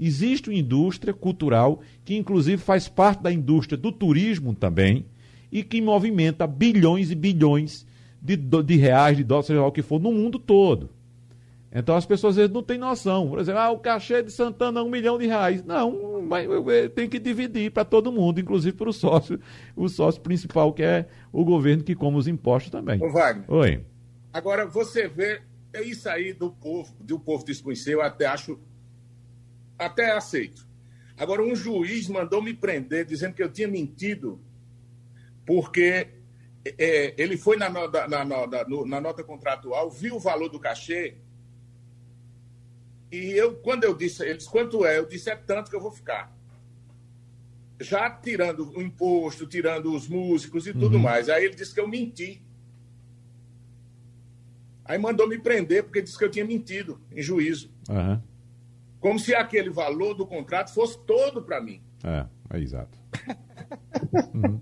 Existe 0.00 0.48
uma 0.48 0.58
indústria 0.58 1.12
cultural 1.12 1.80
que, 2.04 2.16
inclusive, 2.16 2.60
faz 2.60 2.88
parte 2.88 3.22
da 3.22 3.32
indústria 3.32 3.76
do 3.76 3.90
turismo 3.90 4.54
também 4.54 5.06
e 5.50 5.62
que 5.62 5.80
movimenta 5.80 6.46
bilhões 6.46 7.10
e 7.10 7.14
bilhões 7.14 7.86
de, 8.20 8.36
de 8.36 8.76
reais, 8.76 9.16
de 9.16 9.24
dólares, 9.24 9.46
seja 9.46 9.60
lá 9.60 9.66
o 9.66 9.72
que 9.72 9.82
for, 9.82 10.00
no 10.00 10.12
mundo 10.12 10.38
todo. 10.38 10.90
Então 11.70 11.94
as 11.96 12.06
pessoas 12.06 12.32
às 12.32 12.36
vezes 12.36 12.52
não 12.52 12.62
têm 12.62 12.78
noção. 12.78 13.28
Por 13.28 13.38
exemplo, 13.38 13.60
ah, 13.60 13.70
o 13.70 13.78
cachê 13.78 14.22
de 14.22 14.30
Santana 14.30 14.80
é 14.80 14.82
um 14.82 14.88
milhão 14.88 15.18
de 15.18 15.26
reais. 15.26 15.62
Não, 15.62 16.22
mas 16.22 16.46
tem 16.94 17.08
que 17.08 17.18
dividir 17.18 17.70
para 17.70 17.84
todo 17.84 18.10
mundo, 18.10 18.40
inclusive 18.40 18.76
para 18.76 18.88
o 18.88 18.92
sócio, 18.92 19.38
o 19.76 19.88
sócio 19.88 20.20
principal, 20.20 20.72
que 20.72 20.82
é 20.82 21.06
o 21.30 21.44
governo 21.44 21.84
que 21.84 21.94
come 21.94 22.16
os 22.16 22.26
impostos 22.26 22.70
também. 22.70 23.02
Ô, 23.02 23.12
Wagner. 23.12 23.50
Oi. 23.50 23.84
Agora, 24.32 24.66
você 24.66 25.08
vê, 25.08 25.42
é 25.72 25.82
isso 25.82 26.08
aí 26.08 26.32
do 26.32 26.50
povo, 26.50 26.94
do 27.00 27.18
povo 27.18 27.44
desconhecer, 27.44 27.94
eu 27.94 28.02
até 28.02 28.26
acho 28.26 28.58
até 29.78 30.10
aceito. 30.10 30.66
Agora, 31.16 31.42
um 31.42 31.54
juiz 31.54 32.08
mandou 32.08 32.42
me 32.42 32.54
prender 32.54 33.04
dizendo 33.04 33.34
que 33.34 33.42
eu 33.42 33.50
tinha 33.50 33.68
mentido 33.68 34.40
porque 35.44 36.08
é, 36.78 37.14
ele 37.16 37.36
foi 37.36 37.56
na, 37.56 37.70
na, 37.70 38.08
na, 38.08 38.24
na, 38.24 39.00
nota 39.00 39.24
contratual, 39.24 39.90
viu 39.90 40.16
o 40.16 40.20
valor 40.20 40.48
do 40.48 40.60
cachê 40.60 41.16
e 43.10 43.30
eu, 43.32 43.54
quando 43.56 43.84
eu 43.84 43.94
disse, 43.94 44.22
ele 44.22 44.36
disse, 44.36 44.50
quanto 44.50 44.84
é? 44.84 44.98
Eu 44.98 45.06
disse, 45.06 45.30
é 45.30 45.36
tanto 45.36 45.70
que 45.70 45.76
eu 45.76 45.80
vou 45.80 45.90
ficar. 45.90 46.32
Já 47.80 48.10
tirando 48.10 48.70
o 48.76 48.82
imposto, 48.82 49.46
tirando 49.46 49.94
os 49.94 50.08
músicos 50.08 50.66
e 50.66 50.72
tudo 50.72 50.96
uhum. 50.96 51.02
mais. 51.02 51.28
Aí 51.28 51.44
ele 51.44 51.54
disse 51.54 51.72
que 51.72 51.80
eu 51.80 51.88
menti. 51.88 52.42
Aí 54.84 54.98
mandou 54.98 55.28
me 55.28 55.38
prender 55.38 55.84
porque 55.84 56.02
disse 56.02 56.18
que 56.18 56.24
eu 56.24 56.30
tinha 56.30 56.44
mentido 56.44 57.00
em 57.12 57.22
juízo. 57.22 57.70
Uhum. 57.88 58.20
Como 59.00 59.18
se 59.18 59.34
aquele 59.34 59.70
valor 59.70 60.14
do 60.14 60.26
contrato 60.26 60.72
fosse 60.74 60.98
todo 61.06 61.42
para 61.42 61.60
mim. 61.60 61.80
É, 62.02 62.26
é 62.50 62.60
exato. 62.60 62.98
uhum. 64.34 64.60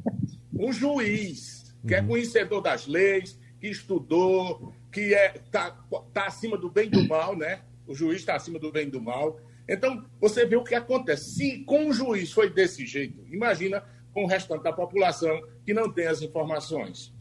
Um 0.52 0.72
juiz 0.72 1.74
que 1.86 1.94
é 1.94 1.98
uhum. 2.00 2.04
é 2.04 2.08
conhecedor 2.08 2.60
das 2.60 2.86
leis, 2.86 3.38
que 3.58 3.68
estudou, 3.68 4.74
que 4.92 5.14
é 5.14 5.30
tá, 5.50 5.70
tá 6.12 6.26
acima 6.26 6.56
do 6.56 6.70
bem 6.70 6.86
e 6.86 6.90
do 6.90 7.08
mal, 7.08 7.36
né? 7.36 7.62
O 7.86 7.94
juiz 7.94 8.18
está 8.18 8.34
acima 8.34 8.58
do 8.58 8.72
bem 8.72 8.88
e 8.88 8.90
do 8.90 9.00
mal. 9.00 9.40
Então, 9.68 10.04
você 10.20 10.44
vê 10.44 10.56
o 10.56 10.64
que 10.64 10.74
acontece. 10.74 11.34
Se 11.34 11.64
com 11.64 11.88
o 11.88 11.92
juiz 11.92 12.32
foi 12.32 12.50
desse 12.50 12.86
jeito, 12.86 13.24
imagina 13.30 13.82
com 14.12 14.24
o 14.24 14.26
restante 14.26 14.62
da 14.62 14.72
população 14.72 15.40
que 15.64 15.74
não 15.74 15.92
tem 15.92 16.06
as 16.06 16.22
informações. 16.22 17.12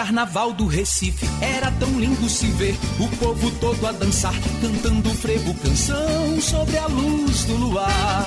Carnaval 0.00 0.54
do 0.54 0.66
Recife 0.66 1.26
era 1.42 1.70
tão 1.72 2.00
lindo 2.00 2.26
se 2.26 2.46
ver 2.52 2.74
o 2.98 3.06
povo 3.18 3.50
todo 3.60 3.86
a 3.86 3.92
dançar, 3.92 4.32
cantando 4.58 5.10
frevo 5.10 5.52
canção 5.56 6.40
sobre 6.40 6.78
a 6.78 6.86
luz 6.86 7.44
do 7.44 7.54
luar. 7.56 8.26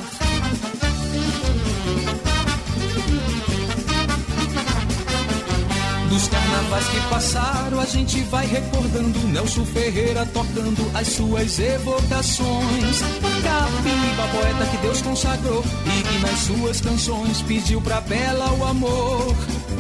Dos 6.10 6.28
carnavais 6.28 6.88
que 6.90 7.10
passaram, 7.10 7.80
a 7.80 7.86
gente 7.86 8.22
vai 8.26 8.46
recordando 8.46 9.28
Nelson 9.30 9.66
Ferreira 9.66 10.28
tocando 10.28 10.92
as 10.94 11.08
suas 11.08 11.58
evocações. 11.58 13.00
Capiba, 13.42 14.28
poeta 14.32 14.66
que 14.70 14.78
Deus 14.78 15.02
consagrou 15.02 15.64
e 15.88 16.04
que 16.04 16.20
nas 16.20 16.40
suas 16.40 16.82
canções 16.82 17.42
pediu 17.42 17.82
pra 17.82 18.00
Bela 18.00 18.54
o 18.54 18.64
amor. 18.64 19.36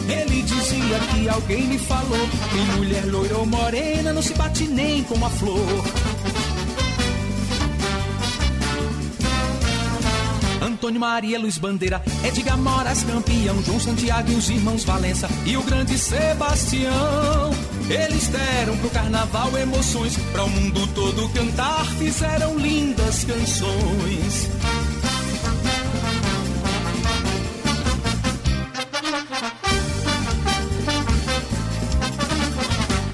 Ele 0.08 0.41
dizia 0.41 0.99
que 1.12 1.30
alguém 1.30 1.68
me 1.68 1.78
falou 1.78 2.28
que 2.51 2.78
mulher 2.78 3.06
loira 3.06 3.38
ou 3.38 3.45
morena 3.45 4.12
não 4.12 4.22
se 4.22 4.34
bate 4.34 4.66
nem 4.66 5.04
com 5.04 5.26
a 5.26 5.30
flor. 5.30 5.84
Antônio 10.62 10.99
Maria 10.99 11.39
Luiz 11.39 11.58
Bandeira, 11.58 12.01
Edgar 12.26 12.58
Moraes 12.58 13.04
campeão, 13.04 13.64
João 13.64 13.80
Santiago 13.80 14.30
e 14.32 14.36
os 14.36 14.49
irmãos 14.49 14.84
Valença 14.84 15.30
e 15.45 15.56
o 15.56 15.64
grande 15.64 15.97
Sebastião. 15.97 17.51
Eles 17.89 18.28
deram 18.28 18.78
pro 18.78 18.89
carnaval 18.89 19.58
emoções, 19.58 20.18
para 20.34 20.43
o 20.43 20.49
mundo 20.49 20.86
todo 20.93 21.30
cantar, 21.30 21.86
fizeram 21.86 22.58
lindas 22.58 23.24
canções. 23.24 24.49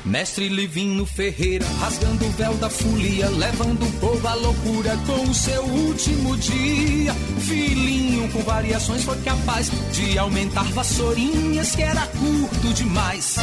Mestre 0.09 0.49
Livinho 0.49 1.05
Ferreira, 1.05 1.67
rasgando 1.79 2.25
o 2.25 2.31
véu 2.31 2.55
da 2.55 2.67
folia, 2.67 3.29
levando 3.29 3.85
o 3.85 3.91
povo 3.99 4.27
à 4.27 4.33
loucura 4.33 4.97
com 5.05 5.29
o 5.29 5.33
seu 5.35 5.63
último 5.63 6.35
dia. 6.35 7.13
Filhinho 7.41 8.27
com 8.31 8.41
variações 8.41 9.03
foi 9.03 9.21
capaz 9.21 9.69
de 9.93 10.17
aumentar 10.17 10.63
vassourinhas 10.71 11.75
que 11.75 11.83
era 11.83 12.07
curto 12.07 12.73
demais. 12.73 13.35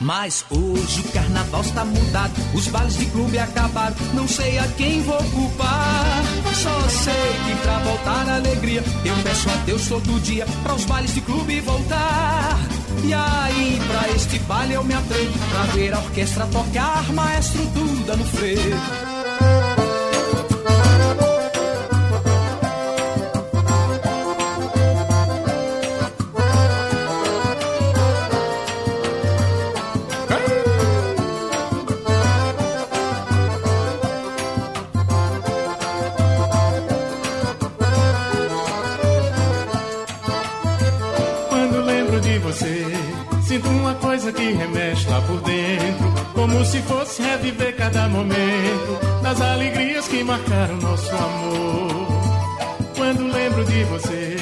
Mas 0.00 0.46
hoje 0.48 1.00
o 1.00 1.12
carnaval 1.12 1.60
está 1.60 1.84
mudado, 1.84 2.32
os 2.54 2.66
bailes 2.68 2.96
de 2.96 3.04
clube 3.06 3.38
acabaram, 3.38 3.94
não 4.14 4.26
sei 4.26 4.58
a 4.58 4.66
quem 4.68 5.02
vou 5.02 5.22
culpar. 5.24 6.22
Só 6.54 6.80
sei 6.88 7.12
que 7.46 7.62
pra 7.62 7.78
voltar 7.80 8.28
a 8.30 8.36
alegria, 8.36 8.82
eu 9.04 9.14
peço 9.22 9.50
a 9.50 9.54
Deus 9.66 9.86
todo 9.88 10.20
dia 10.22 10.46
para 10.62 10.74
os 10.74 10.84
bailes 10.86 11.14
de 11.14 11.20
clube 11.20 11.60
voltar. 11.60 12.58
E 13.04 13.12
aí, 13.12 13.80
pra 13.86 14.08
este 14.14 14.38
baile 14.40 14.74
eu 14.74 14.84
me 14.84 14.94
atrevo, 14.94 15.38
pra 15.50 15.62
ver 15.74 15.92
a 15.92 15.98
orquestra 15.98 16.46
tocar, 16.46 17.12
maestro 17.12 17.62
Duda 17.66 18.16
no 18.16 18.24
freio. 18.24 19.09
Se 46.70 46.80
fosse 46.82 47.20
reviver 47.20 47.74
cada 47.74 48.08
momento 48.08 49.20
das 49.24 49.40
alegrias 49.40 50.06
que 50.06 50.22
marcaram 50.22 50.76
nosso 50.76 51.10
amor. 51.16 52.06
Quando 52.96 53.26
lembro 53.26 53.64
de 53.64 53.82
você, 53.84 54.36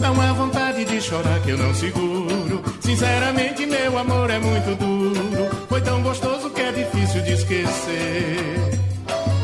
dá 0.00 0.10
uma 0.10 0.32
vontade 0.32 0.86
de 0.86 0.98
chorar 1.02 1.38
que 1.40 1.50
eu 1.50 1.58
não 1.58 1.74
seguro. 1.74 2.62
Sinceramente, 2.80 3.66
meu 3.66 3.98
amor 3.98 4.30
é 4.30 4.38
muito 4.38 4.74
duro. 4.76 5.66
Foi 5.68 5.82
tão 5.82 6.02
gostoso 6.02 6.48
que 6.48 6.62
é 6.62 6.72
difícil 6.72 7.22
de 7.22 7.32
esquecer. 7.32 8.70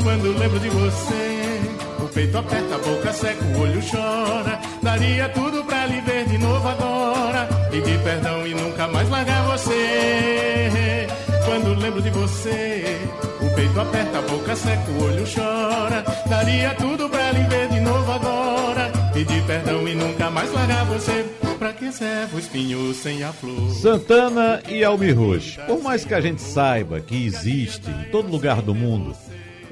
Quando 0.03 0.39
lembro 0.39 0.59
de 0.59 0.70
você, 0.70 1.61
o 2.03 2.09
peito 2.09 2.39
aperta, 2.39 2.76
a 2.76 2.78
boca 2.78 3.12
seca, 3.12 3.45
o 3.45 3.61
olho 3.61 3.80
chora. 3.91 4.59
Daria 4.83 5.28
tudo 5.28 5.62
pra 5.64 5.85
lhe 5.85 6.01
ver 6.01 6.24
de 6.24 6.39
novo 6.39 6.66
agora. 6.66 7.47
Pedir 7.70 8.03
perdão 8.03 8.47
e 8.47 8.55
nunca 8.55 8.89
mais 8.89 9.07
largar 9.11 9.45
você. 9.49 11.02
Quando 11.45 11.74
lembro 11.80 12.01
de 12.01 12.11
você, 12.11 12.99
o 13.40 13.55
peito 13.55 13.80
aperta, 13.80 14.18
a 14.18 14.22
boca 14.22 14.57
seca, 14.57 14.90
o 14.90 15.05
olho 15.05 15.24
chora. 15.24 16.05
Daria 16.28 16.74
tudo 16.74 17.09
pra 17.09 17.32
lhe 17.32 17.43
ver 17.45 17.68
de 17.68 17.80
novo 17.80 18.11
agora. 18.11 18.90
Pedir 19.12 19.45
perdão 19.45 19.86
e 19.86 19.95
nunca 19.95 20.30
mais 20.30 20.53
largar 20.53 20.84
você. 20.86 21.24
Pra 21.59 21.72
que 21.72 21.93
serve 21.93 22.36
o 22.36 22.38
espinho 22.38 22.93
sem 22.95 23.22
a 23.22 23.32
flor? 23.32 23.70
Santana 23.70 24.62
e 24.68 24.82
Almir 24.82 25.16
Rocha. 25.16 25.62
Por 25.62 25.82
mais 25.82 26.05
que 26.05 26.14
a 26.14 26.20
gente 26.20 26.43
saiba 26.43 27.01
que 27.01 27.24
existe 27.24 27.88
em 27.88 28.11
todo 28.11 28.30
lugar 28.30 28.62
do 28.62 28.74
mundo 28.74 29.14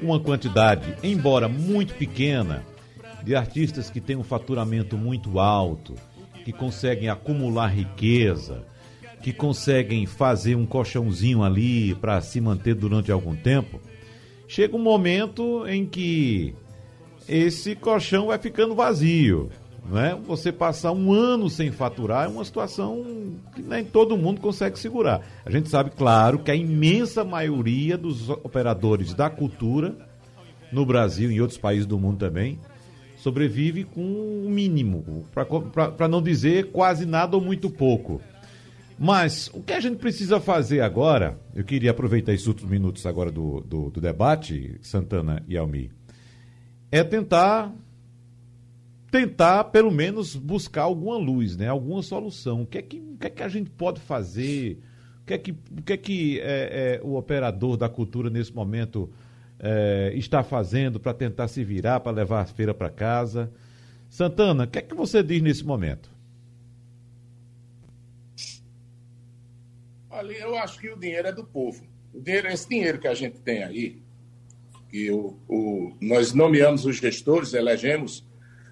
uma 0.01 0.19
quantidade, 0.19 0.95
embora 1.03 1.47
muito 1.47 1.93
pequena, 1.93 2.63
de 3.23 3.35
artistas 3.35 3.89
que 3.89 4.01
têm 4.01 4.15
um 4.15 4.23
faturamento 4.23 4.97
muito 4.97 5.39
alto, 5.39 5.95
que 6.43 6.51
conseguem 6.51 7.09
acumular 7.09 7.67
riqueza, 7.67 8.63
que 9.21 9.31
conseguem 9.31 10.05
fazer 10.05 10.55
um 10.55 10.65
colchãozinho 10.65 11.43
ali 11.43 11.95
para 11.95 12.19
se 12.21 12.41
manter 12.41 12.73
durante 12.75 13.11
algum 13.11 13.35
tempo, 13.35 13.79
chega 14.47 14.75
um 14.75 14.81
momento 14.81 15.65
em 15.67 15.85
que 15.85 16.55
esse 17.27 17.75
colchão 17.75 18.27
vai 18.27 18.37
ficando 18.37 18.75
vazio. 18.75 19.49
Né? 19.89 20.17
Você 20.25 20.51
passar 20.51 20.91
um 20.91 21.11
ano 21.11 21.49
sem 21.49 21.71
faturar 21.71 22.25
é 22.25 22.27
uma 22.27 22.45
situação 22.45 23.03
que 23.55 23.61
nem 23.61 23.83
todo 23.83 24.17
mundo 24.17 24.41
consegue 24.41 24.77
segurar. 24.77 25.21
A 25.45 25.49
gente 25.49 25.69
sabe, 25.69 25.91
claro, 25.91 26.39
que 26.39 26.51
a 26.51 26.55
imensa 26.55 27.23
maioria 27.23 27.97
dos 27.97 28.29
operadores 28.29 29.13
da 29.13 29.29
cultura, 29.29 29.95
no 30.71 30.85
Brasil 30.85 31.31
e 31.31 31.35
em 31.35 31.41
outros 31.41 31.59
países 31.59 31.85
do 31.85 31.99
mundo 31.99 32.17
também, 32.17 32.59
sobrevive 33.17 33.83
com 33.83 34.01
o 34.01 34.45
um 34.45 34.49
mínimo, 34.49 35.25
para 35.97 36.07
não 36.07 36.21
dizer 36.21 36.71
quase 36.71 37.05
nada 37.05 37.35
ou 37.35 37.41
muito 37.41 37.69
pouco. 37.69 38.21
Mas 39.03 39.49
o 39.51 39.63
que 39.63 39.73
a 39.73 39.79
gente 39.79 39.97
precisa 39.97 40.39
fazer 40.39 40.81
agora, 40.81 41.35
eu 41.55 41.63
queria 41.63 41.89
aproveitar 41.89 42.33
esses 42.33 42.45
últimos 42.45 42.69
minutos 42.69 43.03
agora 43.07 43.31
do, 43.31 43.59
do, 43.61 43.89
do 43.89 43.99
debate, 43.99 44.77
Santana 44.79 45.43
e 45.47 45.57
Almi, 45.57 45.89
é 46.91 47.03
tentar 47.03 47.73
tentar 49.09 49.63
pelo 49.63 49.89
menos 49.89 50.35
buscar 50.35 50.83
alguma 50.83 51.17
luz, 51.17 51.57
né? 51.57 51.67
alguma 51.67 52.03
solução. 52.03 52.61
O 52.61 52.67
que 52.67 52.77
é 52.77 52.81
que, 52.83 52.97
o 52.99 53.17
que, 53.17 53.25
é 53.25 53.29
que 53.31 53.41
a 53.41 53.49
gente 53.49 53.71
pode 53.71 53.99
fazer? 53.99 54.79
O 55.23 55.25
que 55.25 55.33
é 55.33 55.37
que, 55.39 55.51
o, 55.51 55.81
que 55.83 55.93
é 55.93 55.97
que 55.97 56.39
é, 56.39 56.43
é, 56.43 57.01
o 57.03 57.15
operador 57.15 57.77
da 57.77 57.89
cultura 57.89 58.29
nesse 58.29 58.53
momento 58.53 59.09
é, 59.59 60.11
está 60.13 60.43
fazendo 60.43 60.99
para 60.99 61.15
tentar 61.15 61.47
se 61.47 61.63
virar, 61.63 62.01
para 62.01 62.11
levar 62.11 62.41
a 62.41 62.45
feira 62.45 62.71
para 62.71 62.91
casa? 62.91 63.51
Santana, 64.11 64.65
o 64.65 64.67
que 64.67 64.77
é 64.77 64.81
que 64.83 64.93
você 64.93 65.23
diz 65.23 65.41
nesse 65.41 65.65
momento? 65.65 66.20
Eu 70.29 70.55
acho 70.55 70.79
que 70.79 70.89
o 70.89 70.97
dinheiro 70.97 71.27
é 71.27 71.31
do 71.31 71.43
povo. 71.43 71.83
O 72.13 72.19
dinheiro, 72.21 72.47
esse 72.49 72.67
dinheiro 72.67 72.99
que 72.99 73.07
a 73.07 73.13
gente 73.13 73.39
tem 73.39 73.63
aí, 73.63 74.01
que 74.89 75.09
o, 75.09 75.39
o, 75.47 75.95
nós 75.99 76.33
nomeamos 76.33 76.85
os 76.85 76.97
gestores, 76.97 77.53
elegemos 77.53 78.23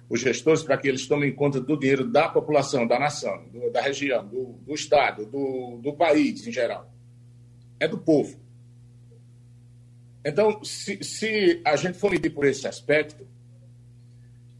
os 0.08 0.20
gestores 0.20 0.62
para 0.62 0.76
que 0.76 0.86
eles 0.86 1.06
tomem 1.06 1.32
conta 1.32 1.60
do 1.60 1.78
dinheiro 1.78 2.04
da 2.04 2.28
população, 2.28 2.86
da 2.86 2.98
nação, 2.98 3.48
do, 3.48 3.70
da 3.70 3.80
região, 3.80 4.26
do, 4.26 4.52
do 4.64 4.74
Estado, 4.74 5.24
do, 5.26 5.78
do 5.82 5.92
país 5.94 6.46
em 6.46 6.52
geral. 6.52 6.92
É 7.78 7.88
do 7.88 7.98
povo. 7.98 8.38
Então, 10.24 10.62
se, 10.62 11.02
se 11.02 11.62
a 11.64 11.76
gente 11.76 11.98
for 11.98 12.10
medir 12.10 12.30
por 12.30 12.44
esse 12.44 12.66
aspecto, 12.66 13.26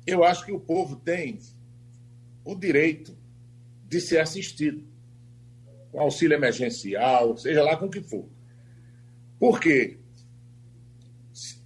eu 0.07 0.25
acho 0.25 0.47
que 0.47 0.53
o 0.53 0.59
povo 0.59 0.97
tem 0.97 1.39
o 2.45 2.55
direito 2.55 3.17
de 3.87 4.01
ser 4.01 4.19
assistido 4.19 4.90
com 5.91 6.01
auxílio 6.01 6.35
emergencial, 6.35 7.37
seja 7.37 7.63
lá 7.63 7.77
com 7.77 7.87
o 7.87 7.91
que 7.91 8.01
for. 8.01 8.29
Por 9.39 9.59
quê? 9.59 9.99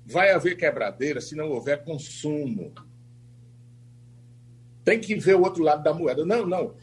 Vai 0.06 0.30
haver 0.30 0.56
quebradeira 0.56 1.20
se 1.20 1.34
não 1.34 1.50
houver 1.50 1.84
consumo. 1.84 2.72
Tem 4.84 5.00
que 5.00 5.14
ver 5.14 5.36
o 5.36 5.42
outro 5.42 5.62
lado 5.62 5.82
da 5.82 5.94
moeda. 5.94 6.24
Não, 6.24 6.46
não. 6.46 6.74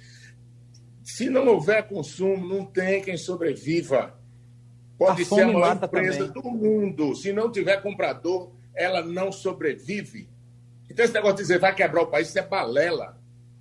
Se 1.04 1.30
não 1.30 1.48
houver 1.48 1.88
consumo, 1.88 2.48
não 2.48 2.66
tem 2.66 3.02
quem 3.02 3.18
sobreviva. 3.18 4.20
Pode 4.98 5.22
a 5.22 5.26
ser 5.26 5.42
a 5.42 5.48
maior 5.48 5.76
empresa 5.76 6.28
também. 6.28 6.42
do 6.42 6.52
mundo. 6.52 7.16
Se 7.16 7.32
não 7.32 7.52
tiver 7.52 7.82
comprador, 7.82 8.52
ela 8.74 9.04
não 9.04 9.32
sobrevive. 9.32 10.30
Então, 10.90 11.06
esse 11.06 11.14
negócio 11.14 11.38
de 11.38 11.44
dizer 11.44 11.60
vai 11.60 11.74
quebrar 11.74 12.04
o 12.04 12.08
país, 12.08 12.30
isso 12.30 12.40
é 12.40 12.46
balela. 12.46 13.20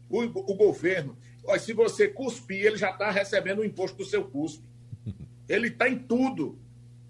O, 0.08 0.22
o 0.22 0.54
governo 0.54 1.16
se 1.58 1.72
você 1.72 2.08
cuspir, 2.08 2.64
ele 2.64 2.76
já 2.76 2.90
está 2.90 3.10
recebendo 3.10 3.60
o 3.60 3.64
imposto 3.64 3.96
do 3.96 4.04
seu 4.04 4.24
cuspe. 4.24 4.64
Ele 5.48 5.68
está 5.68 5.88
em 5.88 5.98
tudo. 5.98 6.58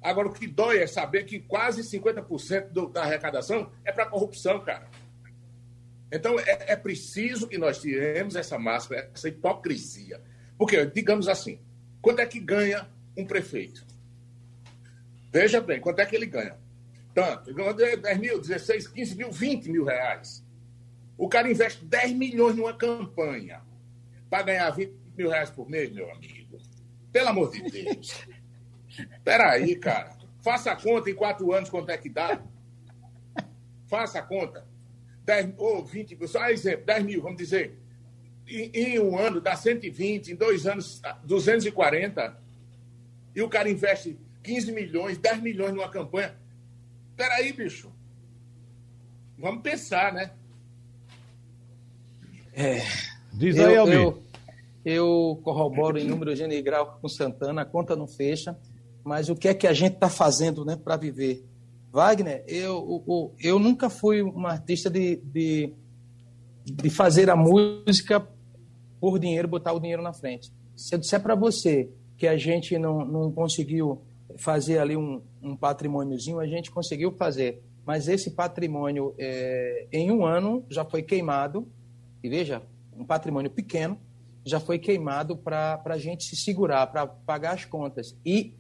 Agora, 0.01 0.29
o 0.29 0.33
que 0.33 0.47
dói 0.47 0.79
é 0.79 0.87
saber 0.87 1.25
que 1.25 1.41
quase 1.41 1.83
50% 1.83 2.71
do, 2.71 2.89
da 2.89 3.03
arrecadação 3.03 3.71
é 3.85 3.93
para 3.93 4.07
corrupção, 4.07 4.61
cara. 4.61 4.89
Então, 6.11 6.39
é, 6.41 6.73
é, 6.73 6.77
preciso 6.77 7.47
que 7.47 7.59
nós 7.59 7.81
tiremos 7.81 8.35
essa 8.35 8.59
máscara, 8.59 9.11
essa 9.15 9.29
hipocrisia. 9.29 10.21
Porque, 10.57 10.85
digamos 10.87 11.29
assim, 11.29 11.61
quanto 12.01 12.21
é 12.21 12.27
que 12.27 12.41
ganha 12.41 12.89
um 13.17 13.27
prefeito? 13.27 13.87
Veja 15.31 15.61
bem, 15.61 15.81
quanto 15.81 16.01
é 16.01 16.07
que 16.07 16.17
ele 16.17 16.27
ganha? 16.27 16.57
Tanto. 17.15 17.51
Ele 17.51 17.75
ganha 17.75 17.97
10 17.97 18.19
mil, 18.19 18.41
16, 18.41 18.89
15 18.89 19.17
mil, 19.17 19.31
20 19.31 19.71
mil 19.71 19.85
reais. 19.85 20.45
O 21.17 21.29
cara 21.29 21.51
investe 21.51 21.85
10 21.85 22.13
milhões 22.15 22.57
numa 22.57 22.73
campanha 22.73 23.61
para 24.31 24.45
ganhar 24.45 24.71
20 24.71 24.93
mil 25.17 25.29
reais 25.29 25.51
por 25.51 25.69
mês, 25.69 25.91
meu 25.91 26.11
amigo. 26.11 26.59
Pelo 27.13 27.29
amor 27.29 27.51
de 27.51 27.63
Deus. 27.63 28.25
Peraí, 29.25 29.77
cara. 29.77 30.17
Faça 30.43 30.71
a 30.71 30.77
conta 30.77 31.11
em 31.11 31.15
quatro 31.15 31.53
anos 31.53 31.69
quanto 31.69 31.91
é 31.91 31.99
que 31.99 32.09
dá. 32.09 32.41
Faça 33.89 34.21
a 34.21 34.23
conta. 34.23 34.67
10, 35.25 35.55
ou 35.59 35.85
20, 35.85 36.17
só 36.27 36.49
exemplo, 36.49 36.87
10 36.87 37.05
mil, 37.05 37.23
vamos 37.23 37.37
dizer. 37.37 37.77
Em, 38.47 38.71
em, 38.73 38.99
um 39.01 39.19
ano 39.19 39.41
dá 39.41 39.55
120, 39.55 40.33
em 40.33 40.37
dois 40.37 40.67
anos 40.67 41.03
240. 41.25 42.41
E 43.35 43.43
o 43.43 43.49
cara 43.49 43.69
investe 43.69 44.19
15 44.43 44.73
milhões, 44.73 45.19
10 45.19 45.43
milhões 45.43 45.75
numa 45.75 45.91
campanha. 45.91 46.37
Peraí, 47.17 47.53
bicho. 47.53 47.93
Vamos 49.37 49.63
pensar, 49.63 50.13
né? 50.13 50.33
É. 52.53 52.81
Diz 53.41 53.59
aí, 53.59 53.75
eu, 53.75 53.89
eu, 53.89 54.23
eu 54.85 55.41
corroboro 55.43 55.99
em 55.99 56.07
número 56.07 56.31
grau 56.63 56.99
com 57.01 57.09
Santana, 57.09 57.63
a 57.63 57.65
conta 57.65 57.97
não 57.97 58.07
fecha, 58.07 58.55
mas 59.03 59.31
o 59.31 59.35
que 59.35 59.49
é 59.49 59.55
que 59.55 59.67
a 59.67 59.73
gente 59.73 59.95
está 59.95 60.11
fazendo 60.11 60.63
né, 60.63 60.77
para 60.77 60.95
viver? 60.99 61.43
Wagner, 61.91 62.45
eu, 62.47 63.03
eu, 63.09 63.35
eu 63.41 63.59
nunca 63.59 63.89
fui 63.89 64.23
um 64.23 64.47
artista 64.47 64.91
de, 64.91 65.17
de, 65.25 65.73
de 66.67 66.91
fazer 66.91 67.31
a 67.31 67.35
música 67.35 68.29
por 69.01 69.19
dinheiro, 69.19 69.49
botar 69.49 69.73
o 69.73 69.81
dinheiro 69.81 70.03
na 70.03 70.13
frente. 70.13 70.53
Se 70.77 70.95
eu 70.95 70.99
disser 70.99 71.23
para 71.23 71.35
você 71.35 71.89
que 72.19 72.27
a 72.27 72.37
gente 72.37 72.79
não, 72.79 73.07
não 73.07 73.33
conseguiu 73.33 74.03
fazer 74.37 74.81
ali 74.81 74.99
um, 74.99 75.23
um 75.43 75.57
patrimôniozinho, 75.57 76.41
a 76.41 76.47
gente 76.47 76.71
conseguiu 76.71 77.11
fazer. 77.13 77.63
Mas 77.87 78.07
esse 78.07 78.33
patrimônio, 78.33 79.15
é, 79.19 79.89
em 79.91 80.13
um 80.13 80.27
ano, 80.27 80.63
já 80.69 80.85
foi 80.85 81.03
queimado. 81.03 81.67
E 82.23 82.29
veja, 82.29 82.63
um 82.97 83.05
patrimônio 83.05 83.51
pequeno, 83.51 83.99
já 84.45 84.59
foi 84.59 84.79
queimado 84.79 85.37
para 85.37 85.81
a 85.85 85.99
gente 85.99 86.25
se 86.25 86.37
segurar, 86.37 86.87
para 86.87 87.07
pagar 87.07 87.55
as 87.55 87.65
contas. 87.65 88.17
E 88.25 88.55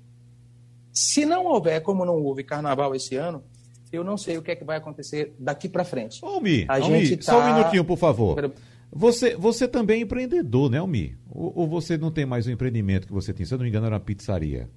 se 0.92 1.24
não 1.24 1.46
houver, 1.46 1.82
como 1.82 2.04
não 2.04 2.14
houve 2.14 2.44
carnaval 2.44 2.94
esse 2.94 3.16
ano, 3.16 3.42
eu 3.92 4.04
não 4.04 4.16
sei 4.16 4.38
o 4.38 4.42
que 4.42 4.50
é 4.50 4.56
que 4.56 4.64
vai 4.64 4.76
acontecer 4.76 5.34
daqui 5.38 5.68
para 5.68 5.84
frente. 5.84 6.24
Ô, 6.24 6.40
Mi, 6.40 6.64
a 6.68 6.80
gente 6.80 7.16
tá... 7.16 7.32
só 7.32 7.40
um 7.40 7.54
minutinho, 7.54 7.84
por 7.84 7.98
favor. 7.98 8.52
Você, 8.92 9.36
você 9.36 9.68
também 9.68 10.00
é 10.00 10.02
empreendedor, 10.02 10.70
né, 10.70 10.84
Mi? 10.86 11.16
Ou, 11.30 11.52
ou, 11.60 11.68
você 11.68 11.96
não 11.96 12.10
tem 12.10 12.26
mais 12.26 12.46
o 12.46 12.50
empreendimento 12.50 13.06
que 13.06 13.12
você 13.12 13.32
tinha? 13.32 13.46
Se 13.46 13.54
eu 13.54 13.58
não 13.58 13.64
me 13.64 13.68
engano, 13.68 13.86
era 13.86 13.94
uma 13.94 14.00
pizzaria. 14.00 14.68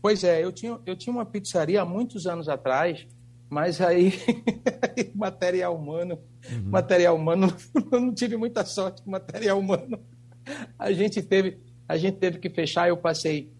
Pois 0.00 0.22
é, 0.22 0.44
eu 0.44 0.52
tinha, 0.52 0.78
eu 0.86 0.96
tinha 0.96 1.12
uma 1.12 1.26
pizzaria 1.26 1.82
há 1.82 1.84
muitos 1.84 2.26
anos 2.26 2.48
atrás, 2.48 3.04
mas 3.48 3.80
aí 3.80 4.12
material 5.14 5.74
humano, 5.74 6.18
uhum. 6.50 6.70
material 6.70 7.16
humano, 7.16 7.48
eu 7.92 8.00
não 8.00 8.14
tive 8.14 8.36
muita 8.36 8.64
sorte 8.64 9.02
com 9.02 9.10
material 9.10 9.58
humano. 9.58 9.98
A 10.78 10.92
gente 10.92 11.22
teve, 11.22 11.58
a 11.88 11.96
gente 11.96 12.18
teve 12.18 12.38
que 12.38 12.50
fechar, 12.50 12.88
eu 12.88 12.96
passei 12.96 13.52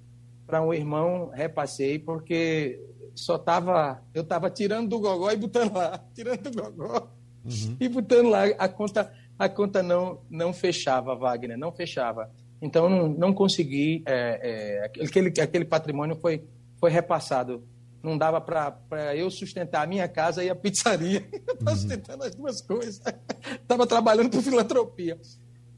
para 0.46 0.62
um 0.62 0.72
irmão, 0.72 1.30
repassei, 1.34 1.98
porque 1.98 2.80
só 3.14 3.36
tava, 3.36 4.02
eu 4.14 4.22
estava 4.22 4.50
tirando 4.50 4.88
do 4.88 5.00
gogó 5.00 5.30
e 5.30 5.36
botando 5.36 5.74
lá, 5.74 5.98
tirando 6.14 6.50
do 6.50 6.62
gogó 6.62 7.10
uhum. 7.44 7.76
e 7.80 7.88
botando 7.88 8.28
lá. 8.28 8.44
A 8.58 8.68
conta, 8.68 9.12
a 9.38 9.48
conta 9.48 9.82
não, 9.82 10.20
não 10.30 10.52
fechava, 10.52 11.14
Wagner, 11.14 11.58
não 11.58 11.72
fechava. 11.72 12.30
Então 12.60 12.88
não, 12.88 13.08
não 13.08 13.32
consegui, 13.32 14.02
é, 14.06 14.84
é, 14.96 15.02
aquele, 15.04 15.32
aquele 15.40 15.64
patrimônio 15.64 16.16
foi, 16.16 16.44
foi 16.78 16.90
repassado. 16.90 17.62
Não 18.08 18.16
dava 18.16 18.40
para 18.40 19.14
eu 19.14 19.30
sustentar 19.30 19.82
a 19.82 19.86
minha 19.86 20.08
casa 20.08 20.42
e 20.42 20.48
a 20.48 20.54
pizzaria. 20.54 21.28
Estava 21.46 21.70
uhum. 21.70 21.76
sustentando 21.76 22.24
as 22.24 22.34
duas 22.34 22.62
coisas. 22.62 23.02
Estava 23.60 23.86
trabalhando 23.86 24.30
por 24.30 24.42
filantropia. 24.42 25.20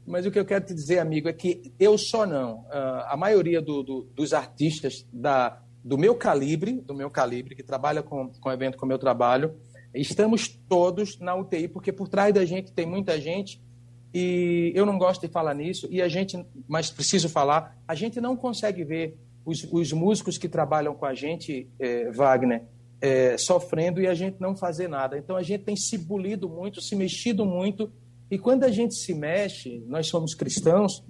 Mas 0.07 0.25
o 0.25 0.31
que 0.31 0.39
eu 0.39 0.45
quero 0.45 0.65
te 0.65 0.73
dizer, 0.73 0.99
amigo, 0.99 1.27
é 1.27 1.33
que 1.33 1.73
eu 1.77 1.97
só 1.97 2.25
não. 2.25 2.61
Uh, 2.61 3.03
a 3.07 3.17
maioria 3.17 3.61
do, 3.61 3.83
do, 3.83 4.01
dos 4.15 4.33
artistas 4.33 5.05
da, 5.11 5.61
do 5.83 5.97
meu 5.97 6.15
calibre, 6.15 6.79
do 6.81 6.95
meu 6.95 7.09
calibre, 7.09 7.53
que 7.53 7.63
trabalha 7.63 8.01
com, 8.01 8.29
com 8.29 8.51
evento 8.51 8.77
como 8.77 8.93
eu 8.93 8.97
trabalho, 8.97 9.55
estamos 9.93 10.47
todos 10.47 11.19
na 11.19 11.35
UTI, 11.35 11.67
porque 11.67 11.91
por 11.91 12.07
trás 12.07 12.33
da 12.33 12.45
gente 12.45 12.71
tem 12.71 12.85
muita 12.85 13.19
gente 13.19 13.61
e 14.13 14.71
eu 14.75 14.85
não 14.85 14.97
gosto 14.97 15.21
de 15.21 15.31
falar 15.31 15.53
nisso, 15.53 15.87
e 15.89 16.01
a 16.01 16.09
gente, 16.09 16.45
mas 16.67 16.89
preciso 16.89 17.29
falar, 17.29 17.77
a 17.87 17.95
gente 17.95 18.19
não 18.19 18.35
consegue 18.35 18.83
ver 18.83 19.17
os, 19.45 19.67
os 19.71 19.91
músicos 19.91 20.37
que 20.37 20.47
trabalham 20.47 20.93
com 20.93 21.05
a 21.05 21.13
gente, 21.13 21.67
eh, 21.79 22.11
Wagner, 22.11 22.63
eh, 23.01 23.37
sofrendo 23.37 24.01
e 24.01 24.07
a 24.07 24.13
gente 24.13 24.39
não 24.39 24.55
fazer 24.55 24.87
nada. 24.87 25.17
Então 25.17 25.35
a 25.35 25.43
gente 25.43 25.63
tem 25.63 25.75
se 25.75 25.97
bolido 25.97 26.47
muito, 26.47 26.81
se 26.81 26.95
mexido 26.95 27.45
muito 27.45 27.91
e 28.31 28.39
quando 28.39 28.63
a 28.63 28.71
gente 28.71 28.95
se 28.95 29.13
mexe, 29.13 29.83
nós 29.87 30.07
somos 30.07 30.33
cristãos, 30.33 31.03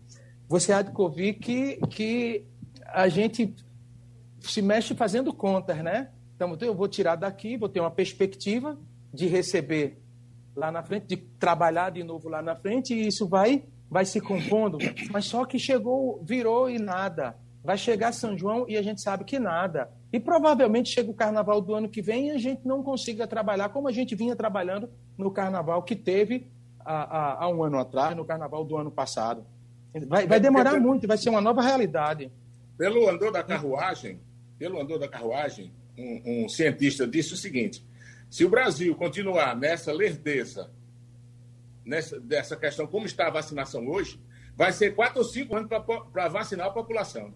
você 0.47 0.73
há 0.73 0.81
de 0.81 0.91
ouvir 0.99 1.35
que, 1.35 1.77
que 1.91 2.43
a 2.87 3.07
gente 3.07 3.55
se 4.39 4.59
mexe 4.59 4.95
fazendo 4.95 5.31
contas, 5.31 5.77
né? 5.83 6.09
Então, 6.35 6.57
eu 6.61 6.73
vou 6.73 6.87
tirar 6.87 7.15
daqui, 7.15 7.57
vou 7.57 7.69
ter 7.69 7.79
uma 7.79 7.91
perspectiva 7.91 8.75
de 9.13 9.27
receber 9.27 10.01
lá 10.55 10.71
na 10.71 10.81
frente, 10.81 11.05
de 11.05 11.15
trabalhar 11.15 11.91
de 11.91 12.03
novo 12.03 12.27
lá 12.27 12.41
na 12.41 12.55
frente, 12.55 12.95
e 12.95 13.07
isso 13.07 13.27
vai, 13.27 13.65
vai 13.87 14.03
se 14.03 14.19
compondo. 14.19 14.79
Mas 15.11 15.25
só 15.25 15.45
que 15.45 15.59
chegou, 15.59 16.23
virou 16.23 16.71
e 16.71 16.79
nada. 16.79 17.37
Vai 17.63 17.77
chegar 17.77 18.11
São 18.11 18.35
João 18.35 18.65
e 18.67 18.75
a 18.75 18.81
gente 18.81 19.01
sabe 19.01 19.23
que 19.23 19.37
nada. 19.37 19.91
E 20.11 20.19
provavelmente 20.19 20.89
chega 20.89 21.11
o 21.11 21.13
carnaval 21.13 21.61
do 21.61 21.75
ano 21.75 21.87
que 21.87 22.01
vem 22.01 22.29
e 22.29 22.31
a 22.31 22.37
gente 22.37 22.67
não 22.67 22.81
consiga 22.81 23.27
trabalhar 23.27 23.69
como 23.69 23.87
a 23.87 23.91
gente 23.91 24.15
vinha 24.15 24.35
trabalhando 24.35 24.89
no 25.17 25.29
carnaval 25.29 25.83
que 25.83 25.95
teve 25.95 26.49
há, 26.79 27.43
há, 27.43 27.49
um 27.49 27.63
ano 27.63 27.77
atrás, 27.77 28.15
no 28.15 28.25
carnaval 28.25 28.65
do 28.65 28.75
ano 28.77 28.91
passado. 28.91 29.45
Vai, 30.07 30.25
vai 30.25 30.39
demorar 30.39 30.79
muito, 30.79 31.07
vai 31.07 31.17
ser 31.17 31.29
uma 31.29 31.41
nova 31.41 31.61
realidade. 31.61 32.31
Pelo 32.77 33.07
andor 33.07 33.31
da 33.31 33.43
carruagem, 33.43 34.19
pelo 34.57 34.81
andor 34.81 34.97
da 34.97 35.07
carruagem, 35.07 35.71
um, 35.97 36.45
um 36.45 36.49
cientista 36.49 37.05
disse 37.05 37.33
o 37.33 37.37
seguinte: 37.37 37.85
se 38.29 38.43
o 38.43 38.49
Brasil 38.49 38.95
continuar 38.95 39.55
nessa 39.55 39.91
lerdeza, 39.91 40.71
nessa 41.85 42.19
dessa 42.19 42.55
questão 42.55 42.87
como 42.87 43.05
está 43.05 43.27
a 43.27 43.31
vacinação 43.31 43.87
hoje, 43.87 44.19
vai 44.55 44.71
ser 44.71 44.95
quatro 44.95 45.19
ou 45.19 45.25
cinco 45.25 45.55
anos 45.55 45.69
para 46.11 46.27
vacinar 46.27 46.67
a 46.67 46.71
população. 46.71 47.33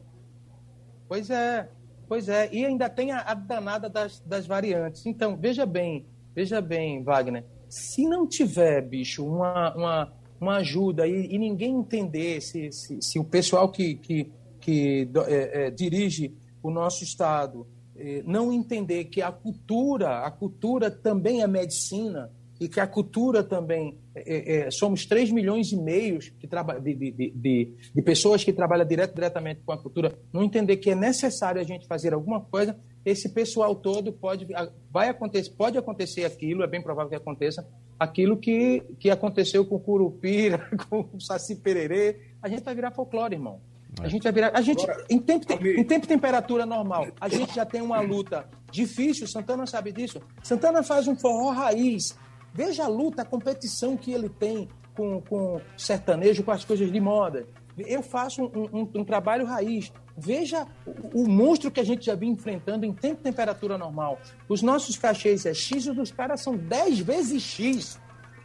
Pois 1.08 1.30
é, 1.30 1.70
pois 2.08 2.30
é. 2.30 2.50
E 2.52 2.66
ainda 2.66 2.90
tem 2.90 3.12
a, 3.12 3.20
a 3.22 3.34
danada 3.34 3.90
das, 3.90 4.20
das 4.22 4.46
variantes. 4.46 5.06
Então, 5.06 5.38
veja 5.38 5.66
bem, 5.66 6.06
veja 6.34 6.62
bem, 6.62 7.04
Wagner 7.04 7.44
se 7.70 8.08
não 8.08 8.28
tiver, 8.28 8.82
bicho, 8.82 9.26
uma, 9.26 9.76
uma, 9.76 10.14
uma 10.40 10.56
ajuda 10.58 11.08
e, 11.08 11.34
e 11.34 11.38
ninguém 11.38 11.76
entender, 11.76 12.42
se, 12.42 12.72
se, 12.72 13.02
se, 13.02 13.20
o 13.20 13.24
pessoal 13.24 13.70
que, 13.70 13.96
que, 13.96 14.32
que 14.60 15.10
é, 15.28 15.66
é, 15.66 15.72
dirige 15.72 16.34
o 16.62 16.70
nosso 16.70 17.04
Estado 17.04 17.68
é, 17.96 18.24
não 18.26 18.52
entender 18.52 19.06
que 19.06 19.22
a 19.22 19.32
cultura, 19.32 20.20
a 20.20 20.32
cultura 20.32 20.90
também 20.90 21.42
é 21.42 21.48
medicina 21.48 22.32
e 22.60 22.68
que 22.68 22.80
a 22.80 22.88
cultura 22.88 23.44
também, 23.44 23.98
é, 24.16 24.68
é, 24.68 24.72
somos 24.72 25.06
3 25.06 25.32
milhões 25.32 25.72
e 25.72 25.78
meio 25.78 26.20
de, 26.20 26.94
de, 26.94 27.12
de, 27.32 27.74
de, 27.94 28.02
pessoas 28.02 28.44
que 28.44 28.54
trabalham 28.54 28.86
direto, 28.86 29.14
diretamente 29.14 29.62
com 29.66 29.72
a 29.74 29.78
cultura, 29.78 30.18
não 30.32 30.44
entender 30.44 30.78
que 30.78 30.92
é 30.92 30.96
necessário 30.96 31.60
a 31.60 31.64
gente 31.64 31.86
fazer 31.88 32.14
alguma 32.14 32.42
coisa, 32.42 32.78
esse 33.06 33.30
pessoal 33.30 33.76
todo 33.76 34.12
pode 34.12 34.48
vai 34.90 35.10
acontecer, 35.10 35.52
pode 35.52 35.78
acontecer 35.78 36.26
aquilo, 36.26 36.64
é 36.64 36.68
bem 36.68 36.82
provável 36.82 37.10
que 37.10 37.16
aconteça, 37.16 37.68
aquilo 38.00 38.38
que, 38.38 38.84
que 39.00 39.10
aconteceu 39.10 39.66
com 39.66 39.76
o 39.76 39.80
Curupira, 39.80 40.70
com 40.90 41.10
o 41.14 41.20
Saci 41.20 41.56
Pererê, 41.58 42.20
a 42.42 42.48
gente 42.48 42.64
vai 42.64 42.74
virar 42.74 42.92
folclore, 42.92 43.36
irmão. 43.36 43.60
A 44.02 44.08
gente 44.08 44.24
vai 44.24 44.32
virar. 44.32 44.52
A 44.54 44.62
gente, 44.62 44.86
em, 45.10 45.20
tempo, 45.20 45.46
em 45.54 45.84
tempo 45.84 46.06
e 46.06 46.08
temperatura 46.08 46.66
normal, 46.66 47.08
a 47.20 47.30
gente 47.30 47.56
já 47.56 47.66
tem 47.66 47.82
uma 47.82 48.02
luta 48.02 48.46
difícil, 48.72 49.28
Santana 49.28 49.66
sabe 49.66 49.92
disso. 49.92 50.22
Santana 50.44 50.84
faz 50.84 51.08
um 51.08 51.16
forró 51.16 51.52
raiz. 51.52 52.16
Veja 52.56 52.86
a 52.86 52.88
luta, 52.88 53.22
a 53.22 53.26
competição 53.26 53.98
que 53.98 54.14
ele 54.14 54.30
tem 54.30 54.70
com, 54.96 55.20
com 55.20 55.60
sertanejo, 55.76 56.42
com 56.42 56.52
as 56.52 56.64
coisas 56.64 56.90
de 56.90 57.02
moda. 57.02 57.46
Eu 57.78 58.02
faço 58.02 58.44
um, 58.44 58.80
um, 58.80 58.90
um 58.96 59.04
trabalho 59.04 59.46
raiz. 59.46 59.92
Veja 60.18 60.66
o, 60.86 61.24
o, 61.24 61.28
monstro 61.28 61.70
que 61.70 61.82
a 61.82 61.84
gente 61.84 62.06
já 62.06 62.16
vinha 62.16 62.32
enfrentando 62.32 62.86
em 62.86 62.94
tempo 62.94 63.20
e 63.20 63.24
temperatura 63.24 63.78
normal. 63.78 64.18
Os 64.48 64.62
nossos 64.62 64.98
cachês 64.98 65.46
é 65.46 65.54
X, 65.54 65.86
os 65.86 65.96
dos 65.98 66.12
caras 66.14 66.40
são 66.40 66.56
10 66.56 67.00
vezes 67.00 67.44
X 67.44 68.00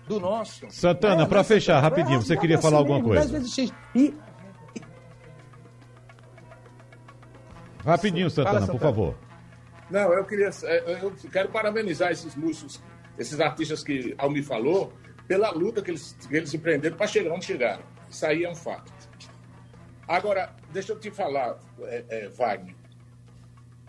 do 0.09 0.19
nosso. 0.19 0.69
Santana, 0.71 1.23
é, 1.23 1.27
para 1.27 1.45
fechar, 1.45 1.77
é, 1.77 1.81
rapidinho, 1.81 2.21
você 2.21 2.37
queria 2.37 2.59
falar 2.59 2.79
alguma 2.79 3.01
coisa? 3.01 3.21
10 3.21 3.31
vezes 3.31 3.55
X. 3.55 3.73
E... 3.95 4.13
Rapidinho, 7.85 8.29
Santana, 8.29 8.55
Fala, 8.55 8.67
Santana, 8.67 8.79
por 8.81 8.85
favor. 8.85 9.15
Não, 9.89 10.13
eu 10.13 10.25
queria. 10.25 10.51
É, 10.65 10.99
eu 11.01 11.13
quero 11.31 11.49
parabenizar 11.51 12.11
esses 12.11 12.35
músicos, 12.35 12.81
esses 13.21 13.39
artistas 13.39 13.85
que 13.85 14.15
Almi 14.17 14.43
falou, 14.43 14.93
pela 15.29 15.51
luta 15.51 15.83
que 15.83 15.91
eles, 15.91 16.17
que 16.27 16.35
eles 16.35 16.53
empreenderam 16.55 16.97
para 16.97 17.07
chegar 17.07 17.33
onde 17.33 17.45
chegaram. 17.45 17.85
Isso 18.09 18.25
aí 18.25 18.45
é 18.45 18.51
um 18.51 18.55
fato. 18.55 18.91
Agora, 20.09 20.57
deixa 20.73 20.93
eu 20.93 20.99
te 20.99 21.11
falar, 21.11 21.59
é, 21.83 22.05
é, 22.09 22.29
Wagner. 22.31 22.75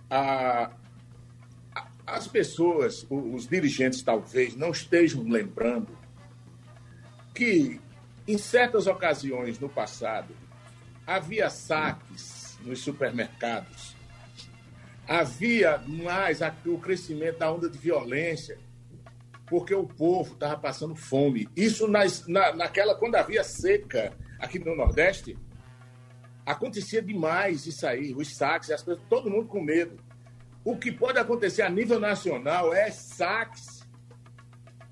A, 0.09 0.71
a, 1.73 1.87
as 2.05 2.27
pessoas, 2.27 3.07
os 3.09 3.47
dirigentes 3.47 4.03
talvez, 4.03 4.53
não 4.55 4.71
estejam 4.71 5.23
lembrando 5.23 5.97
que, 7.33 7.79
em 8.27 8.37
certas 8.37 8.85
ocasiões 8.85 9.57
no 9.59 9.69
passado, 9.69 10.35
havia 11.07 11.49
saques 11.49 12.59
nos 12.63 12.81
supermercados 12.81 13.95
havia 15.11 15.77
mais 15.79 16.39
o 16.65 16.77
crescimento 16.77 17.39
da 17.39 17.51
onda 17.51 17.69
de 17.69 17.77
violência, 17.77 18.57
porque 19.51 19.75
o 19.75 19.85
povo 19.85 20.31
estava 20.31 20.57
passando 20.57 20.95
fome. 20.95 21.45
Isso 21.57 21.85
nas, 21.85 22.25
na, 22.25 22.55
naquela, 22.55 22.95
quando 22.95 23.15
havia 23.15 23.43
seca 23.43 24.13
aqui 24.39 24.57
no 24.57 24.73
Nordeste, 24.73 25.37
acontecia 26.45 27.01
demais 27.01 27.65
isso 27.65 27.85
aí, 27.85 28.13
os 28.13 28.33
saques, 28.33 28.71
as 28.71 28.81
pessoas, 28.81 29.05
todo 29.09 29.29
mundo 29.29 29.49
com 29.49 29.61
medo. 29.61 29.97
O 30.63 30.77
que 30.77 30.89
pode 30.89 31.19
acontecer 31.19 31.63
a 31.63 31.69
nível 31.69 31.99
nacional 31.99 32.73
é 32.73 32.89
saques 32.91 33.85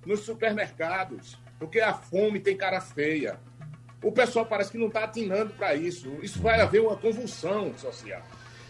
nos 0.05 0.25
supermercados, 0.25 1.39
porque 1.57 1.79
a 1.79 1.93
fome 1.93 2.41
tem 2.41 2.57
cara 2.57 2.81
feia. 2.81 3.39
O 4.03 4.11
pessoal 4.11 4.45
parece 4.45 4.71
que 4.71 4.77
não 4.77 4.87
está 4.87 5.05
atinando 5.05 5.53
para 5.53 5.73
isso. 5.73 6.17
Isso 6.21 6.41
vai 6.41 6.59
haver 6.59 6.81
uma 6.81 6.97
convulsão 6.97 7.73
social. 7.77 8.21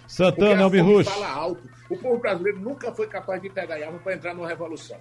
Santana 0.06 0.66
Almirrush. 0.66 1.10
fala 1.10 1.32
alto. 1.32 1.68
O 1.90 1.98
povo 1.98 2.20
brasileiro 2.20 2.60
nunca 2.60 2.94
foi 2.94 3.08
capaz 3.08 3.42
de 3.42 3.50
pegar 3.50 3.84
arma 3.84 3.98
para 3.98 4.14
entrar 4.14 4.36
numa 4.36 4.48
revolução. 4.48 5.00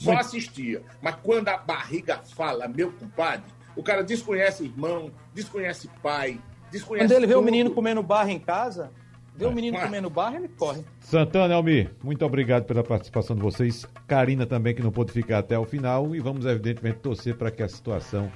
Só 0.00 0.12
Muito... 0.12 0.20
assistia. 0.20 0.82
Mas 1.02 1.16
quando 1.22 1.48
a 1.48 1.58
barriga 1.58 2.22
fala, 2.34 2.66
meu 2.66 2.90
compadre, 2.90 3.44
o 3.76 3.82
cara 3.82 4.02
desconhece 4.02 4.64
irmão, 4.64 5.10
desconhece 5.34 5.90
pai, 6.02 6.40
desconhece. 6.72 7.06
Quando 7.06 7.16
ele 7.18 7.26
vê 7.26 7.34
o 7.34 7.42
menino 7.42 7.70
comendo 7.70 8.02
barra 8.02 8.32
em 8.32 8.38
casa, 8.38 8.90
vê 9.36 9.44
o 9.44 9.52
menino 9.52 9.78
comendo 9.78 10.08
barra, 10.08 10.36
ele 10.36 10.48
corre. 10.48 10.82
Santana 11.00 11.54
Almir, 11.54 11.90
muito 12.02 12.24
obrigado 12.24 12.64
pela 12.64 12.82
participação 12.82 13.36
de 13.36 13.42
vocês. 13.42 13.86
Karina 14.06 14.46
também, 14.46 14.74
que 14.74 14.82
não 14.82 14.90
pôde 14.90 15.12
ficar 15.12 15.40
até 15.40 15.58
o 15.58 15.66
final. 15.66 16.16
E 16.16 16.18
vamos, 16.18 16.46
evidentemente, 16.46 17.00
torcer 17.00 17.36
para 17.36 17.50
que 17.50 17.62
a 17.62 17.68
situação 17.68 18.32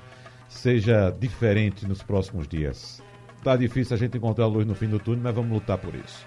seja 0.46 1.10
diferente 1.18 1.86
nos 1.86 2.02
próximos 2.02 2.46
dias. 2.46 3.02
Tá 3.42 3.56
difícil 3.56 3.94
a 3.94 3.98
gente 3.98 4.18
encontrar 4.18 4.44
a 4.44 4.48
luz 4.48 4.66
no 4.66 4.74
fim 4.74 4.86
do 4.86 4.98
túnel, 4.98 5.22
mas 5.22 5.34
vamos 5.34 5.50
lutar 5.50 5.78
por 5.78 5.94
isso. 5.94 6.26